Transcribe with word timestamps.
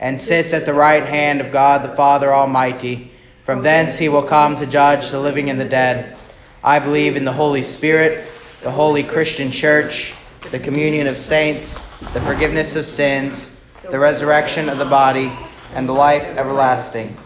and 0.00 0.20
sits 0.20 0.52
at 0.52 0.66
the 0.66 0.74
right 0.74 1.04
hand 1.04 1.40
of 1.40 1.52
God 1.52 1.82
the 1.82 1.94
Father 1.96 2.32
Almighty. 2.34 3.10
From 3.44 3.62
thence 3.62 3.96
he 3.96 4.08
will 4.08 4.22
come 4.22 4.56
to 4.56 4.66
judge 4.66 5.10
the 5.10 5.20
living 5.20 5.50
and 5.50 5.60
the 5.60 5.64
dead. 5.64 6.16
I 6.62 6.78
believe 6.78 7.16
in 7.16 7.24
the 7.24 7.32
Holy 7.32 7.62
Spirit, 7.62 8.26
the 8.62 8.70
holy 8.70 9.04
Christian 9.04 9.50
church, 9.50 10.14
the 10.50 10.58
communion 10.58 11.06
of 11.06 11.18
saints, 11.18 11.78
the 12.12 12.20
forgiveness 12.22 12.76
of 12.76 12.84
sins, 12.84 13.60
the 13.90 13.98
resurrection 13.98 14.68
of 14.68 14.78
the 14.78 14.84
body, 14.84 15.30
and 15.74 15.88
the 15.88 15.92
life 15.92 16.24
everlasting. 16.36 17.16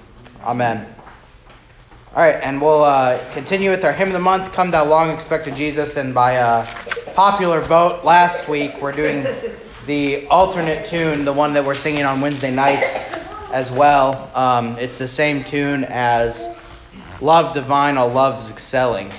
Amen. 0.43 0.95
All 2.15 2.23
right, 2.23 2.41
and 2.43 2.61
we'll 2.61 2.83
uh, 2.83 3.21
continue 3.33 3.71
with 3.71 3.85
our 3.85 3.93
hymn 3.93 4.09
of 4.09 4.15
the 4.15 4.19
month, 4.19 4.53
Come 4.53 4.73
Thou 4.73 4.85
Long 4.85 5.11
Expected 5.11 5.55
Jesus. 5.55 5.97
And 5.97 6.13
by 6.13 6.33
a 6.33 6.67
popular 7.15 7.61
vote 7.61 8.05
last 8.05 8.49
week, 8.49 8.75
we're 8.83 8.93
doing 8.93 9.25
the 9.91 10.25
alternate 10.29 10.87
tune, 10.87 11.25
the 11.25 11.33
one 11.33 11.55
that 11.55 11.65
we're 11.65 11.75
singing 11.75 12.05
on 12.05 12.21
Wednesday 12.21 12.53
nights 12.53 13.13
as 13.53 13.73
well. 13.73 14.31
Um, 14.37 14.79
it's 14.79 14.99
the 14.99 15.09
same 15.09 15.43
tune 15.43 15.83
as 15.83 16.57
Love 17.21 17.55
Divine, 17.55 17.97
All 17.97 18.09
Love's 18.09 18.49
Excelling. 18.49 19.11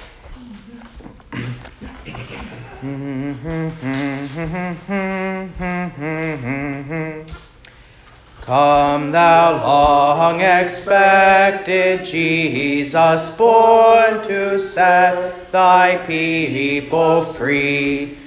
Come, 8.40 9.12
thou 9.12 9.62
long 9.68 10.40
expected 10.40 12.06
Jesus, 12.06 13.30
born 13.32 14.26
to 14.26 14.58
set 14.58 15.52
thy 15.52 15.98
people 16.08 17.26
free. 17.34 18.21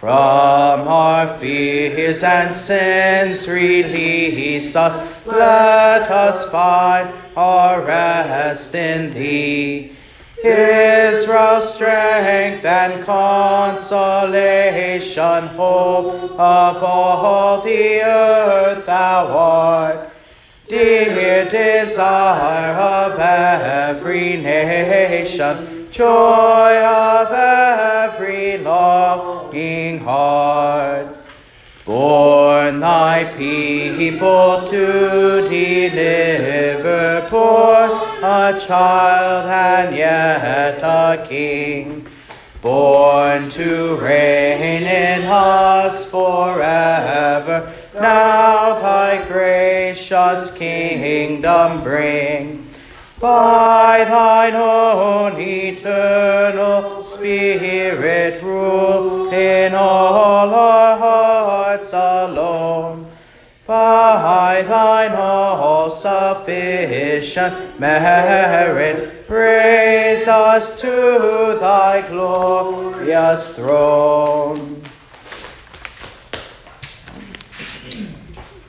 From 0.00 0.88
our 0.88 1.36
fears 1.36 2.22
and 2.22 2.56
sins 2.56 3.46
release 3.46 4.74
us, 4.74 4.96
let 5.26 6.10
us 6.10 6.50
find 6.50 7.12
our 7.36 7.82
rest 7.82 8.74
in 8.74 9.12
thee. 9.12 9.92
Israel's 10.42 11.74
strength 11.74 12.64
and 12.64 13.04
consolation, 13.04 13.88
hope 15.48 16.30
of 16.32 16.82
all 16.82 17.60
the 17.60 18.02
earth 18.02 18.86
thou 18.86 19.26
art. 19.36 20.08
Dear 20.66 21.44
desire 21.50 22.72
of 22.72 23.18
every 23.20 24.38
nation, 24.38 25.79
joy 25.90 26.76
of 26.76 27.32
every 27.32 28.58
longing 28.58 29.98
heart. 29.98 31.16
Born 31.84 32.78
thy 32.80 33.34
people 33.36 34.68
to 34.70 35.48
deliver, 35.48 37.28
born 37.28 37.90
a 38.22 38.60
child 38.60 39.50
and 39.50 39.96
yet 39.96 40.78
a 40.82 41.26
king, 41.26 42.06
born 42.62 43.50
to 43.50 43.96
reign 43.96 44.84
in 44.84 45.26
us 45.26 46.04
forever. 46.04 47.72
Now 47.94 48.80
thy 48.80 49.26
gracious 49.26 50.52
kingdom 50.52 51.82
bring 51.82 52.59
by 53.20 54.04
thine 54.04 54.54
own 54.56 55.38
eternal 55.38 57.04
Spirit 57.04 58.42
rule 58.42 59.30
in 59.30 59.74
all 59.74 60.54
our 60.54 60.96
hearts 60.98 61.92
alone. 61.92 63.06
By 63.66 64.62
thine 64.62 65.12
all 65.12 65.90
sufficient 65.90 67.78
merit, 67.78 69.26
raise 69.28 70.26
us 70.26 70.80
to 70.80 71.58
thy 71.60 72.08
glorious 72.08 73.54
throne. 73.54 74.82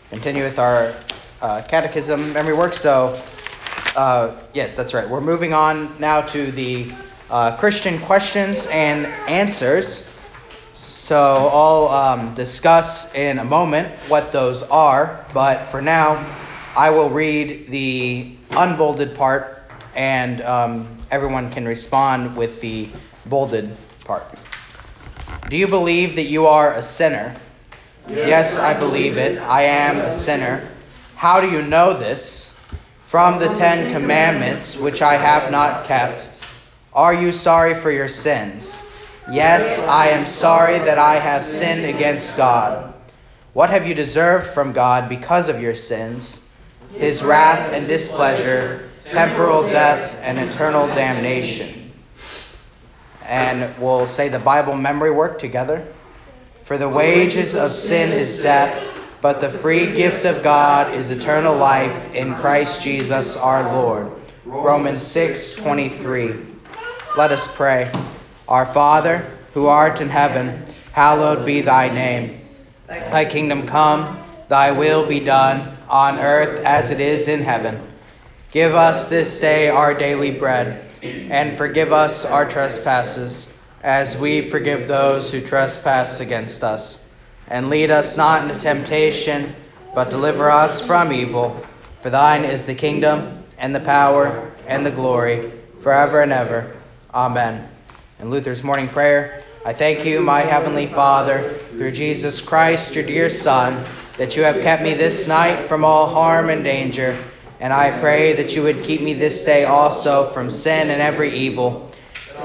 Continue 0.09 0.43
with 0.43 0.59
our 0.59 0.93
uh, 1.41 1.61
catechism 1.67 2.33
memory 2.33 2.53
work. 2.53 2.73
So, 2.73 3.19
uh, 3.95 4.35
yes, 4.53 4.75
that's 4.75 4.93
right. 4.93 5.07
We're 5.09 5.21
moving 5.21 5.53
on 5.53 5.99
now 5.99 6.21
to 6.21 6.51
the 6.51 6.91
uh, 7.29 7.57
Christian 7.57 7.99
questions 8.01 8.67
and 8.67 9.05
answers. 9.27 10.07
So 10.73 11.17
I'll 11.51 11.87
um, 11.89 12.35
discuss 12.35 13.13
in 13.15 13.39
a 13.39 13.43
moment 13.43 13.97
what 14.09 14.31
those 14.31 14.63
are, 14.63 15.25
but 15.33 15.65
for 15.69 15.81
now, 15.81 16.25
I 16.77 16.89
will 16.89 17.09
read 17.09 17.69
the 17.69 18.35
unbolded 18.51 19.15
part, 19.15 19.63
and 19.95 20.41
um, 20.41 20.87
everyone 21.11 21.51
can 21.51 21.67
respond 21.67 22.37
with 22.37 22.61
the 22.61 22.89
bolded 23.25 23.75
part. 24.05 24.23
Do 25.49 25.57
you 25.57 25.67
believe 25.67 26.15
that 26.15 26.25
you 26.25 26.47
are 26.47 26.73
a 26.73 26.81
sinner? 26.81 27.35
Yes, 28.07 28.27
yes 28.27 28.59
I 28.59 28.77
believe 28.79 29.17
it. 29.17 29.37
I 29.37 29.63
am 29.63 29.97
a 29.99 30.11
sinner. 30.11 30.67
How 31.15 31.41
do 31.41 31.49
you 31.51 31.61
know 31.61 31.93
this? 31.97 32.50
From 33.11 33.39
the 33.39 33.53
Ten 33.55 33.91
Commandments 33.91 34.77
which 34.77 35.01
I 35.01 35.17
have 35.17 35.51
not 35.51 35.83
kept. 35.85 36.25
Are 36.93 37.13
you 37.13 37.33
sorry 37.33 37.75
for 37.75 37.91
your 37.91 38.07
sins? 38.07 38.89
Yes, 39.29 39.85
I 39.85 40.11
am 40.11 40.25
sorry 40.25 40.79
that 40.79 40.97
I 40.97 41.19
have 41.19 41.45
sinned 41.45 41.85
against 41.85 42.37
God. 42.37 42.93
What 43.51 43.69
have 43.69 43.85
you 43.85 43.93
deserved 43.93 44.51
from 44.51 44.71
God 44.71 45.09
because 45.09 45.49
of 45.49 45.61
your 45.61 45.75
sins? 45.75 46.47
His 46.93 47.21
wrath 47.21 47.73
and 47.73 47.85
displeasure, 47.85 48.89
temporal 49.03 49.63
death, 49.63 50.17
and 50.21 50.39
eternal 50.39 50.87
damnation. 50.87 51.91
And 53.25 53.77
we'll 53.77 54.07
say 54.07 54.29
the 54.29 54.39
Bible 54.39 54.77
memory 54.77 55.11
work 55.11 55.37
together. 55.37 55.85
For 56.63 56.77
the 56.77 56.87
wages 56.87 57.55
of 57.55 57.73
sin 57.73 58.13
is 58.13 58.41
death 58.41 59.00
but 59.21 59.39
the 59.39 59.49
free 59.49 59.93
gift 59.93 60.25
of 60.25 60.41
God 60.41 60.93
is 60.95 61.11
eternal 61.11 61.55
life 61.55 62.15
in 62.15 62.33
Christ 62.35 62.81
Jesus 62.81 63.37
our 63.37 63.63
Lord. 63.71 64.11
Romans 64.45 65.03
6:23. 65.03 66.35
Let 67.15 67.31
us 67.31 67.47
pray. 67.55 67.91
Our 68.47 68.65
Father, 68.65 69.23
who 69.53 69.67
art 69.67 70.01
in 70.01 70.09
heaven, 70.09 70.65
hallowed 70.91 71.45
be 71.45 71.61
thy 71.61 71.89
name. 71.89 72.41
Thy 72.87 73.25
kingdom 73.25 73.67
come, 73.67 74.17
thy 74.49 74.71
will 74.71 75.05
be 75.05 75.19
done, 75.19 75.77
on 75.87 76.19
earth 76.19 76.65
as 76.65 76.89
it 76.89 76.99
is 76.99 77.27
in 77.27 77.43
heaven. 77.43 77.79
Give 78.51 78.73
us 78.73 79.07
this 79.07 79.39
day 79.39 79.69
our 79.69 79.93
daily 79.93 80.31
bread, 80.31 80.81
and 81.03 81.55
forgive 81.55 81.93
us 81.93 82.25
our 82.25 82.49
trespasses, 82.49 83.53
as 83.83 84.17
we 84.17 84.49
forgive 84.49 84.87
those 84.87 85.31
who 85.31 85.41
trespass 85.41 86.19
against 86.19 86.63
us 86.63 87.10
and 87.51 87.67
lead 87.67 87.91
us 87.91 88.15
not 88.15 88.43
into 88.43 88.57
temptation, 88.57 89.53
but 89.93 90.09
deliver 90.09 90.49
us 90.49 90.79
from 90.79 91.11
evil. 91.11 91.61
For 91.99 92.09
thine 92.09 92.45
is 92.45 92.65
the 92.65 92.73
kingdom, 92.73 93.43
and 93.57 93.75
the 93.75 93.81
power, 93.81 94.53
and 94.67 94.85
the 94.85 94.91
glory, 94.91 95.51
forever 95.81 96.21
and 96.21 96.31
ever. 96.31 96.77
Amen. 97.13 97.67
In 98.19 98.29
Luther's 98.29 98.63
morning 98.63 98.87
prayer, 98.87 99.43
I 99.65 99.73
thank 99.73 100.05
you, 100.05 100.21
my 100.21 100.39
heavenly 100.39 100.87
Father, 100.87 101.55
through 101.71 101.91
Jesus 101.91 102.39
Christ, 102.39 102.95
your 102.95 103.05
dear 103.05 103.29
Son, 103.29 103.83
that 104.17 104.37
you 104.37 104.43
have 104.43 104.61
kept 104.61 104.81
me 104.81 104.93
this 104.93 105.27
night 105.27 105.67
from 105.67 105.83
all 105.83 106.07
harm 106.07 106.49
and 106.49 106.63
danger. 106.63 107.21
And 107.59 107.73
I 107.73 107.99
pray 107.99 108.31
that 108.33 108.55
you 108.55 108.63
would 108.63 108.81
keep 108.81 109.01
me 109.01 109.13
this 109.13 109.43
day 109.43 109.65
also 109.65 110.31
from 110.31 110.49
sin 110.49 110.89
and 110.89 111.01
every 111.01 111.37
evil, 111.37 111.91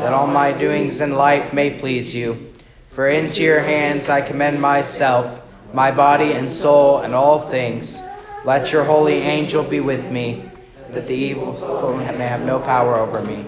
that 0.01 0.13
all 0.13 0.27
my 0.27 0.51
doings 0.51 1.01
in 1.01 1.13
life 1.15 1.53
may 1.53 1.79
please 1.79 2.13
you 2.13 2.53
for 2.97 3.11
into 3.11 3.43
your 3.43 3.61
hands 3.61 4.09
I 4.09 4.23
commend 4.23 4.59
myself, 4.59 5.43
my 5.75 5.91
body 5.91 6.33
and 6.33 6.51
soul, 6.51 7.01
and 7.01 7.15
all 7.15 7.41
things. 7.41 8.09
Let 8.43 8.73
your 8.73 8.85
holy 8.85 9.17
angel 9.17 9.63
be 9.63 9.81
with 9.81 10.11
me, 10.11 10.51
that 10.93 11.07
the 11.07 11.13
evil 11.13 11.53
may 11.95 12.27
have 12.27 12.41
no 12.41 12.59
power 12.59 12.95
over 12.95 13.21
me. 13.21 13.45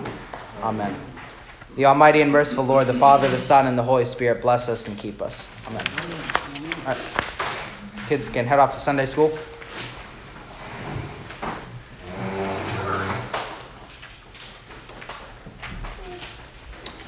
Amen. 0.63 0.95
The 1.77 1.87
Almighty 1.87 2.21
and 2.21 2.31
merciful 2.31 2.65
Lord, 2.65 2.89
the 2.89 2.99
Father, 2.99 3.27
the 3.31 3.41
Son, 3.41 3.67
and 3.67 3.79
the 3.79 3.83
Holy 3.83 4.05
Spirit 4.05 4.43
bless 4.43 4.69
us 4.69 4.87
and 4.87 4.99
keep 4.99 5.23
us. 5.23 5.49
Amen. 5.67 5.87
All 6.81 6.85
right. 6.85 6.99
Kids 8.07 8.29
can 8.29 8.45
head 8.45 8.59
off 8.59 8.75
to 8.75 8.81
Sunday 8.81 9.07
school. 9.07 9.33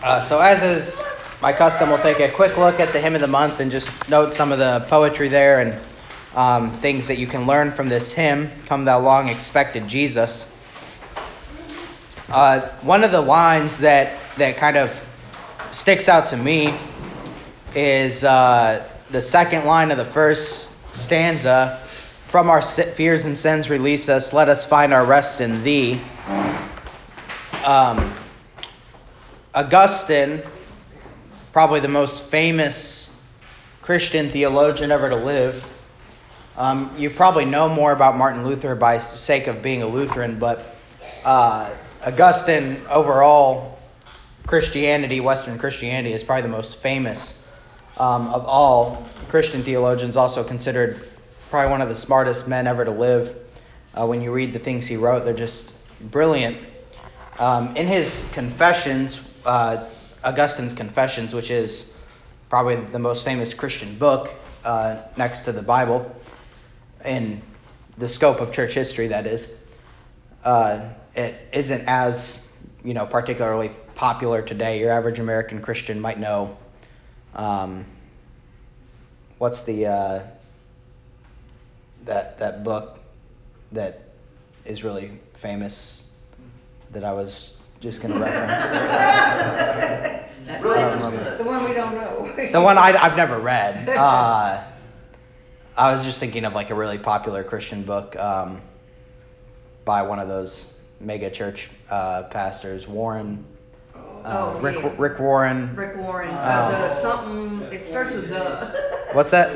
Uh, 0.03 0.23
so, 0.23 0.41
as 0.41 0.63
is 0.63 1.20
my 1.43 1.55
custom, 1.55 1.89
we'll 1.89 2.03
take 2.03 2.21
a 2.21 2.29
quick 2.31 2.59
look 2.59 2.81
at 2.81 2.93
the 2.93 3.01
hymn 3.01 3.15
of 3.15 3.23
the 3.23 3.27
month 3.27 3.61
and 3.61 3.71
just 3.71 4.11
note 4.11 4.35
some 4.35 4.53
of 4.53 4.59
the 4.59 4.85
poetry 4.89 5.29
there 5.29 5.61
and 5.61 5.81
um, 6.35 6.71
things 6.81 7.07
that 7.09 7.17
you 7.17 7.27
can 7.27 7.47
learn 7.47 7.73
from 7.73 7.89
this 7.89 8.13
hymn. 8.13 8.51
Come, 8.67 8.85
thou 8.85 9.01
long 9.01 9.31
expected 9.31 9.89
Jesus. 9.89 10.55
Uh, 12.29 12.61
one 12.83 13.05
of 13.05 13.11
the 13.11 13.21
lines 13.21 13.79
that 13.79 14.19
that 14.37 14.57
kind 14.59 14.77
of 14.77 14.91
sticks 15.73 16.09
out 16.09 16.29
to 16.29 16.37
me 16.37 16.75
is 17.75 18.23
uh, 18.23 18.87
the 19.11 19.23
second 19.23 19.65
line 19.65 19.91
of 19.91 19.97
the 19.97 20.05
first 20.05 20.95
stanza. 20.95 21.83
From 22.29 22.49
our 22.49 22.63
fears 22.63 23.25
and 23.25 23.37
sins 23.37 23.69
release 23.71 24.09
us. 24.09 24.33
Let 24.33 24.49
us 24.49 24.65
find 24.65 24.95
our 24.95 25.05
rest 25.05 25.41
in 25.41 25.65
Thee. 25.65 26.01
Um, 27.65 28.15
Augustine, 29.53 30.43
probably 31.53 31.81
the 31.81 31.89
most 31.89 32.31
famous 32.31 33.21
Christian 33.83 34.29
theologian 34.29 34.91
ever 34.91 35.09
to 35.09 35.17
live. 35.17 35.65
Um, 36.57 36.95
you 36.97 37.11
probably 37.11 37.45
know 37.45 37.69
more 37.69 37.93
about 37.93 38.17
Martin 38.17 38.47
Luther 38.47 38.75
by 38.75 38.99
sake 38.99 39.47
of 39.47 39.63
being 39.63 39.83
a 39.83 39.87
Lutheran, 39.87 40.39
but 40.39 40.77
uh, 41.25 41.71
Augustine, 42.05 42.81
overall, 42.89 43.79
Christianity, 44.47 45.21
Western 45.21 45.59
Christianity, 45.59 46.13
is 46.13 46.23
probably 46.23 46.43
the 46.43 46.49
most 46.49 46.83
famous 46.83 47.51
um, 47.97 48.29
of 48.29 48.45
all 48.47 49.07
Christian 49.29 49.63
theologians, 49.63 50.17
also 50.17 50.43
considered 50.43 51.09
probably 51.51 51.71
one 51.71 51.81
of 51.83 51.89
the 51.89 51.97
smartest 51.97 52.49
men 52.49 52.67
ever 52.67 52.85
to 52.85 52.91
live. 52.91 53.37
Uh, 53.95 54.07
when 54.07 54.23
you 54.23 54.33
read 54.33 54.53
the 54.53 54.59
things 54.59 54.87
he 54.87 54.97
wrote, 54.97 55.25
they're 55.25 55.35
just 55.35 55.75
brilliant. 56.11 56.57
Um, 57.39 57.77
in 57.77 57.87
his 57.87 58.29
Confessions, 58.33 59.21
uh, 59.45 59.89
Augustine's 60.25 60.75
Confessions, 60.75 61.35
which 61.35 61.51
is 61.51 61.97
probably 62.49 62.77
the 62.77 62.99
most 62.99 63.25
famous 63.25 63.55
Christian 63.55 63.97
book 63.99 64.31
uh, 64.65 65.03
next 65.17 65.41
to 65.41 65.53
the 65.53 65.63
Bible, 65.63 66.15
in 67.05 67.41
the 67.97 68.09
scope 68.09 68.41
of 68.41 68.53
church 68.53 68.75
history, 68.75 69.09
that 69.09 69.27
is. 69.27 69.63
Uh, 70.45 70.89
it 71.15 71.37
isn't 71.53 71.87
as 71.87 72.51
you 72.85 72.95
know 72.95 73.07
particularly 73.07 73.71
popular 73.95 74.43
today. 74.43 74.81
Your 74.81 74.91
average 74.91 75.19
American 75.19 75.61
Christian 75.61 76.01
might 76.01 76.19
know 76.19 76.57
um, 77.35 77.85
what's 79.39 79.65
the 79.65 79.87
uh, 79.87 80.23
that 82.05 82.39
that 82.39 82.65
book 82.65 82.99
that 83.73 84.03
is 84.65 84.85
really 84.85 85.19
famous 85.35 86.15
that 86.93 87.05
I 87.05 87.13
was 87.13 87.60
just 87.81 88.03
going 88.03 88.15
to 88.15 88.21
reference. 88.21 90.21
Really 90.61 91.17
the 91.39 91.45
one 91.45 91.65
we 91.65 91.73
don't 91.75 91.95
know. 91.95 92.33
the 92.53 92.61
one 92.61 92.77
I, 92.77 92.91
have 92.93 93.17
never 93.17 93.39
read. 93.39 93.89
Uh, 93.99 94.63
I 95.77 95.93
was 95.93 96.03
just 96.03 96.19
thinking 96.21 96.45
of 96.45 96.53
like 96.55 96.71
a 96.71 96.75
really 96.75 96.99
popular 96.99 97.45
Christian 97.45 97.83
book 97.85 98.17
um, 98.17 98.61
by 99.85 100.03
one 100.03 100.19
of 100.19 100.29
those 100.29 100.81
mega 101.01 101.31
church 101.31 101.71
uh, 101.89 102.25
pastors, 102.25 102.87
Warren. 102.89 103.45
Uh, 103.95 103.99
Oh, 104.25 104.59
Rick, 104.61 104.77
yeah. 104.83 104.93
Rick 104.99 105.19
Warren. 105.19 105.75
Rick 105.75 105.97
Warren, 105.97 106.29
Um, 106.31 106.37
uh, 106.37 106.71
the 106.89 106.95
something, 106.95 107.63
it 107.73 107.87
starts 107.87 108.13
with 108.13 108.29
the. 108.29 109.07
What's 109.13 109.31
that? 109.31 109.49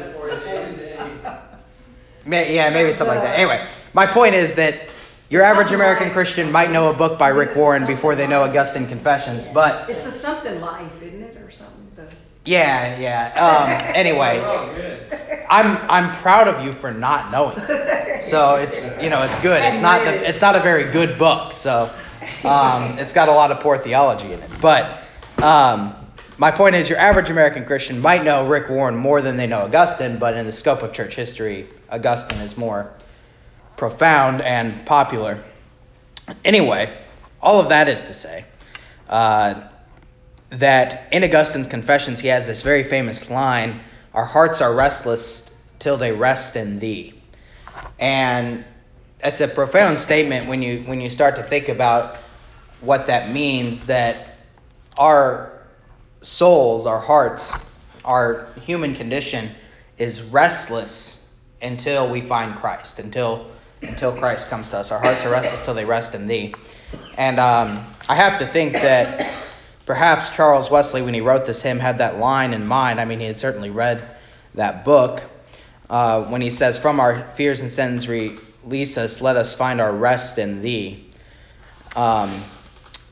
May, 2.24 2.54
yeah, 2.54 2.70
maybe 2.70 2.92
something 2.92 3.16
like 3.16 3.24
that. 3.24 3.38
Anyway, 3.38 3.66
my 3.92 4.06
point 4.06 4.34
is 4.34 4.54
that 4.54 4.88
your 5.30 5.42
average 5.42 5.72
American 5.72 6.10
Christian 6.10 6.52
might 6.52 6.70
know 6.70 6.90
a 6.90 6.92
book 6.92 7.18
by 7.18 7.28
Rick 7.28 7.56
Warren 7.56 7.86
before 7.86 8.14
they 8.14 8.26
know 8.26 8.42
Augustine 8.42 8.86
Confessions, 8.86 9.48
but 9.48 9.88
It's 9.88 10.02
the 10.02 10.12
something 10.12 10.60
life, 10.60 11.02
isn't 11.02 11.22
it, 11.22 11.36
or 11.38 11.50
something? 11.50 11.90
The- 11.96 12.14
yeah, 12.44 12.98
yeah. 12.98 13.32
Um, 13.40 13.94
anyway, 13.96 14.40
I'm 15.50 15.78
I'm 15.90 16.14
proud 16.16 16.46
of 16.46 16.64
you 16.64 16.72
for 16.72 16.92
not 16.92 17.30
knowing. 17.30 17.56
So 18.22 18.56
it's 18.56 19.00
you 19.02 19.08
know 19.10 19.22
it's 19.22 19.40
good. 19.42 19.62
It's 19.62 19.80
not 19.80 20.04
the, 20.04 20.28
it's 20.28 20.40
not 20.40 20.54
a 20.54 20.60
very 20.60 20.90
good 20.92 21.18
book. 21.18 21.52
So 21.52 21.90
um, 22.44 22.98
it's 22.98 23.12
got 23.14 23.28
a 23.28 23.32
lot 23.32 23.50
of 23.50 23.60
poor 23.60 23.78
theology 23.78 24.32
in 24.32 24.40
it. 24.40 24.50
But 24.60 25.00
um, 25.38 25.94
my 26.36 26.50
point 26.50 26.74
is, 26.74 26.88
your 26.88 26.98
average 26.98 27.30
American 27.30 27.64
Christian 27.64 28.00
might 28.00 28.24
know 28.24 28.46
Rick 28.46 28.68
Warren 28.68 28.96
more 28.96 29.22
than 29.22 29.36
they 29.38 29.46
know 29.46 29.60
Augustine, 29.60 30.18
but 30.18 30.34
in 30.34 30.44
the 30.46 30.52
scope 30.52 30.82
of 30.82 30.92
church 30.92 31.14
history, 31.14 31.68
Augustine 31.90 32.40
is 32.40 32.58
more 32.58 32.92
profound 33.76 34.40
and 34.42 34.84
popular. 34.86 35.42
Anyway, 36.44 36.96
all 37.40 37.60
of 37.60 37.68
that 37.68 37.88
is 37.88 38.00
to 38.02 38.14
say 38.14 38.44
uh, 39.08 39.60
that 40.50 41.12
in 41.12 41.24
Augustine's 41.24 41.66
Confessions, 41.66 42.20
he 42.20 42.28
has 42.28 42.46
this 42.46 42.62
very 42.62 42.84
famous 42.84 43.30
line 43.30 43.80
Our 44.14 44.24
hearts 44.24 44.60
are 44.60 44.74
restless 44.74 45.60
till 45.80 45.96
they 45.96 46.12
rest 46.12 46.56
in 46.56 46.78
thee. 46.78 47.20
And 47.98 48.64
that's 49.18 49.40
a 49.40 49.48
profound 49.48 49.98
statement 49.98 50.48
when 50.48 50.62
you 50.62 50.82
when 50.84 51.00
you 51.00 51.10
start 51.10 51.36
to 51.36 51.42
think 51.42 51.68
about 51.68 52.16
what 52.80 53.06
that 53.06 53.30
means 53.30 53.86
that 53.86 54.36
our 54.96 55.52
souls, 56.20 56.86
our 56.86 57.00
hearts, 57.00 57.64
our 58.04 58.46
human 58.60 58.94
condition 58.94 59.50
is 59.98 60.20
restless 60.22 61.36
until 61.62 62.10
we 62.10 62.20
find 62.20 62.54
Christ, 62.56 62.98
until 62.98 63.50
until 63.88 64.12
Christ 64.12 64.48
comes 64.48 64.70
to 64.70 64.78
us. 64.78 64.92
Our 64.92 64.98
hearts 64.98 65.24
are 65.24 65.30
restless 65.30 65.64
till 65.64 65.74
they 65.74 65.84
rest 65.84 66.14
in 66.14 66.26
Thee. 66.26 66.54
And 67.16 67.38
um, 67.38 67.84
I 68.08 68.14
have 68.14 68.38
to 68.40 68.46
think 68.46 68.74
that 68.74 69.32
perhaps 69.86 70.34
Charles 70.34 70.70
Wesley, 70.70 71.02
when 71.02 71.14
he 71.14 71.20
wrote 71.20 71.46
this 71.46 71.62
hymn, 71.62 71.78
had 71.78 71.98
that 71.98 72.18
line 72.18 72.52
in 72.52 72.66
mind. 72.66 73.00
I 73.00 73.04
mean, 73.04 73.20
he 73.20 73.26
had 73.26 73.38
certainly 73.38 73.70
read 73.70 74.02
that 74.54 74.84
book 74.84 75.22
uh, 75.90 76.24
when 76.24 76.40
he 76.40 76.50
says, 76.50 76.78
"From 76.78 77.00
our 77.00 77.30
fears 77.32 77.60
and 77.60 77.70
sins 77.70 78.08
release 78.08 78.96
us, 78.98 79.20
let 79.20 79.36
us 79.36 79.54
find 79.54 79.80
our 79.80 79.92
rest 79.92 80.38
in 80.38 80.62
Thee." 80.62 81.10
Um, 81.94 82.30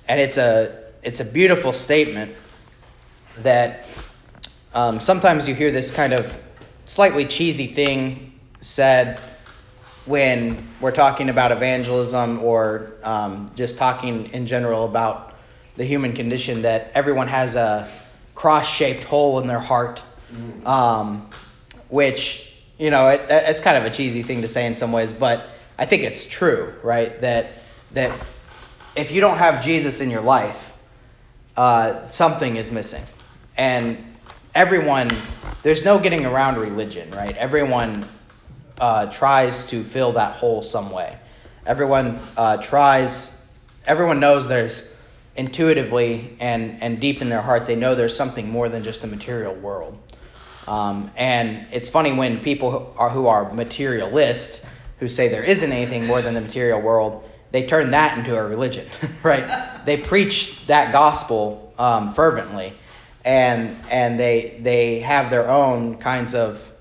and 0.08 0.20
it's 0.20 0.36
a 0.36 0.82
it's 1.02 1.20
a 1.20 1.24
beautiful 1.24 1.72
statement 1.72 2.34
that 3.38 3.86
um, 4.74 5.00
sometimes 5.00 5.48
you 5.48 5.54
hear 5.54 5.70
this 5.70 5.90
kind 5.90 6.12
of 6.12 6.36
slightly 6.86 7.24
cheesy 7.26 7.66
thing 7.66 8.38
said 8.60 9.20
when 10.06 10.68
we're 10.80 10.90
talking 10.92 11.28
about 11.28 11.52
evangelism 11.52 12.42
or 12.42 12.92
um, 13.04 13.50
just 13.54 13.78
talking 13.78 14.30
in 14.32 14.46
general 14.46 14.84
about 14.84 15.34
the 15.76 15.84
human 15.84 16.12
condition 16.12 16.62
that 16.62 16.90
everyone 16.94 17.28
has 17.28 17.54
a 17.54 17.88
cross-shaped 18.34 19.04
hole 19.04 19.38
in 19.40 19.46
their 19.46 19.60
heart 19.60 20.02
um, 20.66 21.28
which 21.88 22.52
you 22.78 22.90
know 22.90 23.08
it, 23.08 23.20
it's 23.28 23.60
kind 23.60 23.76
of 23.76 23.84
a 23.84 23.90
cheesy 23.90 24.22
thing 24.22 24.42
to 24.42 24.48
say 24.48 24.66
in 24.66 24.74
some 24.74 24.92
ways 24.92 25.12
but 25.12 25.46
i 25.78 25.86
think 25.86 26.02
it's 26.02 26.28
true 26.28 26.74
right? 26.82 27.20
That 27.20 27.50
that 27.92 28.18
if 28.96 29.10
you 29.10 29.20
don't 29.20 29.38
have 29.38 29.64
jesus 29.64 30.00
in 30.00 30.10
your 30.10 30.22
life 30.22 30.72
uh, 31.56 32.08
something 32.08 32.56
is 32.56 32.70
missing. 32.70 33.02
And 33.56 33.98
everyone 34.54 35.10
there's 35.62 35.84
no 35.84 35.98
getting 35.98 36.26
around 36.26 36.58
religion 36.58 37.10
right? 37.10 37.36
Everyone 37.36 38.08
uh, 38.80 39.06
tries 39.06 39.66
to 39.68 39.82
fill 39.82 40.12
that 40.12 40.36
hole 40.36 40.62
some 40.62 40.90
way. 40.90 41.18
Everyone 41.66 42.18
uh, 42.36 42.56
tries 42.58 43.48
everyone 43.86 44.20
knows 44.20 44.48
there's 44.48 44.94
intuitively 45.36 46.36
and 46.40 46.82
and 46.82 47.00
deep 47.00 47.20
in 47.22 47.28
their 47.28 47.40
heart 47.40 47.66
they 47.66 47.74
know 47.74 47.94
there's 47.94 48.16
something 48.16 48.48
more 48.48 48.68
than 48.68 48.82
just 48.82 49.02
the 49.02 49.06
material 49.06 49.54
world. 49.54 49.98
Um, 50.66 51.10
and 51.16 51.66
it's 51.72 51.88
funny 51.88 52.12
when 52.12 52.38
people 52.38 52.70
who 52.70 52.98
are, 52.98 53.10
who 53.10 53.26
are 53.26 53.52
materialists 53.52 54.64
who 55.00 55.08
say 55.08 55.28
there 55.28 55.42
isn't 55.42 55.72
anything 55.72 56.06
more 56.06 56.22
than 56.22 56.34
the 56.34 56.40
material 56.40 56.80
world 56.80 57.28
they 57.50 57.66
turn 57.66 57.90
that 57.90 58.16
into 58.16 58.36
a 58.36 58.46
religion 58.46 58.86
right? 59.22 59.84
They 59.84 59.96
preach 59.96 60.66
that 60.66 60.92
gospel 60.92 61.72
um, 61.78 62.14
fervently. 62.14 62.74
And 63.24 63.76
and 63.88 64.18
they 64.18 64.58
they 64.62 64.98
have 65.00 65.30
their 65.30 65.48
own 65.48 65.98
kinds 65.98 66.34
of 66.34 66.71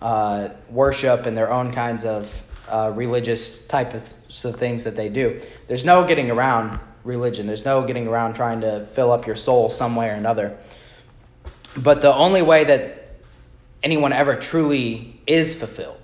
uh, 0.00 0.50
worship 0.70 1.26
and 1.26 1.36
their 1.36 1.50
own 1.50 1.72
kinds 1.72 2.04
of 2.04 2.32
uh, 2.68 2.92
religious 2.94 3.66
type 3.66 3.94
of, 3.94 4.12
of 4.44 4.56
things 4.56 4.84
that 4.84 4.96
they 4.96 5.08
do. 5.08 5.40
There's 5.66 5.84
no 5.84 6.06
getting 6.06 6.30
around 6.30 6.78
religion. 7.04 7.46
There's 7.46 7.64
no 7.64 7.86
getting 7.86 8.06
around 8.06 8.34
trying 8.34 8.60
to 8.60 8.86
fill 8.92 9.10
up 9.10 9.26
your 9.26 9.36
soul 9.36 9.70
some 9.70 9.96
way 9.96 10.08
or 10.10 10.14
another. 10.14 10.58
But 11.76 12.02
the 12.02 12.14
only 12.14 12.42
way 12.42 12.64
that 12.64 13.16
anyone 13.82 14.12
ever 14.12 14.36
truly 14.36 15.20
is 15.26 15.58
fulfilled 15.58 16.00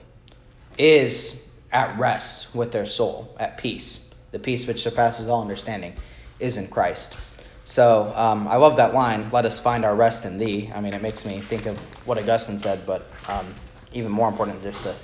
is 0.78 1.48
at 1.72 1.98
rest 1.98 2.54
with 2.54 2.72
their 2.72 2.86
soul, 2.86 3.34
at 3.38 3.58
peace. 3.58 4.14
The 4.30 4.38
peace 4.38 4.66
which 4.66 4.82
surpasses 4.82 5.28
all 5.28 5.42
understanding 5.42 5.94
is 6.40 6.56
in 6.56 6.68
Christ. 6.68 7.16
So 7.64 8.12
um, 8.14 8.46
I 8.48 8.56
love 8.56 8.76
that 8.76 8.94
line, 8.94 9.30
let 9.32 9.44
us 9.44 9.58
find 9.58 9.84
our 9.84 9.94
rest 9.94 10.24
in 10.24 10.38
thee. 10.38 10.70
I 10.74 10.80
mean, 10.80 10.92
it 10.92 11.02
makes 11.02 11.24
me 11.24 11.40
think 11.40 11.66
of 11.66 11.78
what 12.06 12.18
Augustine 12.18 12.58
said, 12.58 12.84
but 12.86 13.06
um, 13.26 13.54
even 13.94 14.12
more 14.12 14.28
important, 14.28 14.62
than 14.62 14.72
just 14.72 14.84
the 14.84 14.94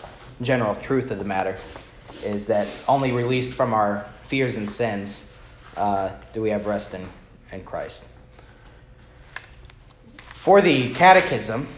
general 0.43 0.75
truth 0.77 1.11
of 1.11 1.19
the 1.19 1.25
matter 1.25 1.57
is 2.25 2.47
that 2.47 2.67
only 2.89 3.13
released 3.13 3.55
from 3.55 3.73
our 3.73 4.07
fears 4.25 4.57
and 4.57 4.71
sins 4.71 5.33
uh, 5.77 6.11
do 6.33 6.43
we 6.43 6.51
have 6.51 6.67
rest 6.67 6.95
in, 6.95 7.09
in 7.53 7.65
Christ. 7.65 8.09
For 10.35 10.61
the 10.61 10.93
catechism, 10.95 11.69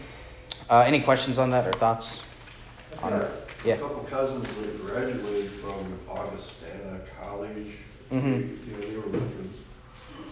uh, 0.69 0.79
any 0.79 1.01
questions 1.01 1.37
on 1.37 1.51
that 1.51 1.67
or 1.67 1.73
thoughts? 1.73 2.23
I've 3.01 3.31
yeah. 3.65 3.75
a 3.75 3.77
couple 3.77 4.03
cousins 4.03 4.45
that 4.45 4.85
graduated 4.85 5.51
from 5.61 5.99
Augustana 6.09 6.99
College. 7.21 7.67
Mm-hmm. 8.11 8.69
You 8.69 8.71
know, 8.73 8.79
they 8.79 8.97
were 8.97 9.05
Lutherans. 9.07 9.57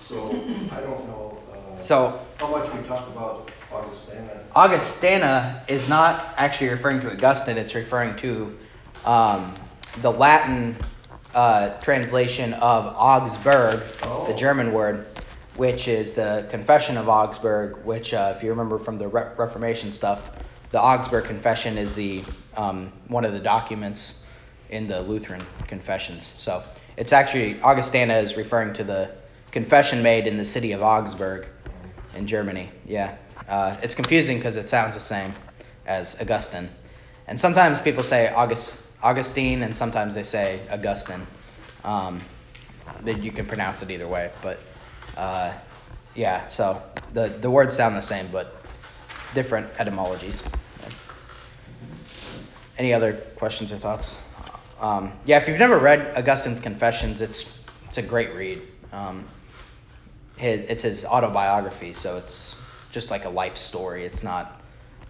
So 0.07 0.29
I 0.71 0.81
don't 0.81 1.07
know. 1.07 1.41
Uh, 1.51 1.81
so 1.81 2.19
how 2.37 2.47
much 2.49 2.71
we 2.73 2.87
talk 2.87 3.07
about 3.07 3.51
Augustana? 3.71 4.43
Augustana 4.55 5.63
is 5.67 5.89
not 5.89 6.33
actually 6.37 6.69
referring 6.69 7.01
to 7.01 7.11
Augustine. 7.11 7.57
It's 7.57 7.75
referring 7.75 8.15
to 8.17 8.57
um, 9.05 9.53
the 10.01 10.11
Latin 10.11 10.75
uh, 11.33 11.79
translation 11.81 12.53
of 12.55 12.93
Augsburg, 12.97 13.83
oh. 14.03 14.27
the 14.27 14.33
German 14.33 14.73
word, 14.73 15.07
which 15.55 15.87
is 15.87 16.13
the 16.13 16.47
Confession 16.49 16.97
of 16.97 17.07
Augsburg. 17.07 17.85
Which, 17.85 18.13
uh, 18.13 18.33
if 18.35 18.43
you 18.43 18.49
remember 18.49 18.77
from 18.77 18.97
the 18.97 19.07
Re- 19.07 19.31
Reformation 19.37 19.91
stuff, 19.91 20.23
the 20.71 20.81
Augsburg 20.81 21.25
Confession 21.25 21.77
is 21.77 21.93
the 21.93 22.23
um, 22.55 22.91
one 23.07 23.25
of 23.25 23.33
the 23.33 23.39
documents 23.39 24.25
in 24.69 24.87
the 24.87 25.01
Lutheran 25.01 25.45
confessions. 25.67 26.33
So 26.37 26.63
it's 26.97 27.13
actually 27.13 27.61
Augustana 27.61 28.15
is 28.15 28.37
referring 28.37 28.73
to 28.73 28.83
the 28.83 29.11
confession 29.51 30.01
made 30.01 30.27
in 30.27 30.37
the 30.37 30.45
city 30.45 30.71
of 30.71 30.81
Augsburg 30.81 31.47
in 32.15 32.25
Germany. 32.25 32.69
Yeah, 32.85 33.15
uh, 33.47 33.77
it's 33.81 33.95
confusing 33.95 34.37
because 34.37 34.57
it 34.57 34.69
sounds 34.69 34.95
the 34.95 35.01
same 35.01 35.33
as 35.85 36.19
Augustine, 36.21 36.69
and 37.27 37.39
sometimes 37.39 37.81
people 37.81 38.03
say 38.03 38.29
August, 38.29 38.97
Augustine, 39.03 39.63
and 39.63 39.75
sometimes 39.75 40.15
they 40.15 40.23
say 40.23 40.59
Augustine. 40.71 41.25
Um, 41.83 42.21
you 43.05 43.31
can 43.31 43.45
pronounce 43.45 43.81
it 43.81 43.89
either 43.89 44.07
way, 44.07 44.31
but 44.41 44.59
uh, 45.17 45.53
yeah. 46.15 46.47
So 46.49 46.81
the 47.13 47.29
the 47.29 47.49
words 47.49 47.75
sound 47.75 47.95
the 47.95 48.01
same, 48.01 48.27
but 48.31 48.55
different 49.33 49.67
etymologies. 49.79 50.43
Any 52.77 52.93
other 52.93 53.13
questions 53.35 53.71
or 53.71 53.77
thoughts? 53.77 54.21
Um, 54.79 55.13
yeah, 55.25 55.37
if 55.37 55.47
you've 55.47 55.59
never 55.59 55.77
read 55.77 56.17
Augustine's 56.17 56.59
Confessions, 56.59 57.21
it's 57.21 57.51
it's 57.87 57.97
a 57.97 58.01
great 58.01 58.33
read. 58.35 58.61
Um, 58.91 59.27
his, 60.37 60.69
it's 60.69 60.83
his 60.83 61.05
autobiography, 61.05 61.93
so 61.93 62.17
it's 62.17 62.60
just 62.91 63.09
like 63.09 63.25
a 63.25 63.29
life 63.29 63.57
story. 63.57 64.05
It's 64.05 64.23
not 64.23 64.61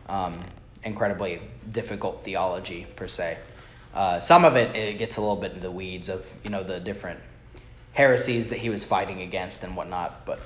um, 0.07 0.45
incredibly 0.83 1.41
difficult 1.71 2.23
theology 2.23 2.87
per 2.95 3.07
se. 3.07 3.37
Uh, 3.93 4.19
some 4.19 4.45
of 4.45 4.55
it 4.55 4.75
it 4.75 4.97
gets 4.97 5.17
a 5.17 5.21
little 5.21 5.35
bit 5.35 5.51
into 5.51 5.61
the 5.61 5.71
weeds 5.71 6.07
of 6.07 6.25
you 6.43 6.49
know 6.49 6.63
the 6.63 6.79
different 6.79 7.19
heresies 7.93 8.49
that 8.49 8.59
he 8.59 8.69
was 8.69 8.83
fighting 8.83 9.21
against 9.21 9.63
and 9.63 9.75
whatnot, 9.75 10.25
but 10.25 10.39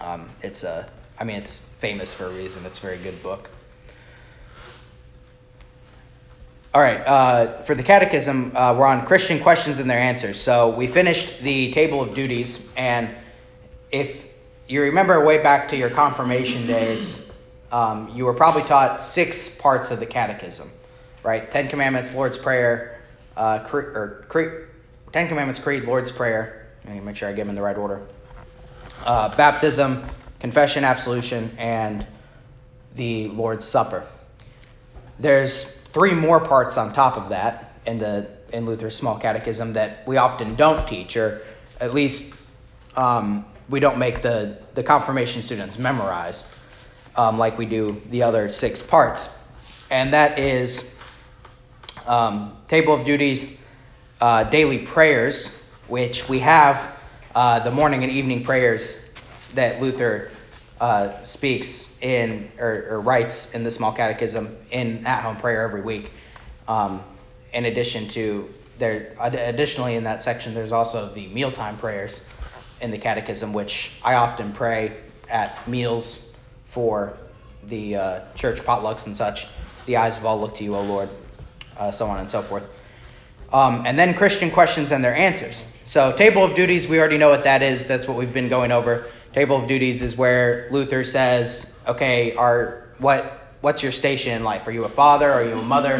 um, 0.00 0.28
it's 0.42 0.62
a 0.62 0.88
I 1.18 1.24
mean 1.24 1.36
it's 1.36 1.72
famous 1.80 2.14
for 2.14 2.26
a 2.26 2.30
reason. 2.30 2.64
It's 2.64 2.78
a 2.78 2.82
very 2.82 2.98
good 2.98 3.20
book. 3.22 3.50
All 6.72 6.82
right, 6.82 7.00
uh, 7.06 7.62
for 7.62 7.74
the 7.74 7.82
catechism, 7.82 8.52
uh, 8.54 8.76
we're 8.78 8.84
on 8.84 9.06
Christian 9.06 9.40
questions 9.40 9.78
and 9.78 9.88
their 9.88 9.98
answers. 9.98 10.38
So 10.38 10.76
we 10.76 10.86
finished 10.86 11.40
the 11.40 11.72
table 11.72 12.02
of 12.02 12.14
duties, 12.14 12.70
and 12.76 13.08
if 13.90 14.25
you 14.68 14.82
remember 14.82 15.24
way 15.24 15.42
back 15.42 15.68
to 15.70 15.76
your 15.76 15.90
confirmation 15.90 16.66
days, 16.66 17.32
um, 17.70 18.10
you 18.14 18.24
were 18.24 18.34
probably 18.34 18.62
taught 18.62 18.98
six 19.00 19.48
parts 19.48 19.90
of 19.90 20.00
the 20.00 20.06
catechism, 20.06 20.70
right? 21.22 21.50
Ten 21.50 21.68
Commandments, 21.68 22.14
Lord's 22.14 22.36
Prayer, 22.36 23.00
uh, 23.36 23.60
cre- 23.60 23.78
or 23.78 24.26
cre- 24.28 24.66
Ten 25.12 25.28
Commandments, 25.28 25.58
Creed, 25.58 25.84
Lord's 25.84 26.10
Prayer. 26.10 26.68
Let 26.84 26.94
me 26.94 27.00
make 27.00 27.16
sure 27.16 27.28
I 27.28 27.32
get 27.32 27.42
them 27.42 27.50
in 27.50 27.54
the 27.54 27.62
right 27.62 27.76
order. 27.76 28.06
Uh, 29.04 29.34
baptism, 29.36 30.08
confession, 30.40 30.84
absolution, 30.84 31.54
and 31.58 32.06
the 32.94 33.28
Lord's 33.28 33.64
Supper. 33.64 34.06
There's 35.18 35.80
three 35.80 36.14
more 36.14 36.40
parts 36.40 36.76
on 36.76 36.92
top 36.92 37.16
of 37.16 37.30
that 37.30 37.72
in 37.86 37.98
the 37.98 38.28
in 38.52 38.66
Luther's 38.66 38.96
Small 38.96 39.18
Catechism 39.18 39.72
that 39.72 40.06
we 40.06 40.16
often 40.18 40.54
don't 40.54 40.86
teach, 40.88 41.16
or 41.16 41.42
at 41.80 41.92
least 41.94 42.40
um, 42.96 43.44
we 43.68 43.80
don't 43.80 43.98
make 43.98 44.22
the 44.22 44.58
the 44.74 44.82
confirmation 44.82 45.42
students 45.42 45.78
memorize 45.78 46.54
um, 47.16 47.38
like 47.38 47.58
we 47.58 47.66
do 47.66 48.00
the 48.10 48.22
other 48.22 48.50
six 48.50 48.82
parts, 48.82 49.44
and 49.90 50.12
that 50.12 50.38
is 50.38 50.96
um, 52.06 52.56
table 52.68 52.94
of 52.94 53.04
duties, 53.04 53.64
uh, 54.20 54.44
daily 54.44 54.78
prayers, 54.78 55.64
which 55.88 56.28
we 56.28 56.38
have 56.38 56.96
uh, 57.34 57.60
the 57.60 57.70
morning 57.70 58.02
and 58.02 58.12
evening 58.12 58.44
prayers 58.44 59.04
that 59.54 59.80
Luther 59.80 60.30
uh, 60.80 61.22
speaks 61.22 61.98
in 62.02 62.50
or, 62.58 62.86
or, 62.90 63.00
writes 63.00 63.54
in 63.54 63.64
the 63.64 63.70
small 63.70 63.92
catechism 63.92 64.56
in 64.70 65.06
at-home 65.06 65.36
prayer 65.36 65.62
every 65.62 65.80
week. 65.80 66.12
Um, 66.68 67.02
in 67.54 67.64
addition 67.64 68.08
to 68.08 68.52
there, 68.78 69.16
additionally 69.18 69.94
in 69.94 70.04
that 70.04 70.20
section, 70.20 70.52
there's 70.52 70.72
also 70.72 71.12
the 71.14 71.28
mealtime 71.28 71.78
prayers 71.78 72.26
in 72.80 72.90
the 72.90 72.98
catechism, 72.98 73.52
which 73.52 73.92
I 74.04 74.14
often 74.14 74.52
pray 74.52 74.96
at 75.28 75.66
meals 75.68 76.32
for 76.68 77.16
the 77.64 77.96
uh, 77.96 78.20
church 78.34 78.60
potlucks 78.60 79.06
and 79.06 79.16
such. 79.16 79.46
The 79.86 79.96
eyes 79.96 80.18
of 80.18 80.26
all 80.26 80.40
look 80.40 80.56
to 80.56 80.64
you, 80.64 80.76
O 80.76 80.82
Lord, 80.82 81.08
uh, 81.76 81.90
so 81.90 82.06
on 82.06 82.20
and 82.20 82.30
so 82.30 82.42
forth. 82.42 82.64
Um, 83.52 83.86
and 83.86 83.98
then 83.98 84.14
Christian 84.14 84.50
questions 84.50 84.92
and 84.92 85.02
their 85.02 85.14
answers. 85.14 85.64
So, 85.84 86.16
table 86.16 86.44
of 86.44 86.54
duties, 86.54 86.88
we 86.88 86.98
already 86.98 87.18
know 87.18 87.30
what 87.30 87.44
that 87.44 87.62
is. 87.62 87.86
That's 87.86 88.08
what 88.08 88.16
we've 88.16 88.32
been 88.32 88.48
going 88.48 88.72
over. 88.72 89.06
Table 89.32 89.56
of 89.56 89.68
duties 89.68 90.02
is 90.02 90.16
where 90.16 90.68
Luther 90.72 91.04
says, 91.04 91.80
okay, 91.86 92.34
are 92.34 92.88
what 92.98 93.54
what's 93.60 93.82
your 93.82 93.92
station 93.92 94.32
in 94.32 94.44
life? 94.44 94.66
Are 94.66 94.70
you 94.72 94.84
a 94.84 94.88
father? 94.88 95.30
Are 95.30 95.44
you 95.44 95.58
a 95.58 95.62
mother? 95.62 95.94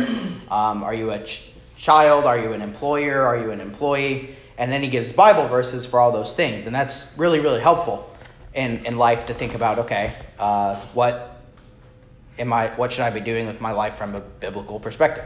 Um, 0.50 0.82
are 0.82 0.94
you 0.94 1.10
a 1.10 1.22
ch- 1.22 1.50
child? 1.76 2.24
Are 2.24 2.38
you 2.38 2.52
an 2.52 2.62
employer? 2.62 3.22
Are 3.22 3.36
you 3.36 3.50
an 3.50 3.60
employee? 3.60 4.36
And 4.58 4.72
then 4.72 4.82
he 4.82 4.88
gives 4.88 5.12
Bible 5.12 5.48
verses 5.48 5.84
for 5.84 6.00
all 6.00 6.12
those 6.12 6.34
things, 6.34 6.66
and 6.66 6.74
that's 6.74 7.16
really 7.18 7.40
really 7.40 7.60
helpful 7.60 8.10
in 8.54 8.86
in 8.86 8.96
life 8.96 9.26
to 9.26 9.34
think 9.34 9.54
about. 9.54 9.80
Okay, 9.80 10.14
uh, 10.38 10.76
what 10.94 11.42
am 12.38 12.52
I? 12.52 12.68
What 12.68 12.92
should 12.92 13.02
I 13.02 13.10
be 13.10 13.20
doing 13.20 13.46
with 13.46 13.60
my 13.60 13.72
life 13.72 13.96
from 13.96 14.14
a 14.14 14.20
biblical 14.20 14.80
perspective? 14.80 15.24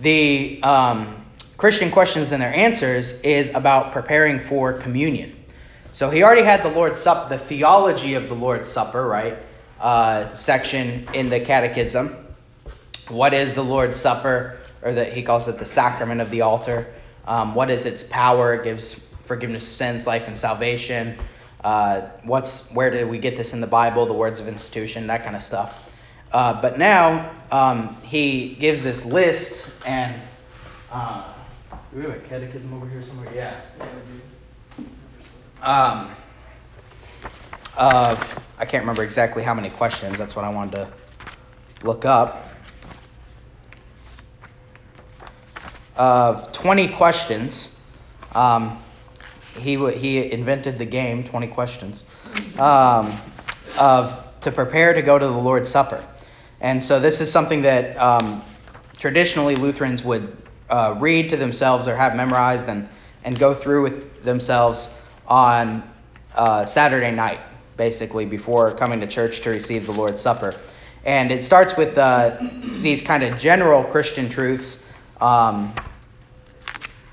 The 0.00 0.62
um, 0.62 1.26
Christian 1.58 1.90
questions 1.90 2.32
and 2.32 2.40
their 2.40 2.54
answers 2.54 3.20
is 3.20 3.54
about 3.54 3.92
preparing 3.92 4.40
for 4.40 4.72
communion. 4.72 5.36
So 5.92 6.08
he 6.08 6.22
already 6.22 6.42
had 6.42 6.62
the 6.62 6.70
Lord's 6.70 7.00
Supper, 7.00 7.28
the 7.28 7.38
theology 7.38 8.14
of 8.14 8.28
the 8.28 8.34
Lord's 8.34 8.70
Supper, 8.70 9.06
right? 9.06 9.36
Uh, 9.78 10.32
section 10.34 11.06
in 11.12 11.28
the 11.28 11.40
Catechism. 11.40 12.16
What 13.08 13.34
is 13.34 13.52
the 13.52 13.64
Lord's 13.64 13.98
Supper? 13.98 14.58
Or 14.82 14.92
that 14.92 15.12
he 15.12 15.22
calls 15.22 15.48
it 15.48 15.58
the 15.58 15.66
sacrament 15.66 16.22
of 16.22 16.30
the 16.30 16.40
altar. 16.40 16.94
Um, 17.30 17.54
what 17.54 17.70
is 17.70 17.86
its 17.86 18.02
power? 18.02 18.54
It 18.54 18.64
gives 18.64 19.14
forgiveness 19.24 19.62
of 19.62 19.68
sins, 19.68 20.04
life, 20.04 20.26
and 20.26 20.36
salvation. 20.36 21.16
Uh, 21.62 22.08
what's 22.24 22.72
where 22.74 22.90
did 22.90 23.08
we 23.08 23.18
get 23.18 23.36
this 23.36 23.52
in 23.52 23.60
the 23.60 23.68
Bible? 23.68 24.04
The 24.04 24.12
words 24.12 24.40
of 24.40 24.48
institution, 24.48 25.06
that 25.06 25.22
kind 25.22 25.36
of 25.36 25.42
stuff. 25.42 25.92
Uh, 26.32 26.60
but 26.60 26.76
now 26.76 27.30
um, 27.52 27.96
he 28.02 28.56
gives 28.56 28.82
this 28.82 29.04
list, 29.04 29.70
and 29.86 30.20
uh, 30.90 31.32
we 31.94 32.02
have 32.02 32.10
a 32.10 32.18
catechism 32.18 32.74
over 32.74 32.88
here 32.88 33.00
somewhere? 33.00 33.28
Yeah. 33.32 33.54
Um, 35.62 36.10
uh, 37.76 38.16
I 38.58 38.64
can't 38.64 38.82
remember 38.82 39.04
exactly 39.04 39.44
how 39.44 39.54
many 39.54 39.70
questions. 39.70 40.18
That's 40.18 40.34
what 40.34 40.44
I 40.44 40.48
wanted 40.48 40.72
to 40.72 40.88
look 41.84 42.04
up. 42.04 42.49
Of 46.00 46.44
uh, 46.44 46.52
20 46.52 46.88
questions. 46.94 47.78
Um, 48.34 48.82
he 49.58 49.76
he 49.98 50.32
invented 50.32 50.78
the 50.78 50.86
game 50.86 51.24
20 51.24 51.48
questions 51.48 52.04
um, 52.58 53.14
of 53.78 54.24
to 54.40 54.50
prepare 54.50 54.94
to 54.94 55.02
go 55.02 55.18
to 55.18 55.26
the 55.26 55.30
Lord's 55.30 55.68
Supper, 55.68 56.02
and 56.62 56.82
so 56.82 57.00
this 57.00 57.20
is 57.20 57.30
something 57.30 57.60
that 57.62 57.98
um, 57.98 58.42
traditionally 58.96 59.56
Lutherans 59.56 60.02
would 60.02 60.34
uh, 60.70 60.96
read 60.98 61.28
to 61.28 61.36
themselves 61.36 61.86
or 61.86 61.94
have 61.94 62.16
memorized 62.16 62.66
and 62.66 62.88
and 63.24 63.38
go 63.38 63.52
through 63.52 63.82
with 63.82 64.24
themselves 64.24 65.02
on 65.28 65.82
uh, 66.34 66.64
Saturday 66.64 67.14
night, 67.14 67.40
basically, 67.76 68.24
before 68.24 68.74
coming 68.74 69.00
to 69.00 69.06
church 69.06 69.42
to 69.42 69.50
receive 69.50 69.84
the 69.84 69.92
Lord's 69.92 70.22
Supper. 70.22 70.54
And 71.04 71.30
it 71.30 71.44
starts 71.44 71.76
with 71.76 71.98
uh, 71.98 72.38
these 72.80 73.02
kind 73.02 73.22
of 73.22 73.38
general 73.38 73.84
Christian 73.84 74.30
truths. 74.30 74.86
Um, 75.20 75.74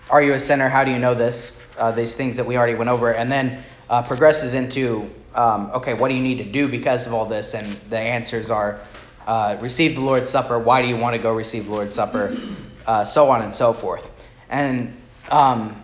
are 0.10 0.22
you 0.22 0.34
a 0.34 0.40
sinner? 0.40 0.70
How 0.70 0.84
do 0.84 0.92
you 0.92 1.00
know 1.00 1.14
this? 1.14 1.64
Uh, 1.78 1.92
these 1.92 2.16
things 2.16 2.36
that 2.38 2.46
we 2.46 2.58
already 2.58 2.76
went 2.76 2.90
over. 2.90 3.14
And 3.14 3.32
then 3.32 3.64
uh, 3.90 4.02
progresses 4.04 4.54
into, 4.54 5.10
um, 5.36 5.72
okay, 5.74 5.94
what 5.94 6.08
do 6.10 6.16
you 6.16 6.24
need 6.24 6.38
to 6.40 6.46
do 6.46 6.68
because 6.68 7.06
of 7.06 7.14
all 7.14 7.26
this? 7.26 7.54
And 7.54 7.78
the 7.90 8.00
answers 8.00 8.50
are 8.50 8.80
uh, 9.28 9.58
receive 9.60 9.96
the 9.96 10.02
Lord's 10.02 10.32
Supper. 10.32 10.58
Why 10.58 10.82
do 10.82 10.88
you 10.88 10.98
want 10.98 11.16
to 11.16 11.22
go 11.22 11.34
receive 11.34 11.66
the 11.66 11.72
Lord's 11.72 11.94
Supper? 11.94 12.38
Uh, 12.86 13.04
so 13.04 13.30
on 13.30 13.42
and 13.42 13.54
so 13.54 13.74
forth. 13.74 14.10
And 14.50 14.96
um, 15.30 15.84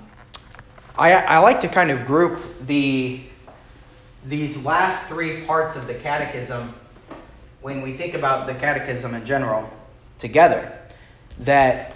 I, 0.97 1.13
I 1.13 1.39
like 1.39 1.59
to 1.61 1.67
kind 1.67 1.91
of 1.91 2.05
group 2.05 2.39
the 2.65 3.21
these 4.25 4.63
last 4.63 5.09
three 5.09 5.45
parts 5.45 5.75
of 5.75 5.85
the 5.85 5.95
catechism, 5.95 6.73
when 7.61 7.81
we 7.81 7.91
think 7.97 8.13
about 8.13 8.47
the 8.47 8.55
catechism 8.55 9.15
in 9.15 9.25
general 9.25 9.69
together, 10.17 10.79
that 11.39 11.92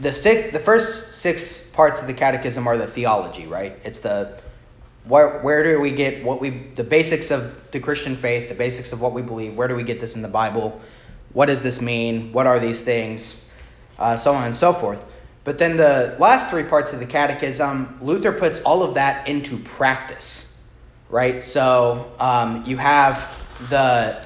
the 0.00 0.12
six, 0.12 0.52
the 0.52 0.60
first 0.60 1.14
six 1.14 1.70
parts 1.70 2.00
of 2.00 2.06
the 2.06 2.14
catechism 2.14 2.66
are 2.66 2.76
the 2.76 2.86
theology, 2.86 3.46
right? 3.46 3.78
It's 3.84 4.00
the 4.00 4.38
where, 5.04 5.40
where 5.40 5.62
do 5.64 5.80
we 5.80 5.90
get 5.90 6.22
what 6.22 6.40
we 6.40 6.50
the 6.50 6.84
basics 6.84 7.30
of 7.30 7.70
the 7.70 7.80
Christian 7.80 8.14
faith, 8.14 8.48
the 8.48 8.54
basics 8.54 8.92
of 8.92 9.00
what 9.00 9.12
we 9.12 9.22
believe. 9.22 9.56
Where 9.56 9.68
do 9.68 9.74
we 9.74 9.82
get 9.82 10.00
this 10.00 10.16
in 10.16 10.22
the 10.22 10.28
Bible? 10.28 10.80
What 11.32 11.46
does 11.46 11.62
this 11.62 11.80
mean? 11.80 12.32
What 12.32 12.46
are 12.46 12.58
these 12.58 12.82
things? 12.82 13.48
Uh, 13.98 14.16
so 14.16 14.34
on 14.34 14.44
and 14.44 14.54
so 14.54 14.72
forth. 14.72 15.02
But 15.44 15.58
then 15.58 15.76
the 15.76 16.14
last 16.18 16.50
three 16.50 16.62
parts 16.62 16.92
of 16.92 17.00
the 17.00 17.06
catechism, 17.06 17.98
Luther 18.02 18.32
puts 18.32 18.60
all 18.62 18.82
of 18.82 18.94
that 18.94 19.26
into 19.26 19.56
practice, 19.56 20.58
right? 21.08 21.42
So 21.42 22.12
um, 22.20 22.64
you 22.66 22.76
have 22.76 23.26
the 23.70 24.24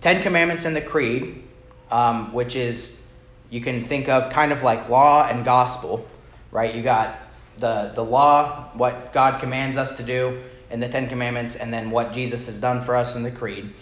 Ten 0.00 0.22
Commandments 0.22 0.64
and 0.64 0.74
the 0.74 0.82
Creed, 0.82 1.44
um, 1.90 2.32
which 2.32 2.56
is 2.56 3.05
you 3.50 3.60
can 3.60 3.84
think 3.84 4.08
of 4.08 4.32
kind 4.32 4.52
of 4.52 4.62
like 4.62 4.88
law 4.88 5.28
and 5.28 5.44
gospel, 5.44 6.06
right? 6.50 6.74
You 6.74 6.82
got 6.82 7.18
the 7.58 7.92
the 7.94 8.04
law, 8.04 8.70
what 8.74 9.12
God 9.12 9.40
commands 9.40 9.76
us 9.76 9.96
to 9.96 10.02
do 10.02 10.42
in 10.70 10.80
the 10.80 10.88
Ten 10.88 11.08
Commandments, 11.08 11.56
and 11.56 11.72
then 11.72 11.90
what 11.90 12.12
Jesus 12.12 12.46
has 12.46 12.60
done 12.60 12.82
for 12.82 12.96
us 12.96 13.16
in 13.16 13.22
the 13.22 13.30
Creed. 13.30 13.72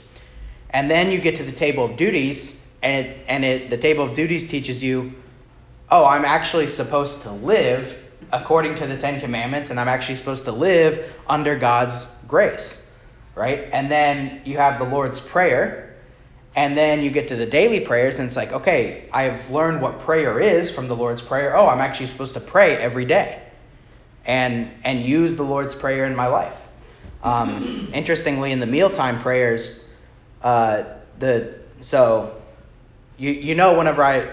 And 0.70 0.90
then 0.90 1.10
you 1.10 1.18
get 1.20 1.36
to 1.36 1.42
the 1.42 1.52
table 1.52 1.84
of 1.84 1.96
duties, 1.96 2.68
and 2.82 3.06
it, 3.06 3.24
and 3.28 3.44
it, 3.44 3.70
the 3.70 3.78
table 3.78 4.04
of 4.04 4.14
duties 4.14 4.48
teaches 4.48 4.82
you, 4.82 5.12
oh, 5.90 6.04
I'm 6.04 6.24
actually 6.24 6.66
supposed 6.66 7.22
to 7.22 7.30
live 7.30 7.98
according 8.32 8.74
to 8.76 8.86
the 8.86 8.98
Ten 8.98 9.20
Commandments, 9.20 9.70
and 9.70 9.78
I'm 9.78 9.88
actually 9.88 10.16
supposed 10.16 10.44
to 10.44 10.52
live 10.52 11.14
under 11.28 11.58
God's 11.58 12.16
grace, 12.26 12.90
right? 13.34 13.68
And 13.72 13.90
then 13.90 14.42
you 14.44 14.56
have 14.56 14.78
the 14.78 14.84
Lord's 14.84 15.20
Prayer, 15.20 15.83
and 16.56 16.76
then 16.76 17.02
you 17.02 17.10
get 17.10 17.28
to 17.28 17.36
the 17.36 17.46
daily 17.46 17.80
prayers, 17.80 18.18
and 18.18 18.26
it's 18.26 18.36
like, 18.36 18.52
okay, 18.52 19.08
I've 19.12 19.50
learned 19.50 19.82
what 19.82 20.00
prayer 20.00 20.38
is 20.38 20.70
from 20.70 20.86
the 20.86 20.94
Lord's 20.94 21.20
Prayer. 21.20 21.56
Oh, 21.56 21.66
I'm 21.66 21.80
actually 21.80 22.06
supposed 22.06 22.34
to 22.34 22.40
pray 22.40 22.76
every 22.76 23.04
day 23.04 23.42
and, 24.24 24.70
and 24.84 25.04
use 25.04 25.36
the 25.36 25.42
Lord's 25.42 25.74
Prayer 25.74 26.06
in 26.06 26.14
my 26.14 26.28
life. 26.28 26.56
Um, 27.24 27.88
interestingly, 27.94 28.52
in 28.52 28.60
the 28.60 28.66
mealtime 28.66 29.20
prayers, 29.20 29.92
uh, 30.42 30.84
the 31.18 31.58
so 31.80 32.40
you 33.16 33.30
you 33.30 33.54
know 33.54 33.76
whenever 33.76 34.02
I 34.02 34.20
uh, 34.20 34.28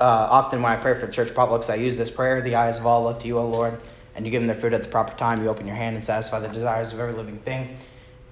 often 0.00 0.62
when 0.62 0.72
I 0.72 0.76
pray 0.76 0.98
for 0.98 1.06
the 1.06 1.12
church 1.12 1.28
potlucks, 1.28 1.70
I 1.70 1.74
use 1.76 1.96
this 1.96 2.10
prayer: 2.10 2.40
"The 2.40 2.56
eyes 2.56 2.78
of 2.78 2.86
all 2.86 3.04
look 3.04 3.20
to 3.20 3.26
you, 3.26 3.38
O 3.38 3.46
Lord, 3.46 3.78
and 4.16 4.24
you 4.24 4.30
give 4.30 4.40
them 4.40 4.46
their 4.46 4.56
food 4.56 4.72
at 4.72 4.82
the 4.82 4.88
proper 4.88 5.16
time. 5.18 5.42
You 5.42 5.50
open 5.50 5.66
your 5.66 5.76
hand 5.76 5.96
and 5.96 6.04
satisfy 6.04 6.40
the 6.40 6.48
desires 6.48 6.92
of 6.92 6.98
every 6.98 7.14
living 7.14 7.38
thing." 7.40 7.76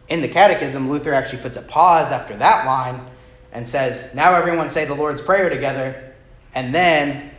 In 0.08 0.22
the 0.22 0.28
Catechism, 0.28 0.90
Luther 0.90 1.12
actually 1.12 1.42
puts 1.42 1.58
a 1.58 1.62
pause 1.62 2.12
after 2.12 2.34
that 2.38 2.64
line 2.66 3.06
and 3.52 3.68
says, 3.68 4.14
Now 4.14 4.34
everyone 4.34 4.68
say 4.68 4.84
the 4.84 4.94
Lord's 4.94 5.22
Prayer 5.22 5.48
together. 5.48 6.14
And 6.54 6.74
then 6.74 7.30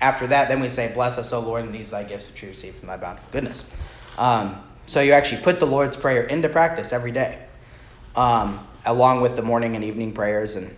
after 0.00 0.26
that, 0.26 0.48
then 0.48 0.60
we 0.60 0.68
say, 0.68 0.92
Bless 0.92 1.18
us, 1.18 1.32
O 1.32 1.40
Lord, 1.40 1.64
and 1.64 1.74
these 1.74 1.90
thy 1.90 2.04
gifts 2.04 2.30
which 2.30 2.42
we 2.42 2.48
receive 2.48 2.74
from 2.74 2.88
thy 2.88 2.96
bountiful 2.96 3.30
goodness. 3.32 3.70
Um, 4.18 4.62
so 4.86 5.00
you 5.00 5.12
actually 5.12 5.42
put 5.42 5.60
the 5.60 5.66
Lord's 5.66 5.96
Prayer 5.96 6.24
into 6.24 6.48
practice 6.48 6.92
every 6.92 7.12
day, 7.12 7.38
um, 8.16 8.66
along 8.84 9.20
with 9.22 9.36
the 9.36 9.42
morning 9.42 9.76
and 9.76 9.84
evening 9.84 10.12
prayers 10.12 10.56
and 10.56 10.74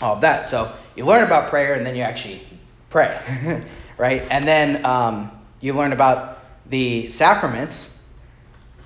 all 0.00 0.14
of 0.14 0.20
that. 0.22 0.46
So 0.46 0.72
you 0.94 1.04
learn 1.04 1.24
about 1.24 1.50
prayer 1.50 1.74
and 1.74 1.84
then 1.84 1.96
you 1.96 2.02
actually 2.02 2.42
pray, 2.90 3.64
right? 3.98 4.22
And 4.30 4.44
then 4.44 4.84
um, 4.84 5.30
you 5.60 5.74
learn 5.74 5.92
about 5.92 6.38
the 6.70 7.08
sacraments 7.08 7.96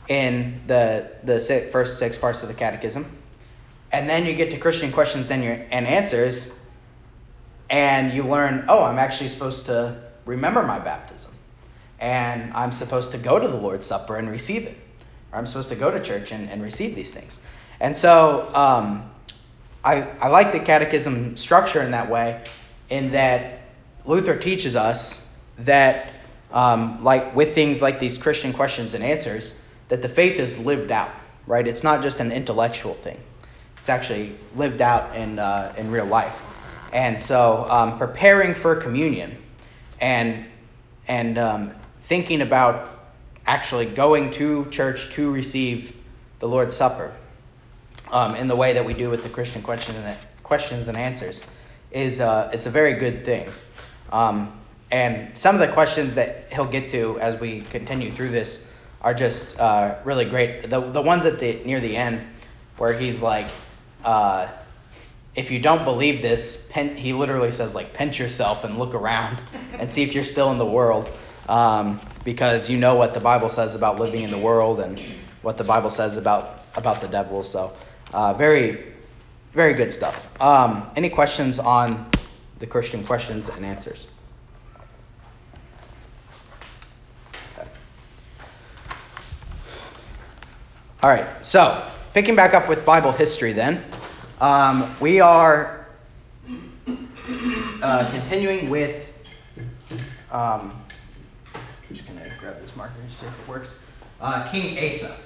in 0.08 0.60
the 0.66 1.10
the 1.22 1.40
first 1.72 1.98
six 1.98 2.18
parts 2.18 2.42
of 2.42 2.48
the 2.48 2.54
Catechism 2.54 3.06
and 3.94 4.10
then 4.10 4.26
you 4.26 4.34
get 4.34 4.50
to 4.50 4.58
Christian 4.58 4.90
questions 4.90 5.30
and, 5.30 5.44
your, 5.44 5.52
and 5.70 5.86
answers, 5.86 6.58
and 7.70 8.12
you 8.12 8.24
learn, 8.24 8.64
oh, 8.68 8.82
I'm 8.82 8.98
actually 8.98 9.28
supposed 9.28 9.66
to 9.66 10.02
remember 10.24 10.64
my 10.64 10.80
baptism, 10.80 11.32
and 12.00 12.52
I'm 12.54 12.72
supposed 12.72 13.12
to 13.12 13.18
go 13.18 13.38
to 13.38 13.46
the 13.46 13.54
Lord's 13.54 13.86
Supper 13.86 14.16
and 14.16 14.28
receive 14.28 14.64
it, 14.64 14.76
or 15.30 15.38
I'm 15.38 15.46
supposed 15.46 15.68
to 15.68 15.76
go 15.76 15.92
to 15.92 16.02
church 16.02 16.32
and, 16.32 16.50
and 16.50 16.60
receive 16.60 16.96
these 16.96 17.14
things. 17.14 17.38
And 17.78 17.96
so 17.96 18.50
um, 18.52 19.08
I, 19.84 20.02
I 20.20 20.26
like 20.26 20.50
the 20.50 20.58
catechism 20.58 21.36
structure 21.36 21.80
in 21.80 21.92
that 21.92 22.10
way, 22.10 22.42
in 22.90 23.12
that 23.12 23.60
Luther 24.06 24.36
teaches 24.36 24.74
us 24.74 25.32
that, 25.58 26.08
um, 26.52 27.04
like 27.04 27.36
with 27.36 27.54
things 27.54 27.80
like 27.80 28.00
these 28.00 28.18
Christian 28.18 28.52
questions 28.52 28.94
and 28.94 29.04
answers, 29.04 29.62
that 29.88 30.02
the 30.02 30.08
faith 30.08 30.40
is 30.40 30.58
lived 30.58 30.90
out, 30.90 31.12
right? 31.46 31.64
It's 31.64 31.84
not 31.84 32.02
just 32.02 32.18
an 32.18 32.32
intellectual 32.32 32.94
thing. 32.94 33.20
It's 33.84 33.90
actually 33.90 34.32
lived 34.56 34.80
out 34.80 35.14
in, 35.14 35.38
uh, 35.38 35.74
in 35.76 35.90
real 35.90 36.06
life. 36.06 36.40
And 36.94 37.20
so 37.20 37.66
um, 37.68 37.98
preparing 37.98 38.54
for 38.54 38.76
communion 38.76 39.36
and, 40.00 40.46
and 41.06 41.36
um, 41.36 41.70
thinking 42.04 42.40
about 42.40 42.88
actually 43.46 43.84
going 43.84 44.30
to 44.30 44.64
church 44.70 45.12
to 45.12 45.30
receive 45.30 45.94
the 46.38 46.48
Lord's 46.48 46.74
Supper 46.74 47.12
um, 48.10 48.34
in 48.36 48.48
the 48.48 48.56
way 48.56 48.72
that 48.72 48.82
we 48.82 48.94
do 48.94 49.10
with 49.10 49.22
the 49.22 49.28
Christian 49.28 49.60
question 49.60 49.94
and, 49.96 50.16
questions 50.42 50.88
and 50.88 50.96
answers 50.96 51.42
is 51.90 52.22
uh, 52.22 52.48
it's 52.54 52.64
a 52.64 52.70
very 52.70 52.94
good 52.94 53.22
thing. 53.22 53.50
Um, 54.12 54.58
and 54.92 55.36
some 55.36 55.54
of 55.54 55.60
the 55.60 55.68
questions 55.74 56.14
that 56.14 56.50
he'll 56.50 56.64
get 56.64 56.88
to 56.88 57.20
as 57.20 57.38
we 57.38 57.60
continue 57.60 58.10
through 58.12 58.30
this 58.30 58.72
are 59.02 59.12
just 59.12 59.60
uh, 59.60 59.96
really 60.04 60.24
great. 60.24 60.70
The, 60.70 60.80
the 60.80 61.02
ones 61.02 61.26
at 61.26 61.38
the 61.38 61.62
near 61.66 61.80
the 61.80 61.94
end 61.94 62.26
where 62.78 62.94
he's 62.94 63.20
like, 63.20 63.48
uh, 64.04 64.48
if 65.34 65.50
you 65.50 65.58
don't 65.58 65.84
believe 65.84 66.22
this, 66.22 66.70
pen, 66.72 66.96
he 66.96 67.12
literally 67.12 67.52
says 67.52 67.74
like 67.74 67.94
pinch 67.94 68.18
yourself 68.18 68.64
and 68.64 68.78
look 68.78 68.94
around 68.94 69.40
and 69.78 69.90
see 69.90 70.02
if 70.02 70.14
you're 70.14 70.24
still 70.24 70.52
in 70.52 70.58
the 70.58 70.66
world, 70.66 71.18
um, 71.48 72.00
because 72.22 72.70
you 72.70 72.78
know 72.78 72.94
what 72.94 73.14
the 73.14 73.20
Bible 73.20 73.48
says 73.48 73.74
about 73.74 73.98
living 73.98 74.22
in 74.22 74.30
the 74.30 74.38
world 74.38 74.80
and 74.80 74.98
what 75.42 75.58
the 75.58 75.64
Bible 75.64 75.90
says 75.90 76.16
about 76.16 76.66
about 76.76 77.00
the 77.00 77.08
devil. 77.08 77.42
So 77.42 77.76
uh, 78.12 78.34
very 78.34 78.94
very 79.52 79.74
good 79.74 79.92
stuff. 79.92 80.28
Um, 80.40 80.90
any 80.96 81.08
questions 81.08 81.58
on 81.58 82.10
the 82.58 82.66
Christian 82.66 83.04
questions 83.04 83.48
and 83.48 83.64
answers? 83.64 84.10
Okay. 87.58 87.68
All 91.02 91.10
right, 91.10 91.46
so 91.46 91.93
picking 92.14 92.36
back 92.36 92.54
up 92.54 92.68
with 92.68 92.86
Bible 92.86 93.10
history 93.10 93.52
then, 93.52 93.84
um, 94.40 94.96
we 95.00 95.20
are 95.20 95.88
uh, 97.82 98.10
continuing 98.12 98.70
with. 98.70 99.10
Um, 100.30 100.80
I'm 101.54 101.94
just 101.96 102.06
going 102.06 102.18
to 102.20 102.30
grab 102.38 102.60
this 102.60 102.74
marker 102.76 102.94
see 103.10 103.26
if 103.26 103.40
it 103.40 103.48
works. 103.48 103.82
Uh, 104.20 104.48
King 104.50 104.78
Asa. 104.78 105.16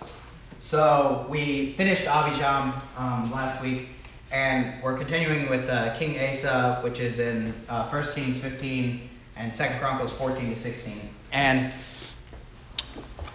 So 0.58 1.26
we 1.28 1.74
finished 1.74 2.06
Abijam 2.06 2.74
um, 2.96 3.30
last 3.30 3.62
week, 3.62 3.88
and 4.32 4.82
we're 4.82 4.96
continuing 4.96 5.48
with 5.50 5.68
uh, 5.68 5.94
King 5.94 6.18
Asa, 6.18 6.80
which 6.82 7.00
is 7.00 7.18
in 7.18 7.54
uh, 7.68 7.86
1 7.88 8.02
Kings 8.14 8.38
15 8.38 9.08
and 9.36 9.52
2 9.52 9.64
Chronicles 9.78 10.12
14 10.12 10.50
to 10.50 10.56
16. 10.56 11.00
And 11.32 11.72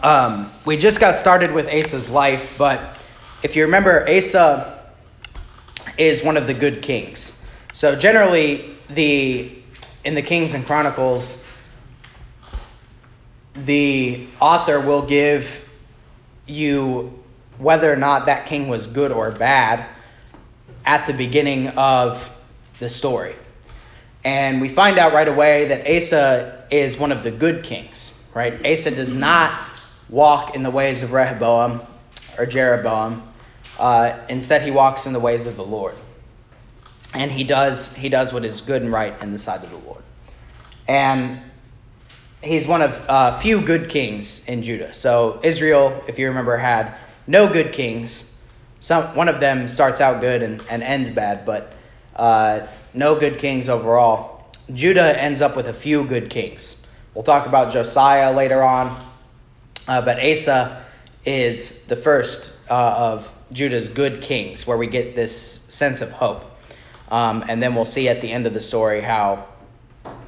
um, 0.02 0.52
we 0.66 0.76
just 0.76 1.00
got 1.00 1.20
started 1.20 1.52
with 1.52 1.68
Asa's 1.68 2.10
life, 2.10 2.56
but 2.58 2.98
if 3.43 3.56
you 3.56 3.63
remember, 3.63 4.08
Asa 4.10 4.79
is 5.97 6.23
one 6.23 6.38
of 6.38 6.47
the 6.47 6.53
good 6.53 6.82
kings. 6.82 7.45
So 7.73 7.95
generally, 7.95 8.73
the 8.89 9.51
in 10.03 10.15
the 10.15 10.21
Kings 10.21 10.53
and 10.53 10.65
Chronicles, 10.65 11.45
the 13.53 14.27
author 14.39 14.79
will 14.79 15.06
give 15.06 15.49
you 16.45 17.23
whether 17.58 17.91
or 17.91 17.95
not 17.95 18.25
that 18.25 18.47
king 18.47 18.67
was 18.67 18.88
good 18.88 19.12
or 19.12 19.32
bad 19.32 19.86
at 20.86 21.06
the 21.06 21.13
beginning 21.13 21.69
of 21.69 22.29
the 22.79 22.89
story. 22.89 23.36
And 24.23 24.62
we 24.62 24.69
find 24.69 24.97
out 24.97 25.13
right 25.13 25.27
away 25.27 25.67
that 25.67 25.88
Asa 25.88 26.65
is 26.71 26.97
one 26.97 27.12
of 27.12 27.23
the 27.23 27.32
good 27.32 27.63
kings, 27.63 28.25
right? 28.34 28.65
Asa 28.65 28.91
does 28.91 29.13
not 29.13 29.67
walk 30.10 30.56
in 30.56 30.63
the 30.63 30.71
ways 30.71 31.03
of 31.03 31.13
Rehoboam 31.13 31.82
or 32.38 32.45
Jeroboam. 32.45 33.33
Uh, 33.84 34.17
instead, 34.30 34.62
he 34.62 34.72
walks 34.72 35.08
in 35.08 35.12
the 35.12 35.19
ways 35.19 35.46
of 35.46 35.58
the 35.58 35.63
Lord, 35.65 35.96
and 37.13 37.30
he 37.30 37.43
does 37.43 37.93
he 37.93 38.08
does 38.08 38.32
what 38.32 38.46
is 38.46 38.62
good 38.62 38.82
and 38.82 38.89
right 38.89 39.13
in 39.22 39.34
the 39.34 39.39
sight 39.39 39.62
of 39.62 39.72
the 39.72 39.78
Lord. 39.80 40.02
And 40.88 41.41
he's 42.41 42.65
one 42.65 42.82
of 42.82 42.93
uh, 43.10 43.38
few 43.39 43.60
good 43.60 43.89
kings 43.89 44.48
in 44.48 44.63
Judah. 44.63 44.93
So 44.93 45.41
Israel, 45.43 46.02
if 46.08 46.17
you 46.17 46.30
remember, 46.30 46.56
had 46.56 46.96
no 47.28 47.52
good 47.52 47.74
kings. 47.74 48.34
Some 48.80 49.17
one 49.17 49.28
of 49.28 49.41
them 49.41 49.67
starts 49.67 50.00
out 50.00 50.22
good 50.22 50.43
and, 50.43 50.63
and 50.69 50.82
ends 50.82 51.12
bad, 51.12 51.46
but 51.46 51.74
uh, 52.15 52.65
no 52.93 53.19
good 53.19 53.38
kings 53.38 53.67
overall. 53.67 54.46
Judah 54.74 55.22
ends 55.22 55.41
up 55.41 55.58
with 55.58 55.67
a 55.67 55.74
few 55.74 56.06
good 56.06 56.30
kings. 56.30 56.88
We'll 57.13 57.26
talk 57.26 57.48
about 57.48 57.74
Josiah 57.74 58.32
later 58.32 58.63
on, 58.63 59.12
uh, 59.89 60.00
but 60.06 60.24
Asa 60.24 60.86
is 61.26 61.84
the 61.84 61.98
first 61.98 62.58
uh, 62.72 62.74
of 63.17 63.30
Judah's 63.54 63.88
good 63.88 64.22
kings, 64.22 64.68
where 64.68 64.78
we 64.78 64.88
get 64.88 65.16
this 65.16 65.36
sense 65.36 66.02
of 66.02 66.12
hope. 66.12 66.44
Um, 67.10 67.46
and 67.48 67.62
then 67.62 67.76
we'll 67.76 67.86
see 67.86 68.10
at 68.10 68.22
the 68.22 68.32
end 68.32 68.48
of 68.48 68.54
the 68.54 68.62
story 68.62 69.02
how 69.02 69.46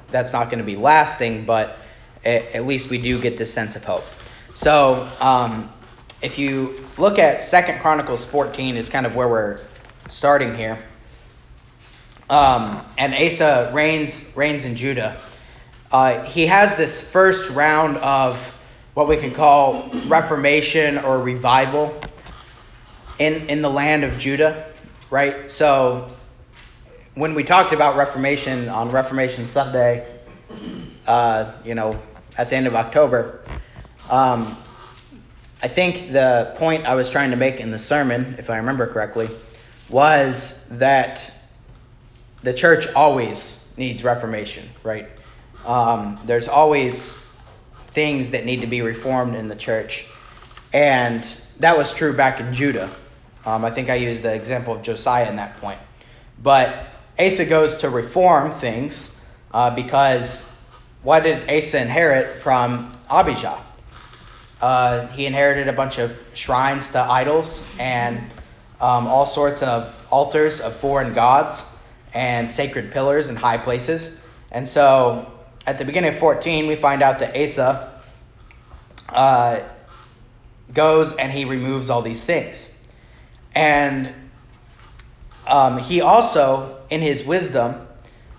that's 0.10 0.34
not 0.34 0.46
going 0.46 0.60
to 0.60 0.66
be 0.66 0.76
lasting, 0.76 1.46
but 1.46 1.78
at, 2.24 2.44
at, 2.54 2.66
least 2.66 2.90
we 2.90 3.02
do 3.02 3.20
get 3.20 3.38
this 3.38 3.52
sense 3.52 3.76
of 3.76 3.84
hope. 3.84 4.04
So 4.54 5.10
um, 5.20 5.72
if 6.22 6.38
you 6.38 6.86
look 6.98 7.20
at 7.20 7.42
Second 7.42 7.80
Chronicles 7.80 8.24
14 8.24 8.78
is 8.78 8.88
kind 8.88 9.06
of 9.06 9.16
where 9.16 9.28
we're 9.28 9.62
starting 10.08 10.56
here. 10.56 10.78
Um, 12.30 12.86
and 12.98 13.14
Asa 13.14 13.72
reigns 13.74 14.36
reigns 14.36 14.66
in 14.66 14.76
Judah. 14.76 15.18
Uh, 15.92 16.24
he 16.24 16.48
has 16.48 16.76
this 16.76 17.12
first 17.12 17.52
round 17.52 17.98
of 17.98 18.38
what 18.96 19.08
we 19.08 19.18
can 19.18 19.32
call 19.32 19.90
reformation 20.08 20.98
or 21.00 21.20
revival 21.20 22.00
in 23.20 23.50
in 23.50 23.62
the 23.62 23.70
land 23.70 24.04
of 24.04 24.18
Judah, 24.18 24.68
right? 25.10 25.52
So 25.52 26.10
when 27.16 27.34
we 27.34 27.44
talked 27.44 27.74
about 27.74 27.96
reformation 27.96 28.70
on 28.70 28.90
Reformation 28.90 29.48
Sunday, 29.48 30.06
uh, 31.08 31.54
you 31.64 31.76
know, 31.76 32.00
at 32.38 32.50
the 32.50 32.56
end 32.56 32.68
of 32.68 32.76
October, 32.76 33.42
um, 34.10 34.58
I 35.64 35.68
think 35.68 36.12
the 36.12 36.54
point 36.58 36.86
I 36.86 36.96
was 36.96 37.10
trying 37.10 37.32
to 37.32 37.38
make 37.38 37.60
in 37.60 37.72
the 37.72 37.80
sermon, 37.80 38.36
if 38.38 38.50
I 38.50 38.58
remember 38.58 38.86
correctly, 38.88 39.30
was 39.90 40.68
that 40.70 41.32
the 42.44 42.54
church 42.54 42.88
always 42.94 43.74
needs 43.78 44.04
reformation, 44.04 44.68
right? 44.84 45.08
Um, 45.66 46.20
there's 46.26 46.48
always 46.48 47.22
things 47.88 48.32
that 48.32 48.46
need 48.46 48.62
to 48.62 48.68
be 48.68 48.82
reformed 48.82 49.36
in 49.36 49.48
the 49.48 49.56
church. 49.56 50.06
And 50.74 51.24
that 51.60 51.78
was 51.78 51.94
true 51.94 52.14
back 52.14 52.40
in 52.40 52.54
Judah. 52.54 52.92
Um, 53.46 53.64
I 53.64 53.72
think 53.72 53.90
I 53.90 53.96
used 53.96 54.24
the 54.24 54.34
example 54.34 54.76
of 54.76 54.82
Josiah 54.82 55.30
in 55.30 55.36
that 55.36 55.60
point. 55.62 55.80
But 56.42 56.88
Asa 57.20 57.46
goes 57.46 57.78
to 57.78 57.90
reform 57.90 58.52
things 58.52 59.22
uh, 59.54 59.74
because 59.74 60.52
what 61.04 61.24
did 61.24 61.50
Asa 61.50 61.82
inherit 61.82 62.42
from 62.42 62.98
Abijah? 63.10 63.62
Uh, 64.62 65.08
he 65.08 65.26
inherited 65.26 65.68
a 65.68 65.74
bunch 65.74 66.00
of 66.00 66.18
shrines 66.34 66.92
to 66.94 67.00
idols 67.00 67.68
and 67.80 68.20
um, 68.82 69.08
all 69.08 69.26
sorts 69.26 69.62
of 69.62 69.96
altars 70.10 70.60
of 70.60 70.76
foreign 70.76 71.14
gods 71.14 71.64
and 72.14 72.50
sacred 72.50 72.92
pillars 72.92 73.28
and 73.28 73.38
high 73.38 73.58
places. 73.58 74.22
And 74.52 74.68
so 74.68 75.32
at 75.68 75.78
the 75.78 75.86
beginning 75.86 76.14
of 76.14 76.20
14, 76.20 76.68
we 76.68 76.76
find 76.76 77.02
out 77.02 77.20
that 77.20 77.36
Asa 77.36 78.02
uh, 79.10 79.60
goes 80.74 81.16
and 81.16 81.32
he 81.32 81.46
removes 81.46 81.90
all 81.90 82.02
these 82.02 82.24
things. 82.24 82.75
And 83.56 84.14
um, 85.48 85.80
he 85.80 86.02
also, 86.02 86.80
in 86.90 87.02
his 87.02 87.26
wisdom, 87.26 87.88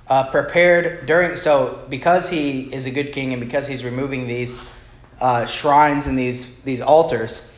uh, 0.09 0.31
prepared 0.31 1.07
during. 1.07 1.37
So, 1.37 1.85
because 1.89 2.29
he 2.29 2.73
is 2.73 2.87
a 2.87 2.91
good 2.91 3.13
king 3.13 3.33
and 3.33 3.41
because 3.41 3.67
he's 3.67 3.85
removing 3.85 4.29
these 4.29 4.61
uh, 5.21 5.47
shrines 5.47 6.07
and 6.07 6.19
these 6.19 6.63
these 6.63 6.81
altars, 6.81 7.53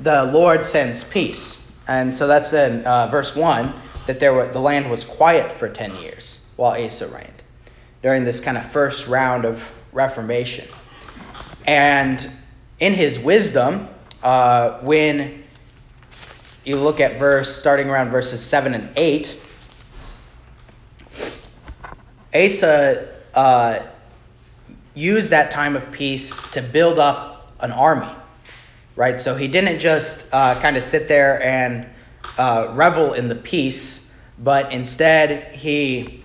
the 0.00 0.24
Lord 0.24 0.64
sends 0.64 1.04
peace. 1.04 1.70
And 1.88 2.14
so 2.14 2.26
that's 2.26 2.52
in 2.52 2.84
uh, 2.84 3.08
verse 3.08 3.34
one 3.34 3.74
that 4.06 4.20
there 4.20 4.32
were, 4.32 4.50
the 4.52 4.60
land 4.60 4.90
was 4.90 5.04
quiet 5.04 5.52
for 5.52 5.68
ten 5.68 5.94
years 5.96 6.48
while 6.56 6.80
Asa 6.80 7.08
reigned 7.08 7.42
during 8.02 8.24
this 8.24 8.40
kind 8.40 8.56
of 8.56 8.70
first 8.72 9.08
round 9.08 9.44
of 9.44 9.62
reformation. 9.92 10.66
And 11.66 12.28
in 12.80 12.94
his 12.94 13.18
wisdom, 13.18 13.88
uh, 14.22 14.78
when 14.80 15.41
you 16.64 16.76
look 16.76 17.00
at 17.00 17.18
verse 17.18 17.54
starting 17.54 17.88
around 17.88 18.10
verses 18.10 18.40
seven 18.40 18.74
and 18.74 18.90
eight, 18.96 19.36
Asa 22.34 23.14
uh, 23.34 23.80
used 24.94 25.30
that 25.30 25.50
time 25.50 25.76
of 25.76 25.90
peace 25.92 26.36
to 26.52 26.62
build 26.62 26.98
up 26.98 27.52
an 27.60 27.72
army, 27.72 28.10
right? 28.96 29.20
So 29.20 29.34
he 29.34 29.48
didn't 29.48 29.78
just 29.78 30.32
uh, 30.32 30.60
kind 30.60 30.76
of 30.76 30.82
sit 30.82 31.08
there 31.08 31.42
and 31.42 31.86
uh, 32.38 32.72
revel 32.74 33.14
in 33.14 33.28
the 33.28 33.34
peace, 33.34 34.16
but 34.38 34.72
instead 34.72 35.54
he 35.54 36.22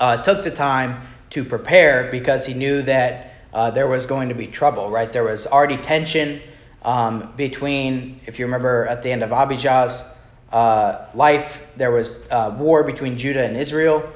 uh, 0.00 0.22
took 0.22 0.42
the 0.42 0.50
time 0.50 1.02
to 1.30 1.44
prepare 1.44 2.10
because 2.10 2.46
he 2.46 2.54
knew 2.54 2.82
that 2.82 3.34
uh, 3.52 3.70
there 3.70 3.86
was 3.86 4.06
going 4.06 4.28
to 4.28 4.34
be 4.34 4.46
trouble, 4.46 4.90
right? 4.90 5.12
There 5.12 5.24
was 5.24 5.46
already 5.46 5.76
tension 5.76 6.40
um, 6.84 7.32
between, 7.36 8.20
if 8.26 8.38
you 8.38 8.44
remember 8.44 8.86
at 8.86 9.02
the 9.02 9.10
end 9.10 9.22
of 9.22 9.30
Abijah's 9.30 10.04
uh, 10.52 11.06
life, 11.14 11.60
there 11.76 11.90
was 11.90 12.28
uh, 12.30 12.54
war 12.58 12.84
between 12.84 13.16
Judah 13.16 13.44
and 13.44 13.56
Israel. 13.56 14.08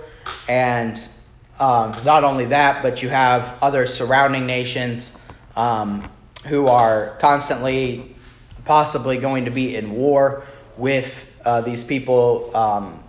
And 0.49 1.01
um, 1.59 1.97
not 2.05 2.25
only 2.25 2.47
that, 2.47 2.83
but 2.83 3.03
you 3.03 3.09
have 3.09 3.59
other 3.63 3.87
surrounding 3.87 4.47
nations 4.47 5.25
um, 5.57 6.09
who 6.47 6.69
are 6.69 7.17
constantly, 7.21 8.15
possibly 8.65 9.17
going 9.17 9.47
to 9.47 9.51
be 9.51 9.75
in 9.75 9.93
war 9.93 10.45
with 10.77 11.27
uh, 11.45 11.63
these 11.63 11.83
people. 11.83 12.55
Um, 12.55 13.03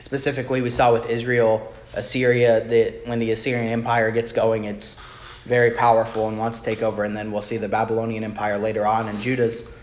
specifically, 0.00 0.62
we 0.62 0.70
saw 0.70 0.92
with 0.92 1.08
Israel, 1.08 1.72
Assyria, 1.94 2.66
that 2.66 3.06
when 3.06 3.18
the 3.18 3.30
Assyrian 3.30 3.68
Empire 3.68 4.10
gets 4.10 4.32
going, 4.32 4.64
it's 4.64 5.00
very 5.44 5.72
powerful 5.72 6.28
and 6.28 6.38
wants 6.38 6.58
to 6.60 6.64
take 6.64 6.82
over. 6.82 7.04
And 7.04 7.16
then 7.16 7.32
we'll 7.32 7.42
see 7.42 7.56
the 7.56 7.68
Babylonian 7.68 8.24
Empire 8.24 8.58
later 8.58 8.86
on 8.86 9.08
in 9.08 9.20
Judah's 9.20 9.78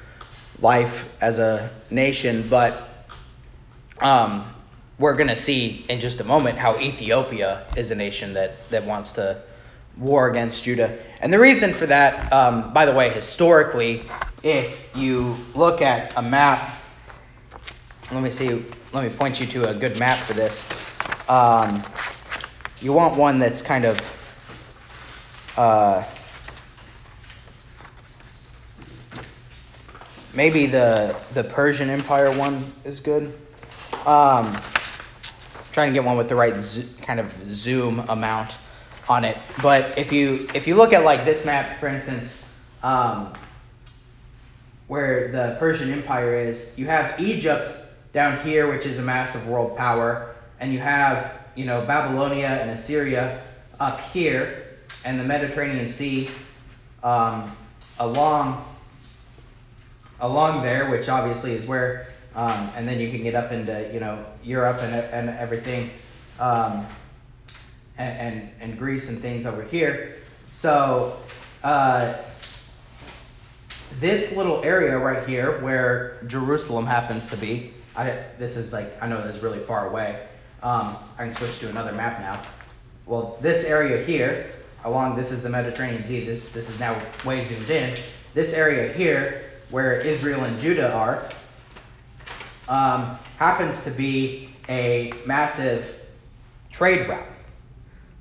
life 0.62 1.10
as 1.22 1.40
a 1.40 1.70
nation. 1.90 2.48
But 2.50 2.90
um, 4.00 4.54
we're 4.98 5.16
going 5.16 5.28
to 5.28 5.36
see 5.36 5.86
in 5.90 6.00
just 6.00 6.20
a 6.20 6.24
moment 6.24 6.58
how 6.58 6.78
Ethiopia 6.80 7.66
is 7.76 7.92
a 7.92 7.96
nation 7.96 8.34
that, 8.34 8.70
that 8.70 8.86
wants 8.86 9.14
to 9.14 9.42
war 9.98 10.30
against 10.30 10.64
Judah. 10.64 10.98
And 11.22 11.34
the 11.34 11.40
reason 11.40 11.74
for 11.74 11.86
that, 11.88 12.32
um, 12.32 12.74
by 12.74 12.86
the 12.86 12.94
way, 12.94 13.10
historically, 13.10 14.10
if 14.44 14.96
you 14.96 15.36
look 15.56 15.82
at 15.82 16.16
a 16.18 16.22
map, 16.22 16.70
let 18.12 18.24
me 18.24 18.30
see, 18.30 18.64
let 18.94 19.04
me 19.04 19.10
point 19.10 19.40
you 19.40 19.48
to 19.48 19.70
a 19.70 19.74
good 19.74 20.00
map 20.00 20.26
for 20.26 20.34
this. 20.34 20.70
Um, 21.28 21.84
you 22.82 22.94
want 22.94 23.18
one 23.18 23.40
that's 23.40 23.62
kind 23.62 23.86
of 23.86 24.00
uh, 25.60 26.06
maybe 30.34 30.66
the 30.66 31.18
the 31.34 31.44
Persian 31.44 31.90
Empire 31.90 32.32
one 32.32 32.72
is 32.86 33.02
good. 33.02 33.38
Um, 34.06 34.58
trying 35.74 35.90
to 35.90 35.94
get 35.94 36.06
one 36.06 36.16
with 36.16 36.30
the 36.30 36.36
right 36.36 36.62
zo- 36.62 36.88
kind 37.02 37.20
of 37.20 37.30
zoom 37.46 38.00
amount 38.08 38.54
on 39.10 39.26
it. 39.26 39.38
But 39.62 39.98
if 39.98 40.14
you 40.14 40.48
if 40.54 40.66
you 40.66 40.76
look 40.76 40.94
at 40.94 41.04
like 41.04 41.26
this 41.26 41.46
map, 41.46 41.78
for 41.82 41.88
instance, 41.90 42.50
um, 42.82 43.34
where 44.88 45.30
the 45.30 45.58
Persian 45.60 45.92
Empire 45.92 46.36
is, 46.36 46.80
you 46.80 46.86
have 46.86 47.20
Egypt 47.20 47.70
down 48.14 48.40
here, 48.48 48.72
which 48.72 48.86
is 48.86 48.98
a 48.98 49.02
massive 49.04 49.46
world 49.50 49.76
power, 49.76 50.36
and 50.62 50.72
you 50.72 50.80
have 50.80 51.34
you 51.56 51.66
know 51.66 51.86
Babylonia 51.86 52.48
and 52.48 52.70
Assyria 52.72 53.44
up 53.82 54.00
here, 54.00 54.69
and 55.06 55.20
the 55.20 55.24
Mediterranean 55.24 55.90
Sea 55.90 56.30
um, 57.04 57.56
along 58.00 58.66
along 60.22 60.64
there, 60.64 60.90
which 60.90 61.08
obviously 61.08 61.54
is 61.54 61.66
where 61.66 62.08
um, 62.36 62.70
and 62.76 62.88
then 62.88 63.00
you 63.00 63.10
can 63.10 63.24
get 63.24 63.36
up 63.36 63.52
into 63.52 63.90
you 63.94 64.00
know 64.00 64.24
Europe 64.44 64.78
and, 64.82 64.96
and 64.96 65.30
everything, 65.38 65.90
um, 66.40 66.86
and, 67.98 68.18
and, 68.18 68.50
and 68.62 68.80
Greece 68.80 69.10
and 69.10 69.20
things 69.20 69.46
over 69.46 69.64
here. 69.64 70.18
So 70.54 71.18
uh, 71.64 72.16
this 74.00 74.36
little 74.36 74.64
area 74.64 74.98
right 74.98 75.28
here, 75.28 75.60
where 75.62 76.24
Jerusalem 76.28 76.86
happens 76.86 77.28
to 77.30 77.38
be, 77.38 77.74
I, 77.96 78.24
this 78.38 78.58
is 78.58 78.72
like 78.72 78.92
I 79.02 79.08
know 79.08 79.22
this 79.26 79.38
is 79.38 79.44
really 79.44 79.60
far 79.60 79.90
away. 79.90 80.28
Um, 80.62 80.98
I 81.18 81.26
can 81.26 81.34
switch 81.34 81.60
to 81.60 81.70
another 81.70 81.94
map 81.94 82.20
now. 82.20 82.42
Well, 83.06 83.38
this 83.42 83.66
area 83.66 84.04
here, 84.06 84.52
along 84.86 85.16
this 85.16 85.32
is 85.32 85.44
the 85.44 85.50
Mediterranean 85.50 86.06
Sea. 86.06 86.26
This, 86.26 86.44
this 86.54 86.70
is 86.70 86.80
now 86.80 87.02
way 87.26 87.44
zoomed 87.44 87.70
in. 87.70 87.98
This 88.34 88.54
area 88.54 88.92
here, 88.94 89.52
where 89.70 90.00
Israel 90.02 90.44
and 90.44 90.60
Judah 90.60 90.92
are, 90.94 91.24
um, 92.68 93.18
happens 93.38 93.84
to 93.86 93.92
be 93.92 94.50
a 94.70 95.14
massive 95.26 95.86
trade 96.72 97.08
route, 97.10 97.28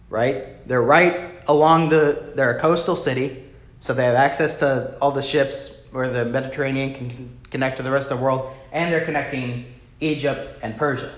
right? 0.09 0.66
They're 0.66 0.83
right 0.83 1.31
along 1.47 1.90
the, 1.90 2.33
they're 2.35 2.57
a 2.57 2.61
coastal 2.61 2.97
city, 2.97 3.44
so 3.81 3.94
they 3.94 4.05
have 4.05 4.14
access 4.14 4.59
to 4.59 4.97
all 5.01 5.12
the 5.12 5.23
ships 5.23 5.87
where 5.92 6.09
the 6.09 6.25
Mediterranean 6.25 6.94
can 6.94 7.38
connect 7.51 7.77
to 7.77 7.83
the 7.83 7.90
rest 7.90 8.11
of 8.11 8.18
the 8.18 8.25
world, 8.25 8.53
and 8.73 8.92
they're 8.92 9.05
connecting 9.05 9.66
Egypt 10.01 10.59
and 10.62 10.77
Persia, 10.77 11.12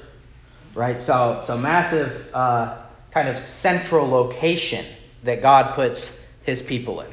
right? 0.75 1.01
So, 1.01 1.41
so 1.45 1.57
massive 1.57 2.29
uh, 2.35 2.77
kind 3.13 3.29
of 3.29 3.39
central 3.39 4.09
location 4.09 4.85
that 5.25 5.43
God 5.43 5.75
puts 5.75 6.27
his 6.45 6.63
people 6.63 7.01
in. 7.01 7.09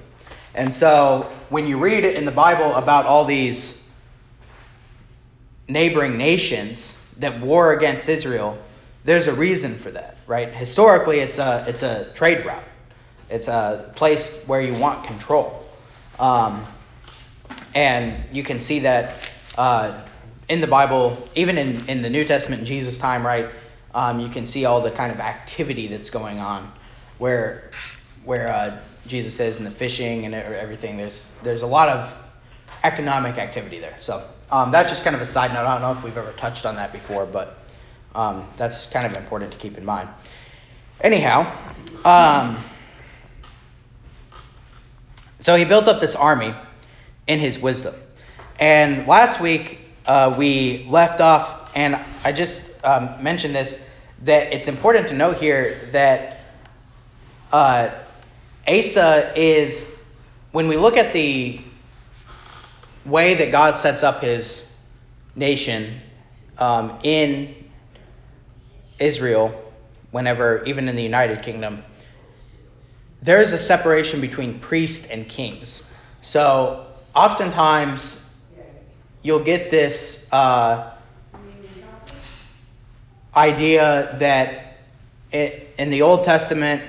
And 0.53 0.73
so 0.73 1.31
when 1.49 1.67
you 1.67 1.77
read 1.77 2.03
in 2.03 2.25
the 2.25 2.31
Bible 2.31 2.73
about 2.75 3.05
all 3.05 3.25
these 3.25 3.91
neighboring 5.67 6.17
nations 6.17 7.03
that 7.19 7.41
war 7.41 7.73
against 7.73 8.09
Israel, 8.09 8.57
there's 9.03 9.27
a 9.27 9.33
reason 9.33 9.75
for 9.75 9.91
that, 9.91 10.17
right? 10.25 10.53
Historically, 10.53 11.19
it's 11.19 11.37
a 11.37 11.65
it's 11.67 11.83
a 11.83 12.11
trade 12.13 12.45
route. 12.45 12.63
It's 13.29 13.47
a 13.47 13.91
place 13.95 14.45
where 14.47 14.61
you 14.61 14.73
want 14.73 15.05
control, 15.05 15.65
um, 16.19 16.65
and 17.75 18.23
you 18.33 18.43
can 18.43 18.61
see 18.61 18.79
that 18.79 19.29
uh, 19.57 20.01
in 20.49 20.61
the 20.61 20.67
Bible, 20.67 21.29
even 21.35 21.57
in 21.57 21.87
in 21.89 22.01
the 22.01 22.09
New 22.09 22.25
Testament, 22.25 22.61
in 22.61 22.65
Jesus' 22.65 22.97
time, 22.97 23.25
right? 23.25 23.47
Um, 23.93 24.19
you 24.19 24.29
can 24.29 24.45
see 24.45 24.65
all 24.65 24.81
the 24.81 24.91
kind 24.91 25.11
of 25.11 25.19
activity 25.19 25.87
that's 25.87 26.09
going 26.09 26.39
on, 26.39 26.71
where 27.17 27.71
where 28.27 28.51
uh, 28.51 28.77
Jesus 29.07 29.33
says 29.33 29.55
in 29.55 29.63
the 29.63 29.71
fishing 29.71 30.25
and 30.25 30.35
everything. 30.35 30.97
There's 30.97 31.39
there's 31.43 31.61
a 31.61 31.67
lot 31.67 31.87
of 31.87 32.13
economic 32.83 33.37
activity 33.37 33.79
there. 33.79 33.95
So 33.99 34.21
um, 34.51 34.69
that's 34.69 34.89
just 34.89 35.03
kind 35.05 35.15
of 35.15 35.21
a 35.21 35.25
side 35.25 35.53
note. 35.53 35.65
I 35.65 35.73
don't 35.73 35.81
know 35.81 35.97
if 35.97 36.03
we've 36.03 36.17
ever 36.17 36.33
touched 36.33 36.65
on 36.65 36.75
that 36.75 36.91
before, 36.91 37.25
but 37.25 37.57
um, 38.13 38.45
that's 38.57 38.91
kind 38.91 39.05
of 39.05 39.15
important 39.15 39.53
to 39.53 39.57
keep 39.57 39.77
in 39.77 39.85
mind. 39.85 40.09
Anyhow, 40.99 41.49
um, 42.03 42.61
so 45.39 45.55
he 45.55 45.63
built 45.63 45.87
up 45.87 46.01
this 46.01 46.15
army 46.15 46.53
in 47.27 47.39
his 47.39 47.57
wisdom. 47.57 47.95
And 48.59 49.07
last 49.07 49.39
week 49.39 49.79
uh, 50.05 50.35
we 50.37 50.85
left 50.89 51.21
off, 51.21 51.71
and 51.75 51.97
I 52.25 52.33
just 52.33 52.83
um, 52.83 53.23
mentioned 53.23 53.55
this, 53.55 53.89
that 54.23 54.51
it's 54.51 54.67
important 54.67 55.07
to 55.07 55.13
note 55.13 55.37
here 55.37 55.89
that 55.93 56.39
uh, 57.53 57.91
Asa 58.67 59.31
is, 59.39 60.03
when 60.51 60.67
we 60.67 60.75
look 60.75 60.97
at 60.97 61.13
the 61.13 61.61
way 63.05 63.35
that 63.35 63.51
God 63.51 63.79
sets 63.79 64.03
up 64.03 64.21
his 64.21 64.77
nation 65.35 65.93
um, 66.57 66.99
in 67.03 67.55
Israel, 68.99 69.71
whenever, 70.11 70.63
even 70.65 70.89
in 70.89 70.95
the 70.95 71.03
United 71.03 71.43
Kingdom, 71.43 71.81
there 73.21 73.41
is 73.41 73.53
a 73.53 73.57
separation 73.57 74.21
between 74.21 74.59
priests 74.59 75.09
and 75.11 75.27
kings. 75.27 75.93
So 76.21 76.85
oftentimes 77.15 78.37
you'll 79.23 79.43
get 79.43 79.69
this 79.69 80.31
uh, 80.33 80.91
idea 83.35 84.15
that 84.19 84.77
it, 85.31 85.73
in 85.77 85.89
the 85.89 86.01
Old 86.01 86.25
Testament, 86.25 86.81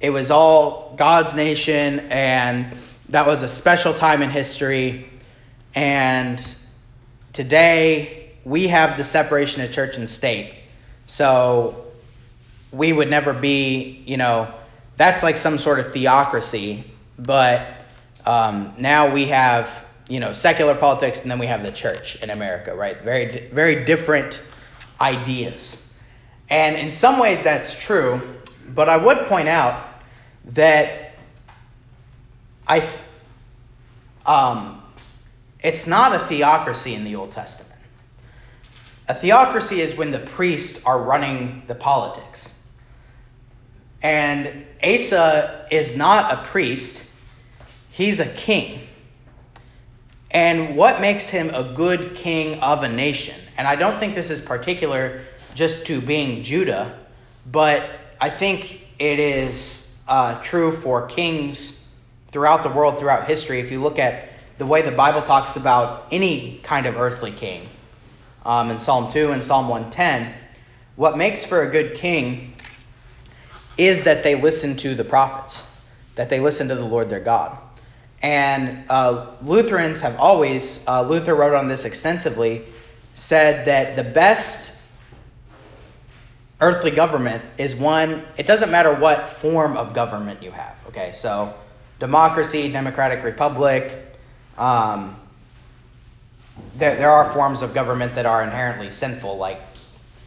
it 0.00 0.10
was 0.10 0.30
all 0.30 0.94
God's 0.96 1.34
nation 1.34 2.00
and 2.10 2.76
that 3.08 3.26
was 3.26 3.42
a 3.42 3.48
special 3.48 3.94
time 3.94 4.22
in 4.22 4.30
history. 4.30 5.08
And 5.74 6.44
today 7.32 8.32
we 8.44 8.68
have 8.68 8.96
the 8.96 9.04
separation 9.04 9.62
of 9.62 9.72
church 9.72 9.96
and 9.96 10.08
state. 10.08 10.54
So 11.06 11.84
we 12.72 12.92
would 12.92 13.08
never 13.08 13.32
be, 13.32 14.02
you 14.06 14.16
know, 14.16 14.52
that's 14.96 15.22
like 15.22 15.36
some 15.36 15.58
sort 15.58 15.80
of 15.80 15.92
theocracy. 15.92 16.84
But 17.18 17.66
um, 18.26 18.74
now 18.78 19.12
we 19.12 19.26
have, 19.26 19.84
you 20.08 20.20
know, 20.20 20.32
secular 20.32 20.74
politics 20.74 21.22
and 21.22 21.30
then 21.30 21.38
we 21.38 21.46
have 21.46 21.62
the 21.62 21.72
church 21.72 22.22
in 22.22 22.30
America, 22.30 22.74
right? 22.74 23.00
Very, 23.02 23.48
very 23.48 23.84
different 23.84 24.40
ideas. 25.00 25.80
And 26.48 26.76
in 26.76 26.90
some 26.90 27.18
ways 27.18 27.42
that's 27.42 27.78
true. 27.80 28.20
But 28.68 28.88
I 28.88 28.96
would 28.96 29.18
point 29.26 29.48
out 29.48 29.84
that 30.46 31.12
I, 32.66 32.88
um, 34.24 34.82
it's 35.62 35.86
not 35.86 36.14
a 36.14 36.26
theocracy 36.26 36.94
in 36.94 37.04
the 37.04 37.16
Old 37.16 37.32
Testament. 37.32 37.80
A 39.08 39.14
theocracy 39.14 39.80
is 39.80 39.96
when 39.96 40.10
the 40.10 40.18
priests 40.18 40.84
are 40.86 41.02
running 41.02 41.62
the 41.66 41.74
politics. 41.74 42.50
And 44.02 44.66
Asa 44.82 45.66
is 45.70 45.96
not 45.96 46.32
a 46.32 46.48
priest, 46.48 47.10
he's 47.90 48.20
a 48.20 48.28
king. 48.34 48.80
And 50.30 50.76
what 50.76 51.00
makes 51.00 51.28
him 51.28 51.54
a 51.54 51.72
good 51.74 52.16
king 52.16 52.60
of 52.60 52.82
a 52.82 52.88
nation? 52.88 53.36
And 53.56 53.68
I 53.68 53.76
don't 53.76 53.98
think 53.98 54.14
this 54.14 54.30
is 54.30 54.40
particular 54.40 55.22
just 55.54 55.86
to 55.86 56.00
being 56.00 56.42
Judah, 56.42 56.98
but 57.46 57.88
I 58.24 58.30
think 58.30 58.80
it 58.98 59.18
is 59.18 60.00
uh, 60.08 60.40
true 60.40 60.72
for 60.72 61.06
kings 61.08 61.86
throughout 62.28 62.62
the 62.62 62.70
world, 62.70 62.98
throughout 62.98 63.28
history. 63.28 63.60
If 63.60 63.70
you 63.70 63.82
look 63.82 63.98
at 63.98 64.30
the 64.56 64.64
way 64.64 64.80
the 64.80 64.92
Bible 64.92 65.20
talks 65.20 65.56
about 65.56 66.06
any 66.10 66.58
kind 66.62 66.86
of 66.86 66.96
earthly 66.96 67.32
king, 67.32 67.68
um, 68.46 68.70
in 68.70 68.78
Psalm 68.78 69.12
2 69.12 69.32
and 69.32 69.44
Psalm 69.44 69.68
110, 69.68 70.32
what 70.96 71.18
makes 71.18 71.44
for 71.44 71.64
a 71.64 71.70
good 71.70 71.96
king 71.96 72.54
is 73.76 74.04
that 74.04 74.22
they 74.22 74.40
listen 74.40 74.74
to 74.78 74.94
the 74.94 75.04
prophets, 75.04 75.62
that 76.14 76.30
they 76.30 76.40
listen 76.40 76.68
to 76.68 76.76
the 76.76 76.82
Lord 76.82 77.10
their 77.10 77.20
God. 77.20 77.58
And 78.22 78.86
uh, 78.88 79.32
Lutherans 79.42 80.00
have 80.00 80.18
always, 80.18 80.82
uh, 80.88 81.02
Luther 81.02 81.34
wrote 81.34 81.52
on 81.52 81.68
this 81.68 81.84
extensively, 81.84 82.64
said 83.16 83.66
that 83.66 83.96
the 83.96 84.10
best 84.10 84.73
earthly 86.60 86.90
government 86.90 87.42
is 87.58 87.74
one, 87.74 88.24
it 88.36 88.46
doesn't 88.46 88.70
matter 88.70 88.94
what 88.94 89.28
form 89.28 89.76
of 89.76 89.94
government 89.94 90.42
you 90.42 90.50
have. 90.50 90.76
Okay, 90.88 91.12
so 91.12 91.54
democracy, 91.98 92.70
democratic 92.70 93.24
republic, 93.24 93.92
um, 94.56 95.16
there, 96.76 96.96
there 96.96 97.10
are 97.10 97.32
forms 97.32 97.62
of 97.62 97.74
government 97.74 98.14
that 98.14 98.26
are 98.26 98.42
inherently 98.42 98.90
sinful, 98.90 99.36
like 99.36 99.60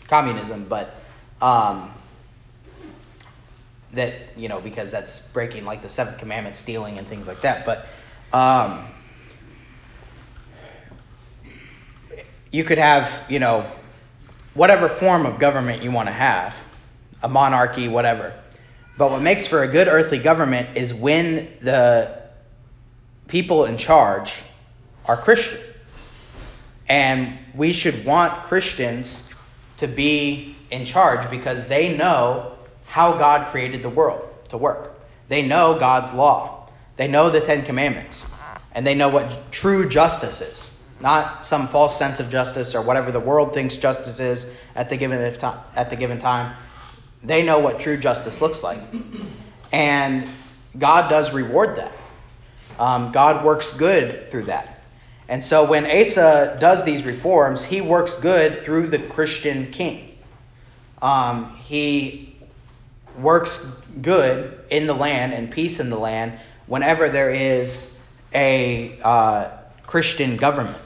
communism, 0.08 0.66
but 0.68 0.96
um, 1.42 1.94
that, 3.94 4.14
you 4.36 4.50
know, 4.50 4.60
because 4.60 4.92
that's 4.92 5.32
breaking 5.32 5.66
like 5.66 5.82
the 5.82 5.90
seventh 5.90 6.18
commandment, 6.20 6.56
stealing, 6.56 6.98
and 6.98 7.08
things 7.08 7.28
like 7.28 7.42
that. 7.42 7.66
But 7.66 7.88
um, 8.34 8.86
you 12.52 12.64
could 12.64 12.78
have, 12.78 13.26
you 13.30 13.40
know, 13.40 13.66
whatever 14.58 14.90
form 14.90 15.26
of 15.28 15.40
government 15.40 15.84
you 15.84 15.92
want 15.92 16.08
to 16.08 16.14
have, 16.14 16.56
a 17.22 17.30
monarchy, 17.30 17.88
whatever. 17.88 18.34
But 18.98 19.12
what 19.12 19.22
makes 19.22 19.46
for 19.46 19.62
a 19.62 19.68
good 19.68 19.88
earthly 19.88 20.18
government 20.18 20.76
is 20.76 20.94
when 20.94 21.48
the 21.62 22.24
people 23.28 23.66
in 23.66 23.78
charge 23.78 24.34
are 25.06 25.16
Christian. 25.16 25.60
And 26.90 27.38
we 27.54 27.72
should 27.72 28.04
want 28.04 28.44
Christians 28.44 29.30
to 29.78 29.88
be 29.88 30.56
in 30.72 30.86
charge 30.86 31.30
because 31.30 31.68
they 31.68 31.96
know 31.96 32.54
how 32.86 33.18
God 33.18 33.52
created 33.52 33.84
the 33.84 33.90
world 33.90 34.28
to 34.50 34.58
work. 34.58 35.00
They 35.28 35.44
know 35.44 35.78
God's 35.78 36.12
law. 36.14 36.70
They 36.96 37.08
know 37.08 37.30
the 37.30 37.42
Ten 37.42 37.64
Commandments. 37.64 38.32
And 38.72 38.88
they 38.88 38.96
know 38.96 39.10
what 39.10 39.52
true 39.52 39.88
justice 39.88 40.42
is. 40.42 40.77
Not 41.00 41.46
some 41.46 41.68
false 41.68 41.98
sense 41.98 42.20
of 42.20 42.30
justice 42.30 42.74
or 42.74 42.82
whatever 42.82 43.12
the 43.12 43.20
world 43.20 43.54
thinks 43.54 43.78
justice 43.78 44.20
is 44.20 44.58
at 44.76 44.90
the 44.90 44.98
given 44.98 45.34
time, 45.38 45.60
at 45.76 45.90
the 45.90 45.96
given 45.96 46.20
time. 46.20 46.56
They 47.24 47.44
know 47.44 47.60
what 47.60 47.80
true 47.80 47.98
justice 47.98 48.42
looks 48.42 48.64
like. 48.64 48.80
And 49.72 50.28
God 50.78 51.10
does 51.10 51.34
reward 51.34 51.78
that. 51.78 51.92
Um, 52.80 53.12
God 53.12 53.46
works 53.46 53.76
good 53.76 54.30
through 54.32 54.46
that. 54.46 54.82
And 55.28 55.44
so 55.44 55.70
when 55.70 55.86
Asa 55.86 56.58
does 56.60 56.86
these 56.86 57.04
reforms, 57.04 57.64
he 57.64 57.82
works 57.82 58.20
good 58.22 58.60
through 58.60 58.88
the 58.88 59.00
Christian 59.00 59.72
king. 59.72 60.18
Um, 61.02 61.56
he 61.58 62.36
works 63.20 63.82
good 64.02 64.60
in 64.70 64.88
the 64.88 64.94
land 64.94 65.34
and 65.34 65.52
peace 65.52 65.80
in 65.80 65.90
the 65.90 65.98
land 65.98 66.40
whenever 66.68 67.10
there 67.10 67.30
is 67.30 68.02
a 68.34 69.00
uh, 69.02 69.50
Christian 69.86 70.38
government 70.38 70.78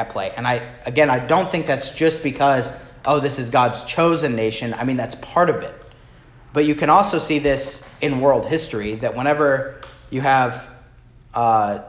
at 0.00 0.10
play. 0.10 0.32
And 0.36 0.46
I 0.46 0.54
again, 0.86 1.10
I 1.10 1.18
don't 1.18 1.50
think 1.50 1.66
that's 1.66 1.94
just 1.94 2.22
because 2.22 2.86
oh, 3.04 3.20
this 3.20 3.38
is 3.38 3.50
God's 3.50 3.84
chosen 3.84 4.36
nation. 4.36 4.74
I 4.74 4.84
mean, 4.84 4.96
that's 4.96 5.14
part 5.16 5.48
of 5.48 5.62
it. 5.62 5.74
But 6.52 6.64
you 6.64 6.74
can 6.74 6.90
also 6.90 7.18
see 7.18 7.38
this 7.38 7.88
in 8.00 8.20
world 8.20 8.46
history 8.46 8.96
that 8.96 9.16
whenever 9.16 9.80
you 10.10 10.20
have 10.20 10.68
uh, 11.32 11.82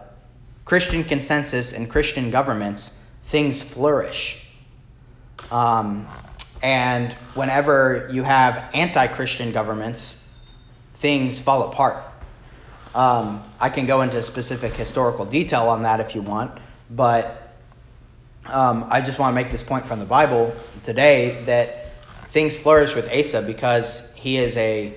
Christian 0.65 1.03
consensus 1.03 1.73
and 1.73 1.89
Christian 1.89 2.31
governments, 2.31 3.09
things 3.27 3.61
flourish. 3.61 4.45
Um, 5.49 6.07
and 6.61 7.13
whenever 7.33 8.09
you 8.11 8.23
have 8.23 8.69
anti 8.73 9.07
Christian 9.07 9.51
governments, 9.51 10.29
things 10.95 11.39
fall 11.39 11.71
apart. 11.71 12.03
Um, 12.93 13.43
I 13.59 13.69
can 13.69 13.87
go 13.87 14.01
into 14.01 14.21
specific 14.21 14.73
historical 14.73 15.25
detail 15.25 15.69
on 15.69 15.83
that 15.83 15.99
if 15.99 16.13
you 16.13 16.21
want, 16.21 16.51
but 16.89 17.40
um, 18.45 18.85
I 18.89 19.01
just 19.01 19.19
want 19.19 19.35
to 19.35 19.41
make 19.41 19.51
this 19.51 19.63
point 19.63 19.85
from 19.85 19.99
the 19.99 20.05
Bible 20.05 20.55
today 20.83 21.43
that 21.45 21.93
things 22.31 22.59
flourish 22.59 22.95
with 22.95 23.11
Asa 23.11 23.41
because 23.41 24.13
he 24.15 24.37
is 24.37 24.57
a 24.57 24.93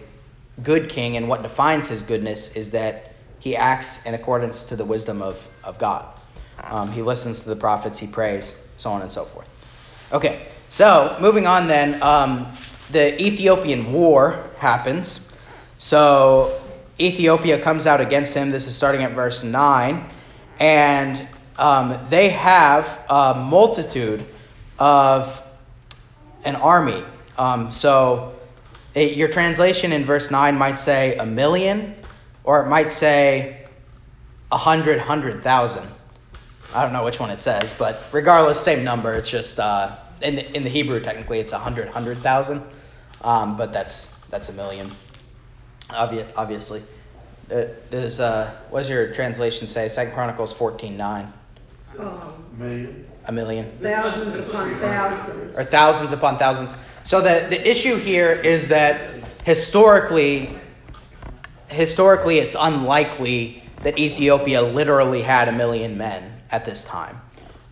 good 0.62 0.88
king, 0.88 1.16
and 1.16 1.28
what 1.28 1.42
defines 1.42 1.88
his 1.88 2.02
goodness 2.02 2.56
is 2.56 2.70
that 2.70 3.12
he 3.40 3.56
acts 3.56 4.06
in 4.06 4.14
accordance 4.14 4.64
to 4.68 4.76
the 4.76 4.84
wisdom 4.84 5.20
of, 5.20 5.40
of 5.62 5.78
God. 5.78 6.06
Um, 6.62 6.90
he 6.92 7.02
listens 7.02 7.42
to 7.42 7.48
the 7.48 7.56
prophets, 7.56 7.98
he 7.98 8.06
prays, 8.06 8.58
so 8.78 8.90
on 8.90 9.02
and 9.02 9.12
so 9.12 9.24
forth. 9.24 9.48
Okay, 10.12 10.46
so 10.70 11.16
moving 11.20 11.46
on 11.46 11.66
then, 11.68 12.02
um, 12.02 12.52
the 12.90 13.20
Ethiopian 13.20 13.92
War 13.92 14.50
happens. 14.58 15.32
So 15.78 16.60
Ethiopia 17.00 17.60
comes 17.60 17.86
out 17.86 18.00
against 18.00 18.34
him. 18.34 18.50
This 18.50 18.66
is 18.66 18.76
starting 18.76 19.02
at 19.02 19.12
verse 19.12 19.42
9. 19.42 20.10
And 20.60 21.28
um, 21.56 21.98
they 22.10 22.30
have 22.30 22.86
a 23.08 23.34
multitude 23.34 24.24
of 24.78 25.40
an 26.44 26.56
army. 26.56 27.02
Um, 27.38 27.72
so 27.72 28.38
it, 28.94 29.16
your 29.16 29.28
translation 29.28 29.92
in 29.92 30.04
verse 30.04 30.30
9 30.30 30.56
might 30.56 30.78
say 30.78 31.16
a 31.16 31.26
million, 31.26 31.94
or 32.44 32.62
it 32.64 32.68
might 32.68 32.92
say 32.92 33.66
a 34.52 34.56
hundred, 34.56 35.00
hundred 35.00 35.42
thousand. 35.42 35.86
I 36.72 36.82
don't 36.82 36.92
know 36.92 37.04
which 37.04 37.20
one 37.20 37.30
it 37.30 37.40
says, 37.40 37.74
but 37.78 38.02
regardless, 38.12 38.60
same 38.60 38.84
number. 38.84 39.12
It's 39.14 39.28
just 39.28 39.58
uh, 39.58 39.96
in 40.22 40.36
the, 40.36 40.56
in 40.56 40.62
the 40.62 40.68
Hebrew 40.68 41.00
technically 41.00 41.40
it's 41.40 41.52
a 41.52 41.58
hundred, 41.58 41.88
hundred 41.88 42.18
thousand, 42.18 42.62
um, 43.22 43.56
but 43.56 43.72
that's 43.72 44.20
that's 44.26 44.48
a 44.48 44.52
million, 44.52 44.90
obvi- 45.90 46.26
obviously. 46.36 46.82
Uh, 47.50 47.64
does 47.90 48.20
uh, 48.20 48.54
what 48.70 48.80
does 48.80 48.90
your 48.90 49.12
translation 49.12 49.68
say? 49.68 49.88
Second 49.88 50.14
Chronicles 50.14 50.52
fourteen 50.52 50.96
nine. 50.96 51.32
Um, 51.98 52.34
Million. 52.58 53.06
A 53.26 53.32
million. 53.32 53.78
thousands 53.80 54.48
upon 54.48 54.70
thousands. 54.74 55.56
Or 55.56 55.64
thousands 55.64 56.12
upon 56.12 56.38
thousands. 56.38 56.76
So 57.04 57.20
the 57.20 57.46
the 57.48 57.68
issue 57.68 57.96
here 57.96 58.32
is 58.32 58.68
that 58.68 59.00
historically, 59.44 60.58
historically 61.68 62.38
it's 62.38 62.54
unlikely 62.58 63.62
that 63.82 63.98
Ethiopia 63.98 64.62
literally 64.62 65.22
had 65.22 65.48
a 65.48 65.52
million 65.52 65.96
men 65.98 66.32
at 66.50 66.64
this 66.64 66.84
time. 66.84 67.20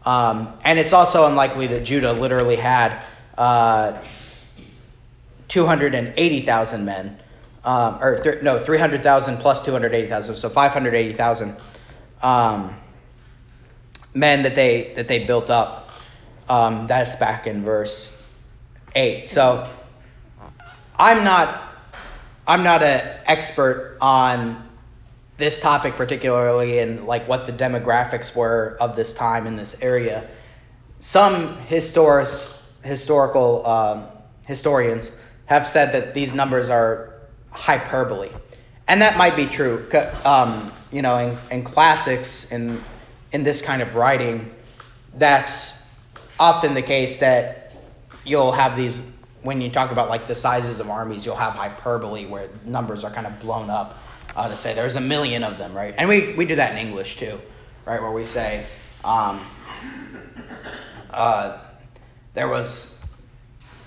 Um, 0.05 0.49
and 0.65 0.79
it's 0.79 0.93
also 0.93 1.27
unlikely 1.27 1.69
that 1.69 1.85
Judah 1.85 2.13
literally 2.13 2.57
had 2.57 3.03
uh, 3.39 4.03
280,000 5.49 6.85
men, 6.85 7.19
um, 7.65 8.03
or 8.03 8.21
th- 8.23 8.43
no, 8.43 8.59
300,000 8.59 9.37
plus 9.39 9.65
280,000, 9.65 10.37
so 10.37 10.49
580,000 10.49 11.57
um, 12.23 12.75
men 14.15 14.43
that 14.43 14.55
they 14.55 14.93
that 14.97 15.09
they 15.09 15.25
built 15.25 15.51
up. 15.51 15.91
Um, 16.49 16.87
that's 16.87 17.17
back 17.17 17.47
in 17.47 17.65
verse 17.65 18.27
eight. 18.95 19.29
So 19.29 19.69
I'm 20.97 21.25
not 21.25 21.63
I'm 22.47 22.63
not 22.63 22.83
an 22.83 23.21
expert 23.27 23.97
on 24.01 24.69
this 25.37 25.61
topic 25.61 25.95
particularly 25.95 26.79
and 26.79 27.07
like 27.07 27.27
what 27.27 27.47
the 27.47 27.53
demographics 27.53 28.37
were 28.37 28.77
of 28.81 28.97
this 28.97 29.15
time 29.15 29.47
in 29.47 29.57
this 29.57 29.81
area. 29.83 30.29
Some 31.01 31.57
historic, 31.63 32.29
historical 32.85 33.67
um, 33.67 34.07
historians 34.47 35.21
have 35.47 35.67
said 35.67 35.93
that 35.93 36.15
these 36.15 36.33
numbers 36.33 36.71
are 36.71 37.15
hyperbole, 37.51 38.31
and 38.87 39.03
that 39.03 39.17
might 39.17 39.35
be 39.35 39.47
true. 39.47 39.85
Um, 40.25 40.73
you 40.93 41.03
know, 41.03 41.17
in, 41.19 41.39
in 41.51 41.65
classics 41.65 42.53
in 42.53 42.81
in 43.33 43.43
this 43.43 43.63
kind 43.63 43.83
of 43.83 43.95
writing, 43.95 44.51
that's 45.17 45.87
often 46.39 46.75
the 46.75 46.83
case 46.83 47.21
that 47.21 47.73
you'll 48.25 48.53
have 48.53 48.77
these 48.77 49.13
when 49.43 49.61
you 49.61 49.71
talk 49.71 49.91
about 49.91 50.09
like 50.09 50.27
the 50.29 50.35
sizes 50.35 50.81
of 50.81 50.89
armies, 50.89 51.27
you'll 51.27 51.37
have 51.37 51.55
hyperbole 51.55 52.27
where 52.27 52.49
numbers 52.65 53.03
are 53.05 53.11
kind 53.11 53.27
of 53.27 53.41
blown 53.41 53.71
up 53.71 53.99
uh, 54.37 54.49
to 54.49 54.57
say 54.57 54.75
there's 54.75 54.95
a 54.95 55.01
million 55.01 55.43
of 55.43 55.59
them, 55.59 55.75
right? 55.75 55.95
And 55.99 56.09
we, 56.09 56.35
we 56.35 56.47
do 56.47 56.57
that 56.57 56.73
in 56.73 56.79
English 56.79 57.17
too, 57.17 57.41
right? 57.85 58.01
Where 58.01 58.13
we 58.13 58.25
say 58.25 58.65
um, 59.05 59.45
uh, 61.11 61.59
there 62.35 62.49
was 62.49 63.01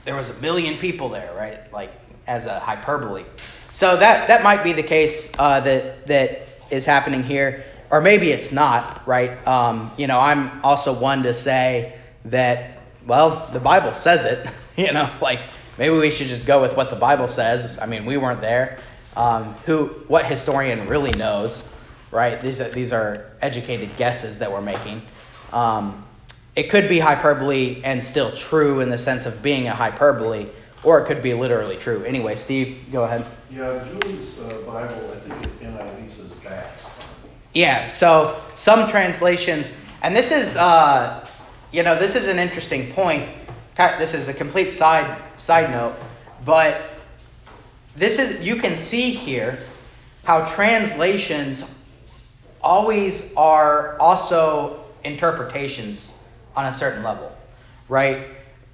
there 0.03 0.15
was 0.15 0.29
a 0.29 0.39
million 0.41 0.77
people 0.77 1.10
there, 1.10 1.34
right? 1.36 1.71
Like 1.73 1.91
as 2.27 2.45
a 2.45 2.60
hyperbole. 2.60 3.25
So 3.71 3.97
that 3.97 4.27
that 4.27 4.43
might 4.43 4.63
be 4.63 4.73
the 4.73 4.84
case 4.84 5.31
uh, 5.39 5.62
that 5.62 6.08
that 6.08 6.47
is 6.69 6.86
happening 6.86 7.23
here, 7.23 7.65
or 7.95 8.01
maybe 8.01 8.29
it's 8.31 8.51
not, 8.51 9.08
right? 9.08 9.31
Um, 9.47 9.89
you 9.95 10.05
know, 10.05 10.19
I'm 10.19 10.62
also 10.65 10.91
one 10.91 11.23
to 11.23 11.34
say 11.34 11.97
that 12.25 12.81
well, 13.08 13.49
the 13.53 13.60
Bible 13.62 13.93
says 13.93 14.25
it, 14.25 14.45
you 14.75 14.91
know, 14.91 15.10
like 15.21 15.39
maybe 15.77 15.95
we 15.95 16.12
should 16.12 16.27
just 16.27 16.45
go 16.45 16.62
with 16.62 16.75
what 16.75 16.89
the 16.89 16.97
Bible 16.97 17.27
says. 17.27 17.79
I 17.79 17.86
mean, 17.86 18.05
we 18.05 18.17
weren't 18.17 18.41
there. 18.41 18.79
Um, 19.15 19.53
who, 19.65 19.86
what 20.10 20.25
historian 20.25 20.89
really 20.89 21.12
knows, 21.12 21.73
right? 22.12 22.41
These 22.41 22.60
are, 22.60 22.67
these 22.67 22.91
are 22.91 23.31
educated 23.41 23.95
guesses 23.95 24.39
that 24.39 24.51
we're 24.51 24.60
making. 24.60 25.01
Um, 25.53 26.05
it 26.58 26.69
could 26.69 26.89
be 26.89 26.99
hyperbole 26.99 27.81
and 27.86 28.03
still 28.03 28.34
true 28.34 28.81
in 28.81 28.89
the 28.89 28.97
sense 28.97 29.25
of 29.25 29.41
being 29.41 29.69
a 29.69 29.73
hyperbole, 29.73 30.47
or 30.84 30.99
it 30.99 31.05
could 31.05 31.21
be 31.21 31.34
literally 31.34 31.77
true. 31.77 32.03
Anyway, 32.03 32.36
Steve, 32.36 32.91
go 32.91 33.05
ahead. 33.05 33.25
Yeah, 33.49 33.88
Julie's 33.88 34.38
uh, 34.39 34.63
Bible, 34.65 35.13
I 35.13 35.19
think 35.21 35.45
it's 35.45 35.55
NIV 35.63 36.12
says 36.12 36.31
vast. 36.43 36.84
Yeah, 37.55 37.87
so 37.87 38.41
some 38.53 38.89
translations, 38.89 39.71
and 40.03 40.13
this 40.13 40.33
is, 40.33 40.57
uh, 40.57 41.25
you 41.71 41.83
know, 41.83 41.97
this 41.97 42.17
is 42.17 42.27
an 42.27 42.37
interesting 42.37 42.91
point. 42.91 43.29
This 43.77 44.13
is 44.13 44.27
a 44.27 44.33
complete 44.33 44.73
side 44.73 45.21
side 45.37 45.71
note, 45.71 45.95
but 46.43 46.81
this 47.95 48.19
is 48.19 48.41
you 48.41 48.57
can 48.57 48.77
see 48.77 49.11
here 49.11 49.59
how 50.25 50.43
translations 50.45 51.63
always 52.61 53.33
are 53.37 53.97
also 53.99 54.83
interpretations 55.05 56.29
on 56.57 56.65
a 56.65 56.73
certain 56.73 57.03
level, 57.03 57.31
right? 57.87 58.27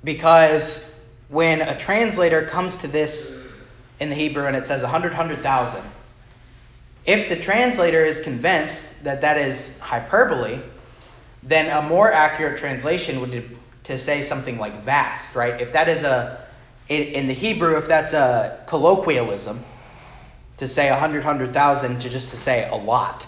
Because 0.04 1.00
when 1.30 1.62
a 1.62 1.78
translator 1.78 2.48
comes 2.48 2.78
to 2.78 2.88
this 2.88 3.48
in 4.00 4.10
the 4.10 4.15
Hebrew 4.15 4.48
and 4.48 4.56
it 4.56 4.65
says 4.65 4.82
100, 4.82 5.12
100,000, 5.12 5.84
if 7.06 7.30
the 7.30 7.36
translator 7.36 8.06
is 8.06 8.22
convinced 8.22 9.04
that 9.04 9.22
that 9.22 9.38
is 9.38 9.80
hyperbole, 9.80 10.60
then 11.44 11.76
a 11.76 11.88
more 11.88 12.12
accurate 12.12 12.60
translation 12.60 13.20
would 13.22 13.32
be 13.32 13.50
to 13.84 13.98
say 13.98 14.22
something 14.22 14.60
like 14.60 14.84
vast, 14.84 15.36
right? 15.36 15.60
If 15.60 15.74
that 15.74 15.90
is 15.90 16.04
a 16.04 16.48
in, 16.88 17.28
the 17.28 17.34
Hebrew, 17.34 17.78
if 17.78 17.88
that's 17.88 18.12
a 18.12 18.64
colloquialism, 18.68 19.64
to 20.58 20.68
say 20.68 20.90
a 20.90 20.96
hundred, 20.96 21.24
hundred 21.24 21.54
thousand, 21.54 22.02
to 22.02 22.10
just 22.10 22.30
to 22.32 22.38
say 22.38 22.68
a 22.70 22.76
lot, 22.76 23.26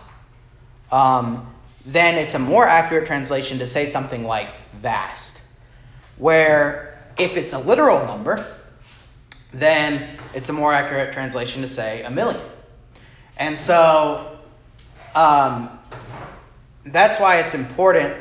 um, 0.91 1.49
then 1.85 2.15
it's 2.15 2.33
a 2.33 2.39
more 2.39 2.67
accurate 2.67 3.07
translation 3.07 3.59
to 3.59 3.67
say 3.67 3.85
something 3.85 4.25
like 4.25 4.49
vast. 4.81 5.47
Where 6.17 6.99
if 7.17 7.37
it's 7.37 7.53
a 7.53 7.59
literal 7.59 8.05
number, 8.05 8.45
then 9.53 10.17
it's 10.33 10.49
a 10.49 10.53
more 10.53 10.73
accurate 10.73 11.13
translation 11.13 11.61
to 11.61 11.67
say 11.67 12.03
a 12.03 12.11
million. 12.11 12.41
And 13.37 13.59
so 13.59 14.37
um, 15.15 15.79
that's 16.85 17.19
why 17.19 17.39
it's 17.39 17.55
important, 17.55 18.15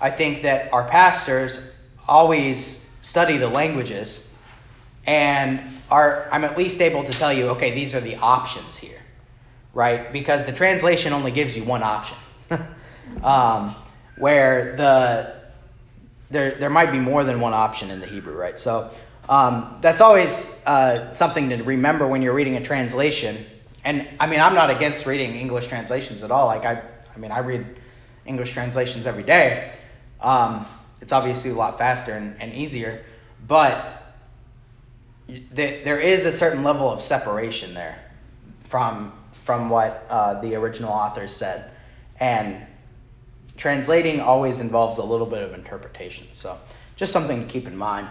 I 0.00 0.10
think, 0.10 0.42
that 0.42 0.72
our 0.72 0.88
pastors 0.88 1.72
always 2.08 2.96
study 3.02 3.38
the 3.38 3.48
languages 3.48 4.32
and 5.06 5.60
are 5.90 6.28
I'm 6.30 6.44
at 6.44 6.56
least 6.56 6.80
able 6.80 7.04
to 7.04 7.12
tell 7.12 7.32
you, 7.32 7.48
okay, 7.50 7.74
these 7.74 7.94
are 7.94 8.00
the 8.00 8.16
options 8.16 8.76
here, 8.76 9.00
right? 9.74 10.12
Because 10.12 10.44
the 10.44 10.52
translation 10.52 11.12
only 11.12 11.32
gives 11.32 11.56
you 11.56 11.64
one 11.64 11.82
option, 11.82 12.16
um, 13.22 13.74
where 14.16 14.76
the 14.76 15.34
there 16.30 16.52
there 16.52 16.70
might 16.70 16.92
be 16.92 16.98
more 16.98 17.24
than 17.24 17.40
one 17.40 17.52
option 17.52 17.90
in 17.90 18.00
the 18.00 18.06
Hebrew, 18.06 18.34
right? 18.34 18.58
So 18.58 18.90
um, 19.28 19.78
that's 19.80 20.00
always 20.00 20.64
uh, 20.66 21.12
something 21.12 21.50
to 21.50 21.56
remember 21.62 22.06
when 22.06 22.22
you're 22.22 22.34
reading 22.34 22.56
a 22.56 22.62
translation. 22.62 23.44
And 23.84 24.08
I 24.20 24.26
mean, 24.26 24.40
I'm 24.40 24.54
not 24.54 24.70
against 24.70 25.06
reading 25.06 25.34
English 25.34 25.66
translations 25.66 26.22
at 26.22 26.30
all. 26.30 26.46
Like 26.46 26.64
I, 26.64 26.82
I 27.14 27.18
mean, 27.18 27.32
I 27.32 27.40
read 27.40 27.66
English 28.26 28.52
translations 28.52 29.06
every 29.06 29.24
day. 29.24 29.72
Um, 30.20 30.66
it's 31.00 31.12
obviously 31.12 31.50
a 31.50 31.54
lot 31.54 31.78
faster 31.78 32.12
and, 32.12 32.40
and 32.40 32.54
easier, 32.54 33.04
but 33.48 34.02
there 35.52 35.98
is 35.98 36.26
a 36.26 36.32
certain 36.32 36.62
level 36.62 36.90
of 36.90 37.02
separation 37.02 37.74
there 37.74 37.98
from 38.68 39.12
from 39.44 39.68
what 39.68 40.06
uh, 40.08 40.40
the 40.40 40.54
original 40.54 40.92
authors 40.92 41.34
said, 41.34 41.70
and 42.20 42.64
translating 43.56 44.20
always 44.20 44.60
involves 44.60 44.98
a 44.98 45.02
little 45.02 45.26
bit 45.26 45.42
of 45.42 45.52
interpretation. 45.52 46.26
So 46.32 46.56
just 46.94 47.12
something 47.12 47.44
to 47.44 47.52
keep 47.52 47.66
in 47.66 47.76
mind 47.76 48.08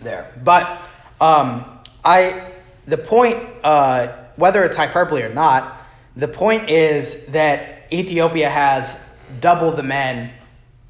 there. 0.00 0.30
But 0.44 0.82
um, 1.20 1.73
I 2.04 2.52
the 2.86 2.98
point 2.98 3.38
uh, 3.62 4.08
whether 4.36 4.64
it's 4.64 4.76
hyperbole 4.76 5.22
or 5.22 5.32
not, 5.32 5.80
the 6.16 6.28
point 6.28 6.68
is 6.68 7.26
that 7.26 7.92
Ethiopia 7.92 8.50
has 8.50 9.10
double 9.40 9.72
the 9.72 9.82
men 9.82 10.30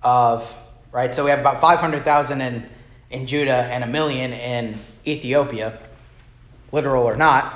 of 0.03 0.53
right? 0.95 1.13
So 1.13 1.25
we 1.25 1.31
have 1.31 1.41
about 1.41 1.61
500,000 1.61 2.41
in, 2.41 2.65
in 3.11 3.27
Judah 3.27 3.53
and 3.53 3.83
a 3.83 3.87
million 3.87 4.33
in 4.33 4.79
Ethiopia, 5.05 5.81
literal 6.71 7.03
or 7.03 7.17
not. 7.17 7.53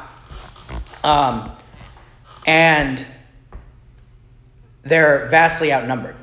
Um, 1.05 1.53
and 2.45 3.07
they're 4.83 5.29
vastly 5.29 5.73
outnumbered. 5.73 6.17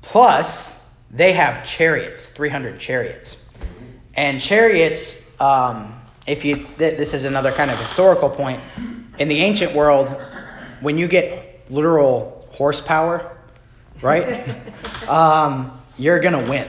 Plus, 0.00 0.88
they 1.10 1.32
have 1.32 1.66
chariots, 1.66 2.32
300 2.32 2.78
chariots. 2.78 3.52
And 4.14 4.40
chariots, 4.40 5.38
um, 5.40 5.97
if 6.28 6.44
you, 6.44 6.54
this 6.76 7.14
is 7.14 7.24
another 7.24 7.52
kind 7.52 7.70
of 7.70 7.78
historical 7.78 8.30
point. 8.30 8.60
In 9.18 9.28
the 9.28 9.40
ancient 9.40 9.74
world, 9.74 10.08
when 10.80 10.98
you 10.98 11.08
get 11.08 11.70
literal 11.70 12.46
horsepower, 12.52 13.36
right, 14.00 14.48
um, 15.08 15.80
you're 15.98 16.20
going 16.20 16.44
to 16.44 16.50
win, 16.50 16.68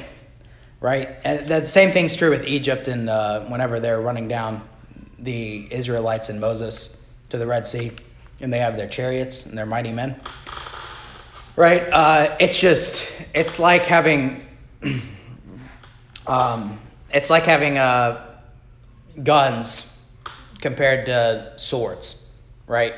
right? 0.81 1.09
And 1.23 1.47
the 1.47 1.65
same 1.65 1.91
thing's 1.91 2.15
true 2.15 2.31
with 2.31 2.45
Egypt 2.45 2.87
and 2.87 3.09
uh, 3.09 3.41
whenever 3.45 3.79
they're 3.79 4.01
running 4.01 4.27
down 4.27 4.67
the 5.19 5.67
Israelites 5.71 6.29
and 6.29 6.39
Moses 6.39 7.05
to 7.29 7.37
the 7.37 7.45
Red 7.45 7.67
Sea, 7.67 7.91
and 8.39 8.51
they 8.51 8.59
have 8.59 8.77
their 8.77 8.87
chariots 8.87 9.45
and 9.45 9.57
their 9.57 9.65
mighty 9.65 9.91
men 9.91 10.19
right? 11.59 11.89
Uh, 11.91 12.37
it's 12.39 12.57
just, 12.57 13.11
it's 13.35 13.59
like 13.59 13.81
having, 13.81 14.45
um, 16.27 16.79
it's 17.13 17.29
like 17.29 17.43
having 17.43 17.77
uh, 17.77 18.28
guns 19.23 19.95
compared 20.61 21.05
to 21.07 21.53
swords, 21.57 22.29
right? 22.67 22.93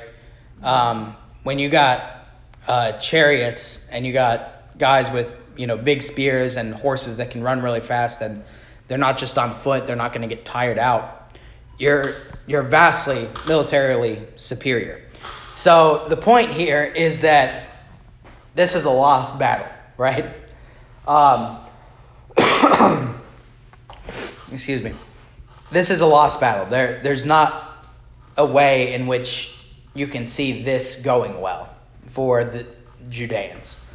Um, 0.61 1.15
when 1.43 1.59
you 1.59 1.69
got 1.69 2.25
uh, 2.67 2.93
chariots 2.99 3.89
and 3.89 4.05
you 4.05 4.13
got 4.13 4.77
guys 4.77 5.11
with, 5.11 5.33
you 5.57 5.67
know, 5.67 5.77
big 5.77 6.01
spears 6.01 6.57
and 6.57 6.73
horses 6.73 7.17
that 7.17 7.31
can 7.31 7.43
run 7.43 7.61
really 7.61 7.81
fast 7.81 8.21
and 8.21 8.43
they're 8.87 8.97
not 8.97 9.17
just 9.17 9.37
on 9.37 9.55
foot, 9.55 9.87
they're 9.87 9.95
not 9.95 10.13
going 10.13 10.27
to 10.27 10.33
get 10.33 10.45
tired 10.45 10.77
out. 10.77 11.33
You're 11.77 12.15
you're 12.47 12.63
vastly 12.63 13.27
militarily 13.47 14.21
superior. 14.35 15.01
So 15.55 16.07
the 16.09 16.17
point 16.17 16.51
here 16.51 16.83
is 16.83 17.21
that 17.21 17.69
this 18.55 18.75
is 18.75 18.85
a 18.85 18.89
lost 18.89 19.39
battle, 19.39 19.67
right? 19.97 20.25
Um, 21.07 21.59
excuse 24.51 24.83
me. 24.83 24.93
This 25.71 25.89
is 25.89 26.01
a 26.01 26.05
lost 26.05 26.39
battle. 26.39 26.65
There, 26.65 26.99
there's 27.03 27.25
not 27.25 27.69
a 28.37 28.45
way 28.45 28.93
in 28.93 29.07
which 29.07 29.57
you 29.93 30.07
can 30.07 30.27
see 30.27 30.63
this 30.63 31.01
going 31.01 31.39
well 31.39 31.69
for 32.09 32.43
the 32.43 32.65
Judeans. 33.09 33.85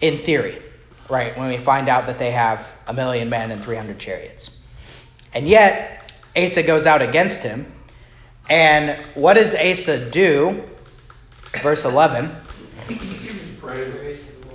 In 0.00 0.18
theory, 0.18 0.62
right? 1.08 1.36
When 1.38 1.48
we 1.48 1.58
find 1.58 1.88
out 1.88 2.06
that 2.06 2.18
they 2.18 2.32
have 2.32 2.68
a 2.86 2.92
million 2.92 3.28
men 3.28 3.50
and 3.50 3.62
300 3.62 3.98
chariots. 3.98 4.64
And 5.32 5.48
yet, 5.48 6.12
Asa 6.36 6.62
goes 6.62 6.86
out 6.86 7.02
against 7.02 7.42
him. 7.42 7.72
And 8.48 9.02
what 9.14 9.34
does 9.34 9.54
Asa 9.54 10.10
do? 10.10 10.62
Verse 11.62 11.84
11 11.84 12.34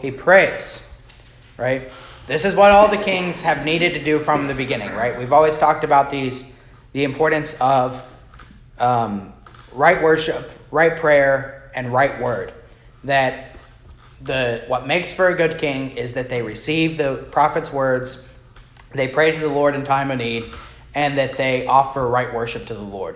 he 0.01 0.11
prays, 0.11 0.89
right? 1.57 1.91
This 2.27 2.45
is 2.45 2.55
what 2.55 2.71
all 2.71 2.87
the 2.87 2.97
kings 2.97 3.41
have 3.41 3.65
needed 3.65 3.93
to 3.95 4.03
do 4.03 4.19
from 4.19 4.47
the 4.47 4.53
beginning, 4.53 4.91
right? 4.91 5.17
We've 5.17 5.33
always 5.33 5.57
talked 5.57 5.83
about 5.83 6.11
these, 6.11 6.55
the 6.93 7.03
importance 7.03 7.59
of 7.59 8.01
um, 8.77 9.33
right 9.73 10.01
worship, 10.01 10.49
right 10.69 10.95
prayer, 10.97 11.71
and 11.75 11.91
right 11.91 12.21
word. 12.21 12.53
That 13.03 13.55
the 14.23 14.63
what 14.67 14.85
makes 14.85 15.11
for 15.11 15.29
a 15.29 15.35
good 15.35 15.57
king 15.57 15.97
is 15.97 16.13
that 16.13 16.29
they 16.29 16.41
receive 16.41 16.97
the 16.97 17.27
prophet's 17.31 17.73
words, 17.73 18.29
they 18.93 19.07
pray 19.07 19.31
to 19.31 19.39
the 19.39 19.47
Lord 19.47 19.73
in 19.73 19.83
time 19.83 20.11
of 20.11 20.19
need, 20.19 20.45
and 20.93 21.17
that 21.17 21.37
they 21.37 21.65
offer 21.65 22.07
right 22.07 22.33
worship 22.33 22.67
to 22.67 22.73
the 22.73 22.81
Lord. 22.81 23.15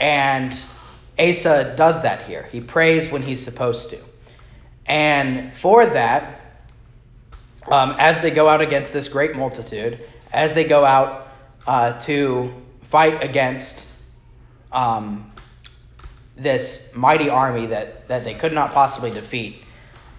And 0.00 0.58
Asa 1.18 1.74
does 1.76 2.02
that 2.02 2.26
here. 2.26 2.48
He 2.50 2.60
prays 2.60 3.12
when 3.12 3.22
he's 3.22 3.42
supposed 3.42 3.90
to. 3.90 3.98
And 4.86 5.54
for 5.54 5.86
that, 5.86 6.40
um, 7.68 7.96
as 7.98 8.20
they 8.20 8.30
go 8.30 8.48
out 8.48 8.60
against 8.60 8.92
this 8.92 9.08
great 9.08 9.36
multitude, 9.36 10.00
as 10.32 10.54
they 10.54 10.64
go 10.64 10.84
out 10.84 11.28
uh, 11.66 11.98
to 12.00 12.52
fight 12.82 13.22
against 13.22 13.88
um, 14.72 15.32
this 16.36 16.94
mighty 16.96 17.28
army 17.28 17.66
that, 17.66 18.08
that 18.08 18.24
they 18.24 18.34
could 18.34 18.52
not 18.52 18.72
possibly 18.72 19.10
defeat, 19.10 19.62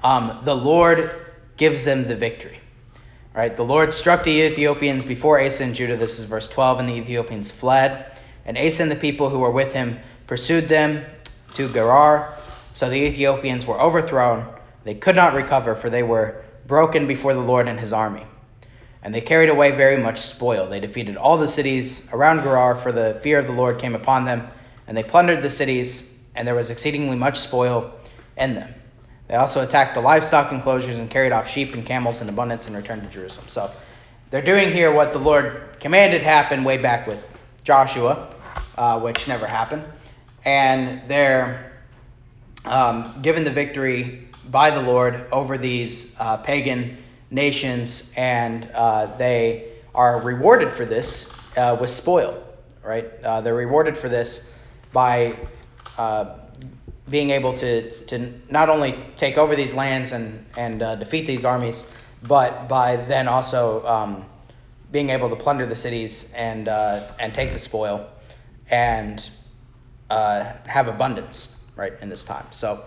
um, 0.04 0.42
the 0.44 0.56
Lord 0.56 1.12
gives 1.58 1.86
them 1.86 2.08
the 2.08 2.16
victory. 2.16 2.60
Right? 3.34 3.56
The 3.56 3.66
Lord 3.66 3.92
struck 3.92 4.24
the 4.24 4.42
Ethiopians 4.42 5.06
before 5.06 5.42
Asa 5.42 5.64
and 5.64 5.74
Judah. 5.74 5.98
This 5.98 6.20
is 6.20 6.26
verse 6.26 6.48
12. 6.50 6.82
And 6.82 6.90
the 6.90 6.94
Ethiopians 6.94 7.50
fled. 7.50 8.06
And 8.46 8.58
Asa 8.58 8.84
and 8.84 8.92
the 8.92 8.96
people 8.96 9.30
who 9.30 9.40
were 9.40 9.50
with 9.50 9.74
him 9.74 10.00
pursued 10.28 10.68
them 10.68 11.04
to 11.56 11.68
Gerar. 11.70 12.38
So 12.74 12.90
the 12.90 12.98
Ethiopians 12.98 13.66
were 13.66 13.80
overthrown. 13.82 14.46
They 14.84 14.94
could 14.94 15.16
not 15.16 15.34
recover, 15.34 15.74
for 15.74 15.90
they 15.90 16.04
were 16.04 16.43
broken 16.68 17.08
before 17.08 17.34
the 17.34 17.40
Lord 17.40 17.68
and 17.68 17.80
his 17.80 17.94
army. 17.94 18.26
And 19.02 19.14
they 19.14 19.22
carried 19.22 19.50
away 19.50 19.72
very 19.72 19.98
much 19.98 20.22
spoil. 20.22 20.70
They 20.70 20.80
defeated 20.80 21.18
all 21.18 21.38
the 21.38 21.48
cities 21.48 22.12
around 22.14 22.42
Gerar, 22.44 22.76
for 22.76 22.92
the 22.92 23.20
fear 23.22 23.38
of 23.38 23.48
the 23.48 23.54
Lord 23.54 23.80
came 23.80 23.96
upon 23.96 24.24
them. 24.26 24.48
And 24.88 24.96
they 24.96 25.04
plundered 25.04 25.42
the 25.42 25.50
cities, 25.50 26.24
and 26.36 26.48
there 26.48 26.56
was 26.56 26.70
exceedingly 26.70 27.18
much 27.18 27.40
spoil 27.40 27.94
in 28.38 28.56
them. 28.56 28.74
They 29.28 29.36
also 29.36 29.64
attacked 29.64 29.96
the 29.96 30.02
livestock 30.02 30.52
enclosures 30.52 31.00
and 31.00 31.10
carried 31.10 31.32
off 31.32 31.50
sheep 31.50 31.74
and 31.74 31.86
camels 31.86 32.22
in 32.22 32.30
abundance 32.30 32.68
and 32.68 32.76
returned 32.76 33.04
to 33.04 33.10
Jerusalem. 33.10 33.48
So 33.48 33.72
they're 34.30 34.42
doing 34.42 34.72
here 34.72 34.94
what 34.94 35.14
the 35.14 35.20
Lord 35.20 35.78
commanded 35.80 36.22
happen 36.22 36.64
way 36.64 36.78
back 36.78 37.08
with 37.08 37.20
Joshua, 37.64 38.34
uh, 38.78 39.00
which 39.00 39.28
never 39.28 39.46
happened. 39.46 39.84
And 40.46 41.02
they're 41.08 41.72
um, 42.66 43.22
given 43.22 43.44
the 43.44 43.52
victory 43.52 44.28
by 44.50 44.70
the 44.70 44.82
Lord 44.82 45.26
over 45.32 45.58
these 45.58 46.20
uh, 46.20 46.38
pagan 46.38 46.98
nations, 47.32 48.14
and 48.16 48.70
uh, 48.74 49.16
they 49.18 49.72
are 49.96 50.22
rewarded 50.22 50.72
for 50.74 50.86
this 50.86 51.34
uh, 51.58 51.78
with 51.80 51.90
spoil, 51.90 52.44
right? 52.84 53.06
Uh, 53.24 53.42
they're 53.42 53.56
rewarded 53.56 53.98
for 53.98 54.10
this 54.10 54.54
by 54.92 55.36
uh, 55.98 56.38
being 57.10 57.32
able 57.32 57.58
to, 57.58 57.92
to 58.06 58.34
not 58.50 58.70
only 58.70 58.96
take 59.18 59.38
over 59.38 59.56
these 59.56 59.74
lands 59.74 60.12
and, 60.12 60.46
and 60.58 60.82
uh, 60.82 60.96
defeat 60.96 61.26
these 61.26 61.46
armies, 61.46 61.92
but 62.24 62.68
by 62.68 62.96
then 62.96 63.28
also 63.28 63.86
um, 63.86 64.26
being 64.92 65.10
able 65.10 65.30
to 65.30 65.36
plunder 65.36 65.66
the 65.66 65.76
cities 65.76 66.34
and, 66.34 66.68
and 66.68 67.34
take 67.34 67.52
the 67.52 67.60
spoil 67.60 68.08
and 68.70 69.30
have 70.10 70.88
abundance, 70.88 71.64
right, 71.76 71.94
in 72.02 72.10
this 72.10 72.24
time. 72.24 72.46
So, 72.52 72.84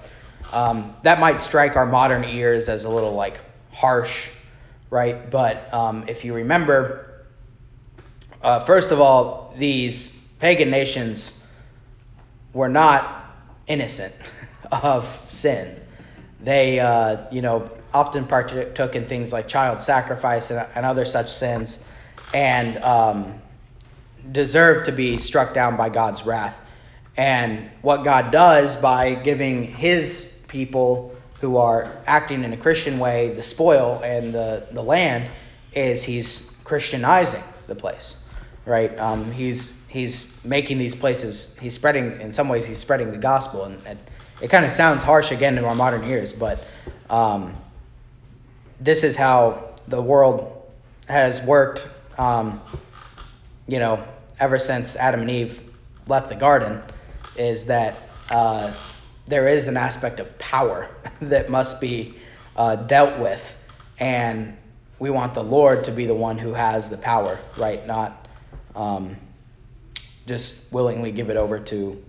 um, 0.52 0.94
that 1.02 1.20
might 1.20 1.40
strike 1.40 1.76
our 1.76 1.86
modern 1.86 2.24
ears 2.24 2.68
as 2.68 2.84
a 2.84 2.88
little 2.88 3.14
like 3.14 3.38
harsh, 3.72 4.28
right? 4.90 5.30
But 5.30 5.72
um, 5.72 6.04
if 6.08 6.24
you 6.24 6.34
remember, 6.34 7.24
uh, 8.42 8.60
first 8.60 8.90
of 8.90 9.00
all, 9.00 9.54
these 9.58 10.16
pagan 10.38 10.70
nations 10.70 11.50
were 12.52 12.68
not 12.68 13.24
innocent 13.66 14.14
of 14.72 15.08
sin. 15.26 15.80
They, 16.40 16.80
uh, 16.80 17.28
you 17.30 17.42
know, 17.42 17.70
often 17.92 18.26
partook 18.26 18.94
in 18.94 19.06
things 19.06 19.32
like 19.32 19.48
child 19.48 19.80
sacrifice 19.80 20.50
and, 20.50 20.66
and 20.74 20.84
other 20.84 21.04
such 21.04 21.32
sins, 21.32 21.86
and 22.34 22.76
um, 22.78 23.40
deserved 24.32 24.86
to 24.86 24.92
be 24.92 25.18
struck 25.18 25.54
down 25.54 25.76
by 25.76 25.88
God's 25.88 26.24
wrath. 26.26 26.56
And 27.16 27.70
what 27.80 28.04
God 28.04 28.30
does 28.30 28.76
by 28.76 29.14
giving 29.14 29.72
His 29.72 30.35
people 30.48 31.14
who 31.40 31.56
are 31.56 32.02
acting 32.06 32.44
in 32.44 32.52
a 32.52 32.56
Christian 32.56 32.98
way, 32.98 33.34
the 33.34 33.42
spoil 33.42 34.00
and 34.02 34.34
the, 34.34 34.66
the 34.72 34.82
land, 34.82 35.30
is 35.74 36.02
he's 36.02 36.50
Christianizing 36.64 37.42
the 37.66 37.74
place, 37.74 38.26
right? 38.64 38.96
Um, 38.98 39.30
he's 39.32 39.86
he's 39.88 40.44
making 40.44 40.78
these 40.78 40.94
places, 40.94 41.56
he's 41.58 41.74
spreading, 41.74 42.20
in 42.20 42.32
some 42.32 42.48
ways, 42.48 42.66
he's 42.66 42.78
spreading 42.78 43.10
the 43.10 43.18
gospel. 43.18 43.64
And, 43.64 43.86
and 43.86 43.98
it 44.40 44.48
kind 44.48 44.64
of 44.64 44.72
sounds 44.72 45.02
harsh 45.02 45.32
again 45.32 45.56
to 45.56 45.64
our 45.64 45.74
modern 45.74 46.04
ears, 46.04 46.32
but 46.32 46.66
um, 47.08 47.54
this 48.80 49.04
is 49.04 49.16
how 49.16 49.74
the 49.88 50.00
world 50.02 50.70
has 51.06 51.42
worked, 51.44 51.86
um, 52.18 52.60
you 53.66 53.78
know, 53.78 54.04
ever 54.38 54.58
since 54.58 54.96
Adam 54.96 55.20
and 55.20 55.30
Eve 55.30 55.60
left 56.08 56.28
the 56.28 56.34
garden, 56.34 56.82
is 57.36 57.66
that 57.66 57.96
uh, 58.30 58.72
there 59.26 59.48
is 59.48 59.66
an 59.66 59.76
aspect 59.76 60.20
of 60.20 60.38
power 60.38 60.88
that 61.20 61.50
must 61.50 61.80
be 61.80 62.14
uh, 62.56 62.76
dealt 62.76 63.18
with, 63.20 63.42
and 63.98 64.56
we 64.98 65.10
want 65.10 65.34
the 65.34 65.42
Lord 65.42 65.84
to 65.84 65.90
be 65.90 66.06
the 66.06 66.14
one 66.14 66.38
who 66.38 66.54
has 66.54 66.88
the 66.88 66.96
power, 66.96 67.38
right? 67.56 67.86
Not 67.86 68.28
um, 68.74 69.16
just 70.26 70.72
willingly 70.72 71.12
give 71.12 71.28
it 71.28 71.36
over 71.36 71.58
to 71.58 72.02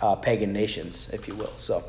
uh, 0.00 0.16
pagan 0.16 0.52
nations, 0.52 1.10
if 1.12 1.28
you 1.28 1.34
will. 1.34 1.52
So, 1.56 1.84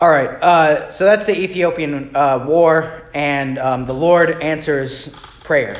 all 0.00 0.10
right. 0.10 0.30
Uh, 0.30 0.90
so 0.90 1.04
that's 1.04 1.26
the 1.26 1.38
Ethiopian 1.38 2.14
uh, 2.16 2.44
war, 2.46 3.08
and 3.14 3.58
um, 3.58 3.86
the 3.86 3.94
Lord 3.94 4.42
answers 4.42 5.14
prayer. 5.44 5.76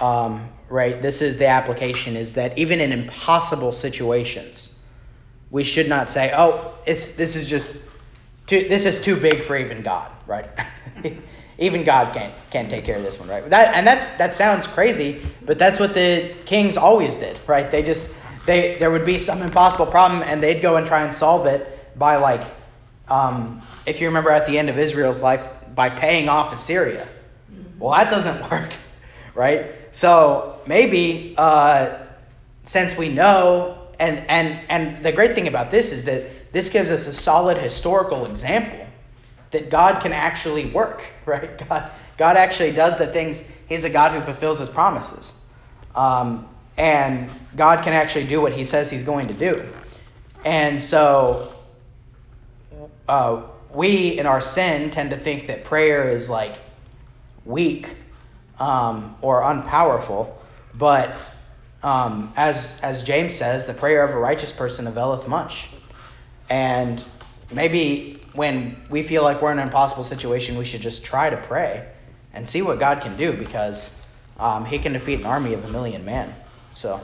Um, 0.00 0.48
right. 0.68 1.02
This 1.02 1.20
is 1.20 1.36
the 1.36 1.46
application: 1.46 2.16
is 2.16 2.32
that 2.34 2.56
even 2.56 2.80
in 2.80 2.90
impossible 2.90 3.72
situations 3.72 4.73
we 5.54 5.62
should 5.62 5.88
not 5.88 6.10
say, 6.10 6.32
oh, 6.34 6.74
it's 6.84 7.14
this 7.14 7.36
is 7.36 7.48
just 7.48 7.88
too, 8.48 8.66
this 8.68 8.84
is 8.84 9.00
too 9.00 9.14
big 9.14 9.44
for 9.44 9.56
even 9.56 9.82
God, 9.82 10.10
right? 10.26 10.50
even 11.58 11.84
God 11.84 12.12
can't 12.12 12.34
can't 12.50 12.68
take 12.68 12.84
care 12.84 12.96
of 12.96 13.04
this 13.04 13.20
one, 13.20 13.28
right? 13.28 13.48
That 13.48 13.72
and 13.76 13.86
that's 13.86 14.16
that 14.16 14.34
sounds 14.34 14.66
crazy, 14.66 15.24
but 15.46 15.56
that's 15.56 15.78
what 15.78 15.94
the 15.94 16.34
kings 16.44 16.76
always 16.76 17.14
did, 17.14 17.38
right? 17.46 17.70
They 17.70 17.84
just 17.84 18.20
they 18.46 18.76
there 18.80 18.90
would 18.90 19.06
be 19.06 19.16
some 19.16 19.42
impossible 19.42 19.86
problem 19.86 20.22
and 20.22 20.42
they'd 20.42 20.60
go 20.60 20.74
and 20.74 20.88
try 20.88 21.04
and 21.04 21.14
solve 21.14 21.46
it 21.46 21.96
by 21.96 22.16
like 22.16 22.44
um, 23.06 23.62
if 23.86 24.00
you 24.00 24.08
remember 24.08 24.30
at 24.30 24.48
the 24.48 24.58
end 24.58 24.68
of 24.70 24.76
Israel's 24.76 25.22
life 25.22 25.48
by 25.72 25.88
paying 25.88 26.28
off 26.28 26.52
Assyria. 26.52 27.06
Well, 27.78 27.92
that 27.92 28.10
doesn't 28.10 28.50
work, 28.50 28.72
right? 29.36 29.66
So 29.92 30.58
maybe 30.66 31.36
uh, 31.38 31.98
since 32.64 32.98
we 32.98 33.08
know 33.08 33.83
and 33.98 34.18
and 34.28 34.60
and 34.68 35.04
the 35.04 35.12
great 35.12 35.34
thing 35.34 35.48
about 35.48 35.70
this 35.70 35.92
is 35.92 36.04
that 36.04 36.52
this 36.52 36.68
gives 36.68 36.90
us 36.90 37.06
a 37.06 37.12
solid 37.12 37.56
historical 37.58 38.26
example 38.26 38.86
that 39.50 39.70
God 39.70 40.02
can 40.02 40.12
actually 40.12 40.66
work, 40.66 41.02
right? 41.26 41.68
God, 41.68 41.90
God 42.16 42.36
actually 42.36 42.72
does 42.72 42.98
the 42.98 43.06
things. 43.06 43.56
He's 43.68 43.84
a 43.84 43.90
God 43.90 44.12
who 44.12 44.20
fulfills 44.20 44.58
his 44.58 44.68
promises. 44.68 45.40
Um, 45.94 46.48
and 46.76 47.30
God 47.56 47.84
can 47.84 47.92
actually 47.92 48.26
do 48.26 48.40
what 48.40 48.52
he 48.52 48.64
says 48.64 48.90
he's 48.90 49.04
going 49.04 49.28
to 49.28 49.34
do. 49.34 49.64
And 50.44 50.82
so 50.82 51.52
uh, 53.08 53.42
we, 53.72 54.18
in 54.18 54.26
our 54.26 54.40
sin, 54.40 54.90
tend 54.90 55.10
to 55.10 55.16
think 55.16 55.46
that 55.46 55.64
prayer 55.64 56.08
is 56.08 56.28
like 56.28 56.56
weak 57.44 57.88
um, 58.58 59.16
or 59.22 59.42
unpowerful. 59.42 60.36
But 60.74 61.16
um, 61.84 62.32
as, 62.34 62.80
as 62.82 63.02
James 63.02 63.34
says, 63.34 63.66
the 63.66 63.74
prayer 63.74 64.02
of 64.02 64.14
a 64.14 64.18
righteous 64.18 64.50
person 64.50 64.86
availeth 64.86 65.28
much. 65.28 65.68
And 66.48 67.04
maybe 67.52 68.22
when 68.32 68.82
we 68.88 69.02
feel 69.02 69.22
like 69.22 69.42
we're 69.42 69.52
in 69.52 69.58
an 69.58 69.66
impossible 69.66 70.02
situation, 70.02 70.56
we 70.56 70.64
should 70.64 70.80
just 70.80 71.04
try 71.04 71.28
to 71.28 71.36
pray 71.36 71.86
and 72.32 72.48
see 72.48 72.62
what 72.62 72.78
God 72.78 73.02
can 73.02 73.18
do 73.18 73.34
because 73.34 74.04
um, 74.40 74.64
He 74.64 74.78
can 74.78 74.94
defeat 74.94 75.20
an 75.20 75.26
army 75.26 75.52
of 75.52 75.62
a 75.62 75.68
million 75.68 76.06
men. 76.06 76.34
So, 76.72 76.98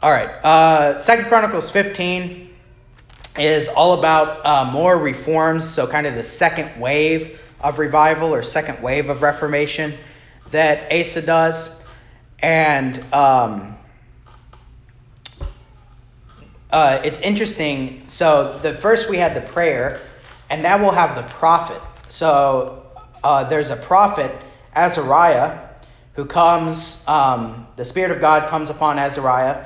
all 0.00 0.10
right. 0.10 0.30
Uh, 0.44 1.00
Second 1.00 1.26
Chronicles 1.26 1.68
15 1.68 2.48
is 3.38 3.66
all 3.66 3.98
about 3.98 4.46
uh, 4.46 4.70
more 4.70 4.96
reforms. 4.96 5.68
So, 5.68 5.88
kind 5.88 6.06
of 6.06 6.14
the 6.14 6.22
second 6.22 6.80
wave 6.80 7.40
of 7.60 7.80
revival 7.80 8.32
or 8.32 8.44
second 8.44 8.82
wave 8.82 9.10
of 9.10 9.20
reformation 9.20 9.94
that 10.52 10.92
Asa 10.92 11.22
does, 11.22 11.84
and 12.38 13.00
um, 13.12 13.76
uh, 16.70 17.00
it's 17.04 17.20
interesting. 17.20 18.04
So 18.06 18.58
the 18.62 18.74
first 18.74 19.10
we 19.10 19.16
had 19.16 19.34
the 19.34 19.46
prayer, 19.52 20.00
and 20.50 20.62
now 20.62 20.78
we'll 20.78 20.92
have 20.92 21.16
the 21.16 21.28
prophet. 21.34 21.80
So 22.08 22.86
uh, 23.24 23.44
there's 23.44 23.70
a 23.70 23.76
prophet, 23.76 24.30
Azariah, 24.74 25.58
who 26.14 26.26
comes. 26.26 27.06
Um, 27.08 27.66
the 27.76 27.84
Spirit 27.84 28.12
of 28.12 28.20
God 28.20 28.48
comes 28.48 28.70
upon 28.70 28.98
Azariah, 28.98 29.64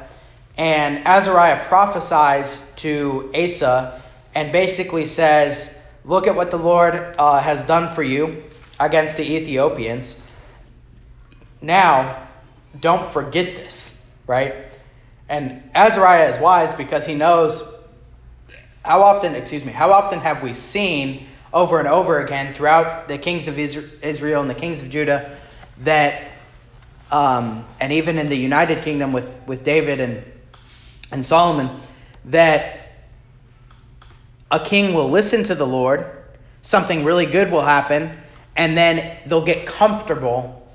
and 0.57 1.07
Azariah 1.07 1.65
prophesies 1.67 2.73
to 2.77 3.31
Asa, 3.35 4.01
and 4.35 4.53
basically 4.53 5.07
says, 5.07 5.89
"Look 6.05 6.29
at 6.29 6.37
what 6.37 6.51
the 6.51 6.59
Lord 6.59 6.95
uh, 7.19 7.41
has 7.41 7.67
done 7.67 7.95
for 7.95 8.05
you 8.05 8.45
against 8.79 9.17
the 9.17 9.37
Ethiopians. 9.37 10.26
Now, 11.61 12.29
don't 12.81 13.09
forget 13.11 13.57
this, 13.57 14.09
right?" 14.27 14.55
And 15.29 15.63
Azariah 15.75 16.29
is 16.29 16.39
wise 16.39 16.73
because 16.75 17.05
he 17.05 17.15
knows 17.15 17.63
how 18.85 19.03
often, 19.03 19.35
excuse 19.35 19.65
me, 19.65 19.73
how 19.73 19.93
often 19.93 20.21
have 20.21 20.43
we 20.43 20.55
seen 20.55 21.27
over 21.53 21.79
and 21.79 21.89
over 21.89 22.21
again 22.21 22.55
throughout 22.55 23.09
the 23.09 23.19
kings 23.19 23.49
of 23.49 23.59
Israel 23.59 24.41
and 24.41 24.49
the 24.49 24.55
kings 24.55 24.81
of 24.81 24.91
Judah 24.91 25.37
that, 25.79 26.23
um, 27.11 27.65
and 27.81 27.93
even 27.93 28.19
in 28.19 28.29
the 28.29 28.37
United 28.37 28.85
Kingdom 28.85 29.13
with, 29.13 29.29
with 29.47 29.65
David 29.65 30.01
and, 30.01 30.23
and 31.11 31.25
Solomon, 31.25 31.81
that 32.27 32.79
a 34.51 34.61
king 34.61 34.95
will 34.95 35.11
listen 35.11 35.43
to 35.45 35.55
the 35.55 35.67
Lord, 35.67 36.07
something 36.63 37.05
really 37.05 37.27
good 37.27 37.51
will 37.51 37.63
happen, 37.63 38.17
and 38.55 38.77
then 38.77 39.19
they'll 39.27 39.45
get 39.45 39.67
comfortable 39.67 40.66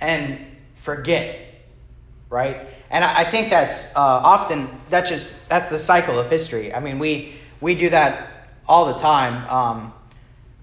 and 0.00 0.38
forget, 0.76 1.38
right? 2.30 2.68
And 2.90 3.02
I, 3.04 3.20
I 3.20 3.30
think 3.30 3.50
that's 3.50 3.96
uh, 3.96 4.00
often 4.00 4.68
that's 4.90 5.10
just 5.10 5.48
that's 5.48 5.68
the 5.68 5.78
cycle 5.78 6.18
of 6.18 6.30
history. 6.30 6.72
I 6.74 6.80
mean, 6.80 6.98
we 6.98 7.34
we 7.60 7.74
do 7.74 7.90
that 7.90 8.48
all 8.68 8.92
the 8.92 8.98
time. 8.98 9.48
Um, 9.50 9.92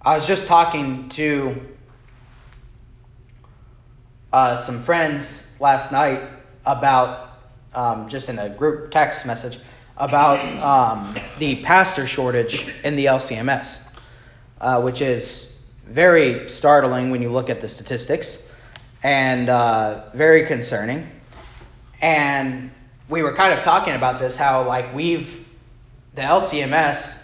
I 0.01 0.15
was 0.15 0.27
just 0.27 0.47
talking 0.47 1.09
to 1.09 1.61
uh, 4.31 4.55
some 4.55 4.79
friends 4.79 5.57
last 5.59 5.91
night 5.91 6.21
about 6.65 7.29
um, 7.73 8.09
just 8.09 8.29
in 8.29 8.39
a 8.39 8.49
group 8.49 8.91
text 8.91 9.25
message 9.25 9.59
about 9.97 10.39
um, 10.61 11.15
the 11.39 11.61
pastor 11.63 12.07
shortage 12.07 12.73
in 12.83 12.95
the 12.95 13.05
LCMS, 13.05 13.91
uh, 14.59 14.81
which 14.81 15.01
is 15.01 15.63
very 15.85 16.49
startling 16.49 17.11
when 17.11 17.21
you 17.21 17.29
look 17.29 17.49
at 17.49 17.61
the 17.61 17.67
statistics 17.67 18.52
and 19.03 19.49
uh, 19.49 20.05
very 20.13 20.45
concerning. 20.45 21.07
And 22.01 22.71
we 23.09 23.21
were 23.21 23.35
kind 23.35 23.57
of 23.57 23.63
talking 23.63 23.93
about 23.93 24.19
this, 24.19 24.35
how 24.37 24.65
like 24.67 24.93
we've 24.95 25.45
the 26.15 26.21
LCMS. 26.21 27.21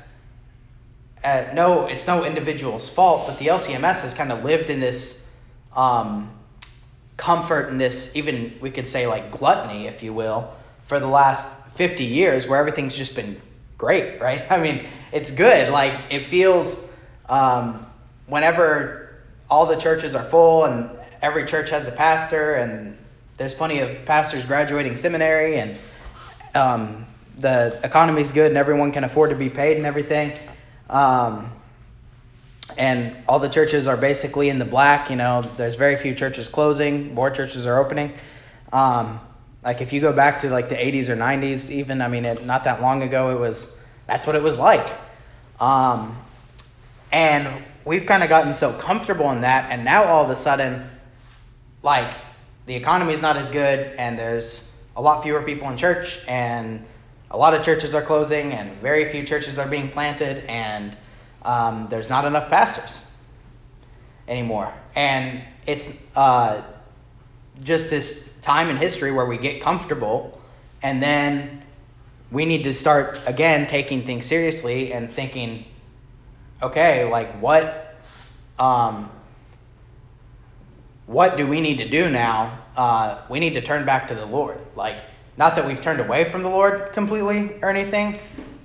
Uh, 1.23 1.45
no, 1.53 1.87
it's 1.87 2.07
no 2.07 2.23
individual's 2.23 2.87
fault, 2.87 3.27
but 3.27 3.37
the 3.39 3.47
LCMS 3.47 4.01
has 4.01 4.13
kind 4.13 4.31
of 4.31 4.45
lived 4.45 4.69
in 4.69 4.79
this 4.79 5.37
um, 5.75 6.31
comfort 7.17 7.69
and 7.69 7.79
this 7.79 8.15
even 8.15 8.57
we 8.61 8.71
could 8.71 8.87
say 8.87 9.05
like 9.05 9.31
gluttony, 9.31 9.87
if 9.87 10.01
you 10.01 10.13
will, 10.13 10.53
for 10.87 10.99
the 10.99 11.07
last 11.07 11.67
50 11.75 12.05
years, 12.05 12.47
where 12.47 12.57
everything's 12.59 12.95
just 12.95 13.15
been 13.15 13.39
great, 13.77 14.21
right? 14.21 14.49
I 14.49 14.59
mean, 14.59 14.87
it's 15.11 15.31
good. 15.31 15.69
Like 15.69 15.93
it 16.09 16.27
feels 16.27 16.95
um, 17.27 17.85
whenever 18.27 19.09
all 19.49 19.65
the 19.65 19.75
churches 19.77 20.15
are 20.15 20.23
full 20.23 20.65
and 20.65 20.89
every 21.21 21.45
church 21.45 21.69
has 21.69 21.87
a 21.87 21.91
pastor 21.91 22.55
and 22.55 22.97
there's 23.39 23.53
plenty 23.53 23.79
of 23.79 24.05
pastors 24.05 24.45
graduating 24.45 24.97
seminary, 24.97 25.59
and 25.59 25.77
um, 26.53 27.05
the 27.37 27.79
economy's 27.83 28.31
good, 28.33 28.47
and 28.47 28.57
everyone 28.57 28.91
can 28.91 29.05
afford 29.05 29.29
to 29.29 29.35
be 29.35 29.49
paid 29.49 29.77
and 29.77 29.85
everything. 29.85 30.37
Um, 30.89 31.49
and 32.77 33.15
all 33.29 33.39
the 33.39 33.47
churches 33.47 33.87
are 33.87 33.95
basically 33.95 34.49
in 34.49 34.59
the 34.59 34.65
black. 34.65 35.09
You 35.09 35.15
know, 35.15 35.41
there's 35.55 35.75
very 35.75 35.95
few 35.95 36.13
churches 36.13 36.49
closing, 36.49 37.15
more 37.15 37.31
churches 37.31 37.65
are 37.65 37.79
opening. 37.79 38.13
Um, 38.73 39.21
like 39.63 39.79
if 39.81 39.93
you 39.93 40.01
go 40.01 40.11
back 40.11 40.41
to 40.41 40.49
like 40.49 40.67
the 40.67 40.75
80s 40.75 41.07
or 41.07 41.15
90s, 41.15 41.71
even 41.71 42.01
I 42.01 42.09
mean, 42.09 42.25
it, 42.25 42.45
not 42.45 42.65
that 42.65 42.81
long 42.81 43.03
ago, 43.03 43.31
it 43.31 43.39
was 43.39 43.81
that's 44.05 44.27
what 44.27 44.35
it 44.35 44.43
was 44.43 44.57
like. 44.57 44.85
Um, 45.61 46.17
and 47.13 47.63
we've 47.85 48.05
kind 48.05 48.21
of 48.21 48.27
gotten 48.27 48.53
so 48.53 48.73
comfortable 48.73 49.31
in 49.31 49.41
that, 49.41 49.71
and 49.71 49.85
now 49.85 50.03
all 50.03 50.25
of 50.25 50.29
a 50.29 50.35
sudden, 50.35 50.89
like 51.83 52.13
the 52.65 52.75
economy 52.75 53.13
is 53.13 53.21
not 53.21 53.37
as 53.37 53.49
good, 53.49 53.95
and 53.97 54.17
there's 54.17 54.83
a 54.95 55.01
lot 55.01 55.23
fewer 55.23 55.41
people 55.41 55.69
in 55.69 55.77
church, 55.77 56.19
and 56.27 56.85
a 57.31 57.37
lot 57.37 57.53
of 57.53 57.63
churches 57.63 57.95
are 57.95 58.01
closing, 58.01 58.53
and 58.53 58.71
very 58.81 59.09
few 59.11 59.23
churches 59.23 59.57
are 59.57 59.67
being 59.67 59.89
planted, 59.89 60.45
and 60.45 60.95
um, 61.43 61.87
there's 61.89 62.09
not 62.09 62.25
enough 62.25 62.49
pastors 62.49 63.09
anymore. 64.27 64.73
And 64.95 65.41
it's 65.65 66.05
uh, 66.15 66.61
just 67.63 67.89
this 67.89 68.39
time 68.41 68.69
in 68.69 68.77
history 68.77 69.11
where 69.11 69.25
we 69.25 69.37
get 69.37 69.61
comfortable, 69.61 70.39
and 70.81 71.01
then 71.01 71.63
we 72.31 72.45
need 72.45 72.63
to 72.63 72.73
start 72.73 73.19
again 73.25 73.67
taking 73.67 74.05
things 74.05 74.25
seriously 74.25 74.93
and 74.93 75.11
thinking, 75.11 75.65
okay, 76.61 77.09
like 77.09 77.31
what 77.41 77.95
um, 78.57 79.09
what 81.09 81.37
do 81.37 81.47
we 81.47 81.59
need 81.59 81.77
to 81.79 81.89
do 81.89 82.07
now? 82.07 82.59
Uh, 82.77 83.19
we 83.29 83.39
need 83.39 83.55
to 83.55 83.61
turn 83.61 83.83
back 83.83 84.07
to 84.09 84.13
the 84.13 84.27
Lord. 84.27 84.59
Like, 84.75 84.97
not 85.37 85.55
that 85.55 85.65
we've 85.65 85.81
turned 85.81 85.99
away 85.99 86.29
from 86.29 86.43
the 86.43 86.49
Lord 86.49 86.93
completely 86.93 87.59
or 87.63 87.69
anything, 87.71 88.19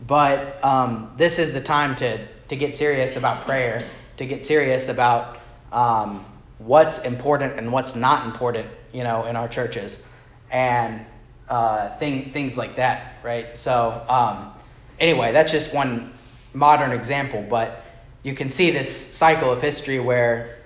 but 0.07 0.62
um, 0.62 1.11
this 1.16 1.38
is 1.38 1.55
the 1.55 1.61
time 1.62 1.97
to, 1.97 2.26
to 2.49 2.55
get 2.55 2.76
serious 2.76 3.16
about 3.16 3.47
prayer, 3.47 3.88
to 4.18 4.26
get 4.26 4.45
serious 4.45 4.90
about 4.90 5.38
um, 5.72 6.22
what's 6.59 7.05
important 7.07 7.59
and 7.59 7.72
what's 7.72 7.97
not 7.97 8.26
important, 8.26 8.68
you 8.92 9.05
know, 9.05 9.24
in 9.24 9.36
our 9.36 9.49
churches, 9.49 10.07
and 10.51 11.01
uh, 11.49 11.97
thing, 11.97 12.30
things 12.30 12.59
like 12.59 12.76
that, 12.76 13.14
right? 13.22 13.57
So, 13.57 14.05
um, 14.07 14.53
anyway, 15.01 15.32
that's 15.32 15.51
just 15.51 15.74
one 15.74 16.12
modern 16.53 16.92
example, 16.92 17.42
but 17.49 17.86
you 18.22 18.34
can 18.34 18.51
see 18.51 18.70
this 18.70 18.95
cycle 18.95 19.51
of 19.51 19.62
history 19.62 19.99
where 19.99 20.59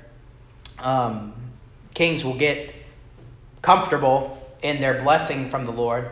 um, 0.81 1.35
kings 1.99 2.25
will 2.25 2.39
get 2.39 2.73
comfortable 3.61 4.39
in 4.63 4.81
their 4.81 5.03
blessing 5.03 5.51
from 5.51 5.65
the 5.65 5.73
Lord, 5.73 6.09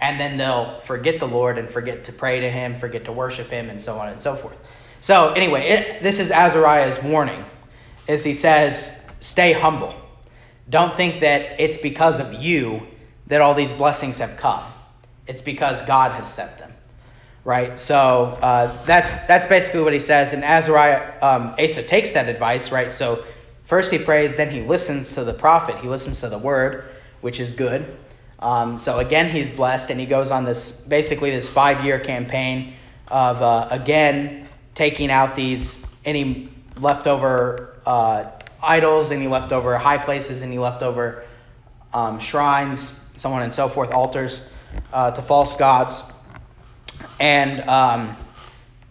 and 0.00 0.18
then 0.18 0.38
they'll 0.38 0.80
forget 0.80 1.20
the 1.20 1.28
Lord 1.28 1.58
and 1.58 1.68
forget 1.68 2.04
to 2.04 2.12
pray 2.12 2.40
to 2.40 2.50
Him, 2.50 2.80
forget 2.80 3.04
to 3.04 3.12
worship 3.12 3.48
Him, 3.48 3.68
and 3.68 3.78
so 3.78 3.98
on 3.98 4.08
and 4.08 4.20
so 4.20 4.34
forth. 4.34 4.56
So 5.02 5.34
anyway, 5.34 5.68
it, 5.68 6.02
this 6.02 6.20
is 6.20 6.30
Azariah's 6.30 7.02
warning, 7.02 7.44
as 8.08 8.24
he 8.24 8.32
says, 8.32 9.06
"Stay 9.20 9.52
humble. 9.52 9.94
Don't 10.70 10.94
think 10.94 11.20
that 11.20 11.60
it's 11.60 11.76
because 11.76 12.18
of 12.18 12.32
you 12.32 12.86
that 13.26 13.42
all 13.42 13.54
these 13.54 13.74
blessings 13.74 14.18
have 14.18 14.38
come. 14.38 14.64
It's 15.26 15.42
because 15.42 15.84
God 15.84 16.12
has 16.12 16.32
sent 16.32 16.56
them." 16.58 16.72
Right. 17.44 17.78
So 17.78 18.38
uh, 18.40 18.84
that's 18.86 19.26
that's 19.26 19.46
basically 19.46 19.82
what 19.82 19.92
he 19.92 20.00
says. 20.00 20.32
And 20.32 20.42
Azariah, 20.42 21.12
um, 21.20 21.54
Asa 21.58 21.82
takes 21.82 22.12
that 22.12 22.28
advice. 22.28 22.72
Right. 22.72 22.90
So 22.90 23.24
first 23.66 23.92
he 23.92 23.98
prays, 23.98 24.36
then 24.36 24.50
he 24.50 24.62
listens 24.62 25.14
to 25.14 25.24
the 25.24 25.34
prophet. 25.34 25.76
He 25.76 25.88
listens 25.88 26.20
to 26.20 26.28
the 26.28 26.38
word, 26.38 26.84
which 27.20 27.40
is 27.40 27.52
good. 27.52 27.96
Um, 28.38 28.78
so 28.78 28.98
again, 28.98 29.30
he's 29.30 29.50
blessed, 29.50 29.90
and 29.90 29.98
he 29.98 30.06
goes 30.06 30.30
on 30.30 30.44
this 30.44 30.86
basically 30.86 31.30
this 31.30 31.48
five-year 31.48 32.00
campaign 32.00 32.74
of 33.08 33.40
uh, 33.40 33.68
again 33.70 34.48
taking 34.74 35.10
out 35.10 35.36
these 35.36 35.94
any 36.04 36.50
leftover 36.76 37.76
uh, 37.86 38.30
idols, 38.62 39.10
any 39.10 39.26
leftover 39.26 39.78
high 39.78 39.98
places, 39.98 40.42
any 40.42 40.58
leftover 40.58 41.24
um, 41.94 42.18
shrines, 42.18 43.00
so 43.16 43.30
on 43.32 43.42
and 43.42 43.54
so 43.54 43.68
forth, 43.68 43.90
altars 43.90 44.48
uh, 44.92 45.10
to 45.12 45.22
false 45.22 45.56
gods, 45.56 46.12
and 47.18 47.66
um, 47.68 48.16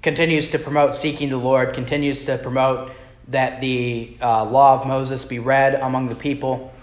continues 0.01 0.49
to 0.49 0.59
promote 0.59 0.95
seeking 0.95 1.29
the 1.29 1.37
Lord, 1.37 1.75
continues 1.75 2.25
to 2.25 2.37
promote 2.37 2.91
that 3.29 3.61
the 3.61 4.15
uh, 4.21 4.45
law 4.45 4.79
of 4.79 4.87
Moses 4.87 5.25
be 5.25 5.39
read 5.39 5.75
among 5.75 6.09
the 6.09 6.15
people, 6.15 6.73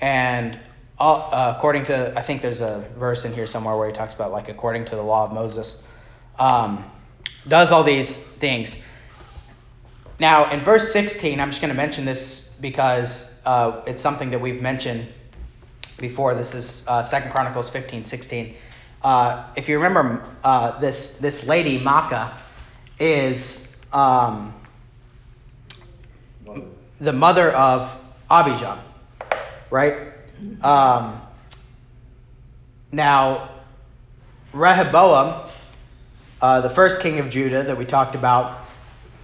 and 0.00 0.58
uh, 0.98 1.54
according 1.56 1.84
to, 1.84 2.12
I 2.16 2.22
think 2.22 2.42
there's 2.42 2.60
a 2.60 2.86
verse 2.98 3.24
in 3.24 3.32
here 3.32 3.46
somewhere 3.46 3.76
where 3.76 3.88
he 3.88 3.94
talks 3.94 4.14
about 4.14 4.32
like 4.32 4.48
according 4.48 4.84
to 4.86 4.96
the 4.96 5.02
law 5.02 5.24
of 5.24 5.32
Moses, 5.32 5.82
um, 6.38 6.84
does 7.48 7.72
all 7.72 7.84
these 7.84 8.16
things. 8.16 8.84
Now, 10.18 10.50
in 10.50 10.60
verse 10.60 10.92
16, 10.92 11.40
I'm 11.40 11.48
just 11.48 11.62
going 11.62 11.70
to 11.70 11.76
mention 11.76 12.04
this 12.04 12.54
because 12.60 13.40
uh, 13.46 13.82
it's 13.86 14.02
something 14.02 14.30
that 14.30 14.40
we've 14.40 14.60
mentioned 14.60 15.08
before. 15.98 16.34
This 16.34 16.54
is 16.54 16.86
uh, 16.86 17.02
2 17.02 17.30
Chronicles 17.30 17.70
15, 17.70 18.04
16. 18.04 18.54
Uh, 19.02 19.48
if 19.56 19.68
you 19.68 19.78
remember, 19.78 20.22
uh, 20.44 20.78
this 20.78 21.18
this 21.18 21.46
lady 21.46 21.80
Maacah 21.80 22.34
is 22.98 23.74
um, 23.94 24.52
the 27.00 27.12
mother 27.12 27.50
of 27.50 27.98
Abijam, 28.30 28.78
right? 29.70 29.94
Um, 30.62 31.20
now, 32.92 33.48
Rehoboam, 34.52 35.48
uh, 36.40 36.60
the 36.60 36.70
first 36.70 37.00
king 37.00 37.18
of 37.18 37.30
Judah 37.30 37.62
that 37.62 37.76
we 37.76 37.84
talked 37.84 38.14
about, 38.14 38.64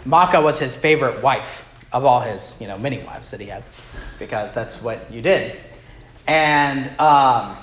Maacah 0.04 0.42
was 0.42 0.58
his 0.58 0.76
favorite 0.76 1.22
wife 1.22 1.64
of 1.92 2.04
all 2.04 2.20
his, 2.20 2.60
you 2.60 2.68
know, 2.68 2.78
many 2.78 3.02
wives 3.02 3.30
that 3.30 3.40
he 3.40 3.46
had, 3.46 3.64
because 4.18 4.52
that's 4.52 4.82
what 4.82 5.10
you 5.10 5.22
did. 5.22 5.56
And 6.26 6.98
um, 7.00 7.56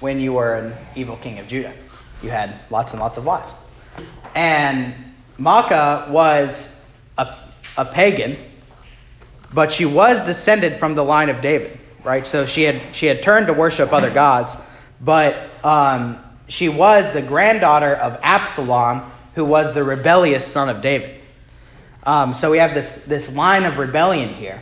when 0.00 0.20
you 0.20 0.32
were 0.32 0.56
an 0.56 0.74
evil 0.96 1.16
king 1.16 1.38
of 1.38 1.46
Judah, 1.46 1.72
you 2.22 2.30
had 2.30 2.54
lots 2.70 2.92
and 2.92 3.00
lots 3.00 3.16
of 3.16 3.24
wives. 3.24 3.52
And 4.34 4.94
Maacah 5.38 6.08
was 6.08 6.86
a, 7.18 7.36
a 7.76 7.84
pagan, 7.84 8.36
but 9.52 9.72
she 9.72 9.84
was 9.84 10.24
descended 10.24 10.78
from 10.78 10.94
the 10.94 11.04
line 11.04 11.28
of 11.28 11.40
David 11.40 11.78
right? 12.04 12.26
So 12.26 12.46
she 12.46 12.62
had 12.62 12.80
she 12.94 13.06
had 13.06 13.22
turned 13.22 13.46
to 13.46 13.52
worship 13.52 13.92
other 13.92 14.10
gods, 14.10 14.56
but 15.00 15.36
um, 15.64 16.22
she 16.48 16.68
was 16.68 17.12
the 17.12 17.22
granddaughter 17.22 17.94
of 17.94 18.18
Absalom, 18.22 19.10
who 19.34 19.44
was 19.44 19.74
the 19.74 19.84
rebellious 19.84 20.46
son 20.46 20.68
of 20.68 20.82
David. 20.82 21.20
Um, 22.04 22.34
so 22.34 22.50
we 22.50 22.58
have 22.58 22.74
this 22.74 23.04
this 23.04 23.34
line 23.34 23.64
of 23.64 23.78
rebellion 23.78 24.34
here, 24.34 24.60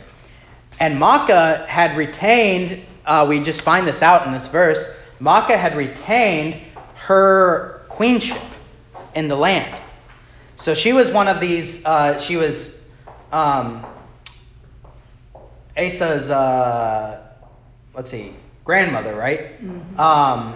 and 0.79 0.99
Maacah 0.99 1.65
had 1.65 1.97
retained. 1.97 2.85
Uh, 3.05 3.25
we 3.27 3.41
just 3.41 3.61
find 3.61 3.87
this 3.87 4.03
out 4.03 4.27
in 4.27 4.33
this 4.33 4.47
verse. 4.47 5.03
Maacah 5.19 5.57
had 5.57 5.75
retained 5.75 6.61
her 6.95 7.83
queenship 7.89 8.41
in 9.15 9.27
the 9.27 9.35
land. 9.35 9.75
So 10.55 10.75
she 10.75 10.93
was 10.93 11.09
one 11.11 11.27
of 11.27 11.39
these. 11.39 11.83
Uh, 11.83 12.19
she 12.19 12.35
was 12.35 12.91
um, 13.31 13.83
Asa's. 15.77 16.29
Uh, 16.29 17.21
let's 17.93 18.09
see, 18.09 18.33
grandmother, 18.63 19.15
right? 19.15 19.61
Mm-hmm. 19.61 19.99
Um, 19.99 20.55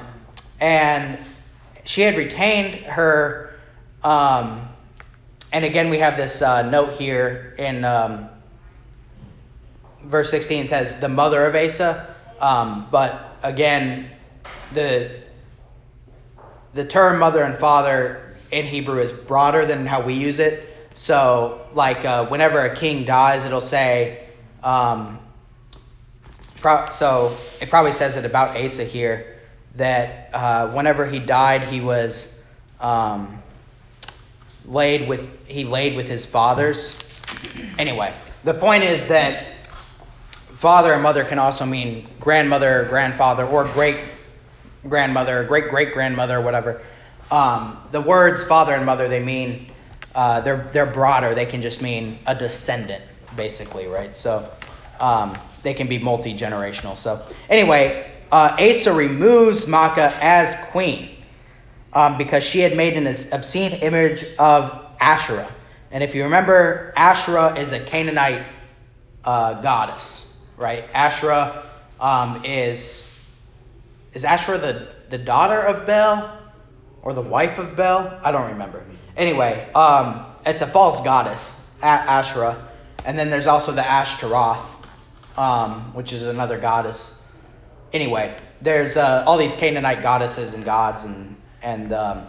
and 0.59 1.19
she 1.83 2.01
had 2.01 2.17
retained 2.17 2.85
her. 2.85 3.59
Um, 4.03 4.67
and 5.51 5.63
again, 5.63 5.89
we 5.89 5.99
have 5.99 6.17
this 6.17 6.41
uh, 6.41 6.69
note 6.69 6.93
here 6.93 7.55
in 7.57 7.85
um, 7.85 8.29
verse 10.03 10.29
16 10.29 10.67
says 10.67 10.99
the 10.99 11.09
mother 11.09 11.45
of 11.45 11.55
Asa. 11.55 12.15
Um, 12.39 12.87
but 12.91 13.37
again, 13.43 14.11
the 14.73 15.11
the 16.73 16.83
term 16.85 17.19
mother 17.19 17.43
and 17.43 17.57
father 17.57 18.35
in 18.51 18.65
Hebrew 18.65 18.99
is 18.99 19.11
broader 19.11 19.65
than 19.65 19.85
how 19.85 20.01
we 20.01 20.13
use 20.13 20.39
it. 20.39 20.69
So, 20.93 21.65
like 21.73 22.03
uh, 22.03 22.27
whenever 22.27 22.59
a 22.59 22.75
king 22.75 23.05
dies, 23.05 23.45
it'll 23.45 23.61
say 23.61 24.24
um, 24.65 25.19
so 26.91 27.37
it 27.61 27.69
probably 27.69 27.91
says 27.91 28.15
it 28.17 28.25
about 28.25 28.57
Asa 28.57 28.83
here 28.83 29.37
that 29.75 30.29
uh, 30.33 30.69
whenever 30.71 31.05
he 31.05 31.19
died, 31.19 31.61
he 31.63 31.79
was 31.79 32.43
um, 32.79 33.41
laid 34.65 35.07
with 35.07 35.29
he 35.47 35.63
laid 35.63 35.95
with 35.95 36.07
his 36.07 36.25
fathers. 36.25 36.97
Anyway, 37.77 38.13
the 38.43 38.53
point 38.53 38.83
is 38.83 39.07
that 39.07 39.45
father 40.55 40.93
and 40.93 41.03
mother 41.03 41.23
can 41.23 41.37
also 41.37 41.65
mean 41.65 42.07
grandmother, 42.19 42.85
grandfather, 42.89 43.45
or 43.45 43.65
great 43.65 43.99
grandmother, 44.87 45.43
great 45.43 45.69
great 45.69 45.93
grandmother, 45.93 46.41
whatever. 46.41 46.81
Um, 47.29 47.77
the 47.91 48.01
words 48.01 48.43
father 48.43 48.73
and 48.73 48.85
mother 48.85 49.07
they 49.07 49.23
mean 49.23 49.67
uh, 50.15 50.41
they're 50.41 50.69
they're 50.73 50.85
broader. 50.85 51.35
They 51.35 51.45
can 51.45 51.61
just 51.61 51.81
mean 51.81 52.17
a 52.25 52.33
descendant, 52.33 53.03
basically, 53.35 53.87
right? 53.87 54.15
So. 54.15 54.49
Um, 54.99 55.37
they 55.65 55.73
can 55.73 55.87
be 55.87 55.97
multi 55.97 56.33
generational. 56.37 56.95
So, 56.95 57.21
anyway, 57.49 58.09
uh, 58.31 58.55
Asa 58.59 58.93
removes 58.93 59.65
Maacah 59.65 60.13
as 60.21 60.55
queen 60.69 61.17
um, 61.91 62.17
because 62.17 62.43
she 62.43 62.59
had 62.59 62.77
made 62.77 62.95
an 62.95 63.07
obscene 63.07 63.73
image 63.73 64.23
of 64.37 64.85
Asherah. 65.01 65.51
And 65.91 66.03
if 66.03 66.13
you 66.13 66.23
remember, 66.23 66.93
Asherah 66.95 67.57
is 67.57 67.71
a 67.71 67.79
Canaanite 67.79 68.45
uh, 69.23 69.61
goddess, 69.61 70.39
right? 70.55 70.85
Asherah 70.93 71.63
um, 71.99 72.45
is 72.45 73.11
is 74.13 74.23
Asherah 74.23 74.59
the, 74.59 74.87
the 75.09 75.17
daughter 75.17 75.59
of 75.59 75.85
Bel 75.85 76.39
or 77.01 77.13
the 77.13 77.21
wife 77.21 77.57
of 77.57 77.75
Bel? 77.75 78.19
I 78.23 78.31
don't 78.31 78.51
remember. 78.51 78.85
Anyway, 79.17 79.69
um, 79.73 80.25
it's 80.45 80.61
a 80.61 80.67
false 80.67 81.03
goddess, 81.03 81.69
Asherah. 81.81 82.69
And 83.05 83.17
then 83.17 83.29
there's 83.29 83.47
also 83.47 83.71
the 83.71 83.85
Ashtaroth, 83.85 84.75
um, 85.37 85.93
which 85.93 86.11
is 86.11 86.23
another 86.23 86.57
goddess. 86.57 87.29
Anyway, 87.93 88.35
there's 88.61 88.97
uh, 88.97 89.23
all 89.27 89.37
these 89.37 89.53
Canaanite 89.55 90.01
goddesses 90.01 90.55
and 90.55 90.65
gods, 90.65 91.03
and 91.03 91.37
and 91.61 91.93
um, 91.93 92.27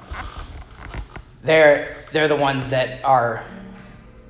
they're 1.42 2.04
they're 2.12 2.28
the 2.28 2.36
ones 2.36 2.68
that 2.68 3.02
are 3.04 3.44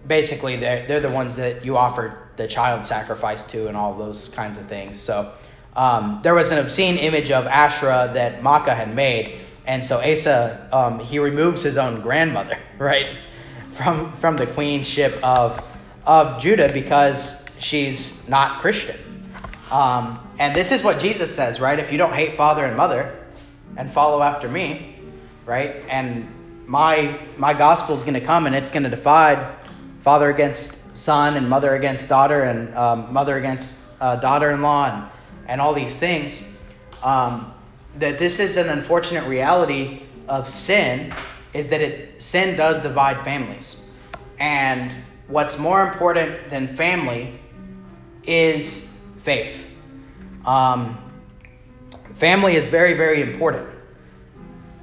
basically 0.07 0.57
they're, 0.57 0.87
they're 0.87 1.01
the 1.01 1.11
ones 1.11 1.37
that 1.37 1.65
you 1.65 1.77
offer 1.77 2.29
the 2.37 2.47
child 2.47 2.87
sacrifice 2.87 3.51
to 3.51 3.67
and 3.67 3.77
all 3.77 3.99
those 3.99 4.29
kinds 4.29 4.57
of 4.57 4.67
things. 4.67 5.01
So 5.01 5.33
um, 5.75 6.21
there 6.23 6.35
was 6.35 6.51
an 6.51 6.59
obscene 6.59 6.97
image 6.97 7.33
of 7.33 7.47
Asherah 7.47 8.13
that 8.15 8.41
Maacah 8.41 8.77
had 8.77 8.95
made, 8.95 9.41
and 9.67 9.85
so 9.85 9.99
Asa 9.99 10.69
um, 10.73 11.01
he 11.01 11.19
removes 11.19 11.63
his 11.63 11.77
own 11.77 12.03
grandmother 12.03 12.59
right 12.79 13.19
from 13.73 14.13
from 14.13 14.37
the 14.37 14.47
queenship 14.47 15.19
of 15.25 15.61
of 16.07 16.41
Judah 16.41 16.73
because 16.73 17.47
she's 17.59 18.29
not 18.29 18.61
Christian. 18.61 18.97
Um, 19.71 20.21
and 20.39 20.55
this 20.55 20.71
is 20.71 20.85
what 20.85 21.01
Jesus 21.01 21.35
says, 21.35 21.61
right? 21.61 21.79
If 21.79 21.91
you 21.91 21.99
don't 21.99 22.13
hate 22.13 22.37
father 22.37 22.65
and 22.65 22.77
mother 22.77 23.27
and 23.77 23.91
follow 23.91 24.23
after 24.23 24.49
me, 24.49 24.97
right? 25.45 25.77
And 25.89 26.29
my 26.67 27.19
my 27.37 27.55
gospel 27.55 27.95
is 27.95 28.03
going 28.03 28.15
to 28.15 28.21
come 28.21 28.47
and 28.47 28.55
it's 28.55 28.71
going 28.71 28.83
to 28.85 28.91
divide 28.91 29.57
father 30.03 30.31
against 30.31 30.97
son 30.97 31.37
and 31.37 31.49
mother 31.49 31.75
against 31.75 32.09
daughter 32.09 32.45
and 32.45 32.75
um, 32.77 33.13
mother 33.13 33.39
against 33.39 33.93
uh, 34.01 34.17
daughter-in-law 34.17 34.93
and, 34.93 35.11
and 35.49 35.61
all 35.61 35.75
these 35.75 35.99
things. 35.99 36.57
Um, 37.03 37.53
that 37.99 38.19
this 38.19 38.41
is 38.41 38.57
an 38.57 38.69
unfortunate 38.69 39.27
reality 39.27 40.03
of 40.29 40.49
sin 40.49 41.13
is 41.55 41.69
that 41.71 41.81
it 41.81 42.23
sin 42.23 42.57
does 42.57 42.81
divide 42.83 43.25
families. 43.25 43.89
And 44.39 44.93
what's 45.29 45.59
more 45.59 45.83
important 45.83 46.49
than 46.49 46.77
family 46.77 47.39
is 48.25 49.01
faith. 49.23 49.67
Um, 50.45 50.99
family 52.15 52.57
is 52.57 52.69
very, 52.69 52.95
very 52.95 53.23
important. 53.23 53.69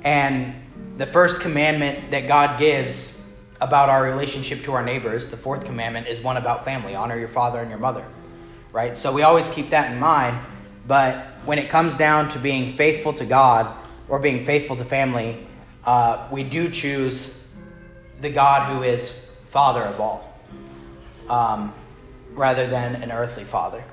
And 0.03 0.53
the 0.97 1.05
first 1.05 1.41
commandment 1.41 2.11
that 2.11 2.27
God 2.27 2.59
gives 2.59 3.33
about 3.61 3.89
our 3.89 4.03
relationship 4.03 4.63
to 4.63 4.73
our 4.73 4.83
neighbors, 4.83 5.31
the 5.31 5.37
fourth 5.37 5.65
commandment, 5.65 6.07
is 6.07 6.21
one 6.21 6.37
about 6.37 6.65
family 6.65 6.95
honor 6.95 7.17
your 7.17 7.29
father 7.29 7.59
and 7.59 7.69
your 7.69 7.79
mother. 7.79 8.05
Right? 8.73 8.97
So 8.97 9.13
we 9.13 9.21
always 9.21 9.49
keep 9.49 9.69
that 9.69 9.91
in 9.91 9.99
mind. 9.99 10.37
But 10.85 11.27
when 11.45 11.59
it 11.59 11.69
comes 11.69 11.95
down 11.95 12.29
to 12.31 12.39
being 12.39 12.73
faithful 12.73 13.13
to 13.13 13.25
God 13.25 13.73
or 14.09 14.19
being 14.19 14.45
faithful 14.45 14.75
to 14.75 14.83
family, 14.83 15.47
uh, 15.85 16.27
we 16.31 16.43
do 16.43 16.69
choose 16.69 17.47
the 18.19 18.29
God 18.29 18.73
who 18.73 18.83
is 18.83 19.33
Father 19.49 19.83
of 19.83 20.01
all, 20.01 20.32
um, 21.29 21.73
rather 22.33 22.67
than 22.67 23.01
an 23.01 23.11
earthly 23.11 23.43
Father. 23.43 23.83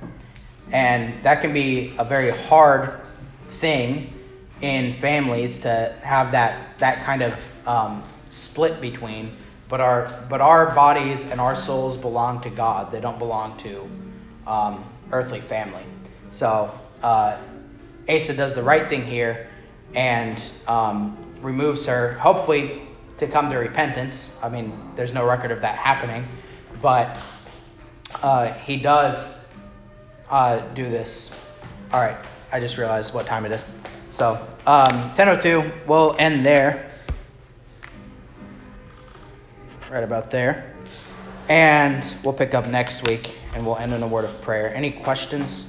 And 0.73 1.23
that 1.25 1.41
can 1.41 1.53
be 1.53 1.95
a 1.99 2.05
very 2.05 2.31
hard 2.31 3.01
thing 3.51 4.13
in 4.63 4.93
families 4.93 5.61
to 5.63 5.95
have 6.03 6.33
that 6.33 6.79
that 6.79 7.05
kind 7.05 7.23
of 7.23 7.45
um, 7.67 8.03
split 8.29 8.81
between. 8.81 9.37
But 9.69 9.81
our 9.81 10.25
but 10.29 10.41
our 10.41 10.75
bodies 10.75 11.31
and 11.31 11.41
our 11.41 11.57
souls 11.57 11.97
belong 11.97 12.43
to 12.43 12.51
God. 12.51 12.93
They 12.93 13.01
don't 13.01 13.19
belong 13.19 13.57
to 13.59 13.89
um, 14.47 14.85
earthly 15.13 15.41
family. 15.41 15.85
So 16.31 16.73
uh, 17.03 17.37
Asa 18.09 18.35
does 18.35 18.55
the 18.55 18.63
right 18.63 18.89
thing 18.89 19.05
here 19.05 19.49
and 19.95 20.41
um, 20.67 21.17
removes 21.41 21.87
her, 21.87 22.15
hopefully 22.15 22.83
to 23.19 23.27
come 23.27 23.51
to 23.51 23.57
repentance. 23.57 24.39
I 24.43 24.49
mean, 24.49 24.77
there's 24.97 25.13
no 25.15 25.27
record 25.27 25.51
of 25.51 25.61
that 25.61 25.77
happening, 25.77 26.27
but 26.81 27.19
uh, 28.23 28.53
he 28.53 28.77
does 28.77 29.45
uh, 30.31 30.61
do 30.75 30.89
this. 30.89 31.37
All 31.93 32.01
right, 32.01 32.17
I 32.53 32.61
just 32.61 32.79
realized 32.79 33.15
what 33.15 33.27
time 33.27 33.45
it 33.47 33.53
is. 33.53 33.65
So, 34.11 34.35
um, 34.67 35.13
10:02. 35.15 35.87
We'll 35.87 36.17
end 36.19 36.45
there. 36.45 36.91
Right 39.91 40.05
about 40.05 40.31
there. 40.31 40.75
And 41.49 42.05
we'll 42.23 42.33
pick 42.33 42.55
up 42.55 42.69
next 42.69 43.09
week 43.09 43.37
and 43.55 43.67
we'll 43.67 43.77
end 43.77 43.93
in 43.93 44.03
a 44.03 44.07
word 44.07 44.25
of 44.25 44.41
prayer. 44.43 44.73
Any 44.73 44.93
questions? 44.93 45.67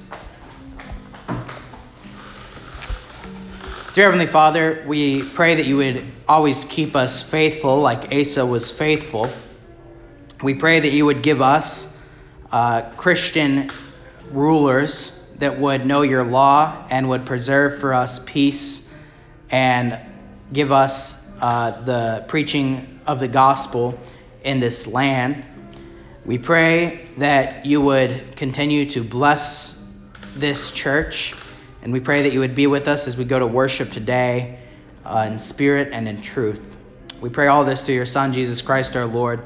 Dear 3.93 4.05
Heavenly 4.05 4.27
Father, 4.27 4.83
we 4.87 5.23
pray 5.23 5.55
that 5.55 5.65
you 5.65 5.77
would 5.77 6.05
always 6.27 6.63
keep 6.65 6.95
us 6.95 7.21
faithful 7.23 7.81
like 7.81 8.13
Asa 8.13 8.45
was 8.45 8.71
faithful. 8.71 9.29
We 10.43 10.55
pray 10.55 10.79
that 10.79 10.91
you 10.91 11.05
would 11.05 11.21
give 11.21 11.41
us 11.41 11.95
uh, 12.51 12.89
Christian 12.97 13.69
rulers 14.31 15.17
that 15.37 15.59
would 15.59 15.85
know 15.85 16.01
your 16.01 16.23
law 16.23 16.87
and 16.89 17.09
would 17.09 17.25
preserve 17.25 17.79
for 17.79 17.93
us 17.93 18.23
peace 18.25 18.91
and 19.51 19.99
give 20.51 20.71
us 20.71 21.31
uh, 21.39 21.81
the 21.81 22.25
preaching 22.27 22.99
of 23.05 23.19
the 23.19 23.27
gospel 23.27 23.99
in 24.43 24.59
this 24.59 24.87
land. 24.87 25.43
We 26.25 26.37
pray 26.37 27.09
that 27.17 27.65
you 27.65 27.81
would 27.81 28.35
continue 28.35 28.89
to 28.91 29.03
bless 29.03 29.87
this 30.35 30.71
church, 30.71 31.35
and 31.81 31.93
we 31.93 31.99
pray 31.99 32.23
that 32.23 32.33
you 32.33 32.39
would 32.39 32.55
be 32.55 32.67
with 32.67 32.87
us 32.87 33.07
as 33.07 33.17
we 33.17 33.25
go 33.25 33.37
to 33.37 33.47
worship 33.47 33.91
today 33.91 34.59
uh, 35.05 35.25
in 35.27 35.37
spirit 35.37 35.89
and 35.91 36.07
in 36.07 36.21
truth. 36.21 36.61
We 37.19 37.29
pray 37.29 37.47
all 37.47 37.65
this 37.65 37.81
through 37.81 37.95
your 37.95 38.05
Son, 38.05 38.33
Jesus 38.33 38.61
Christ 38.61 38.95
our 38.95 39.05
Lord, 39.05 39.45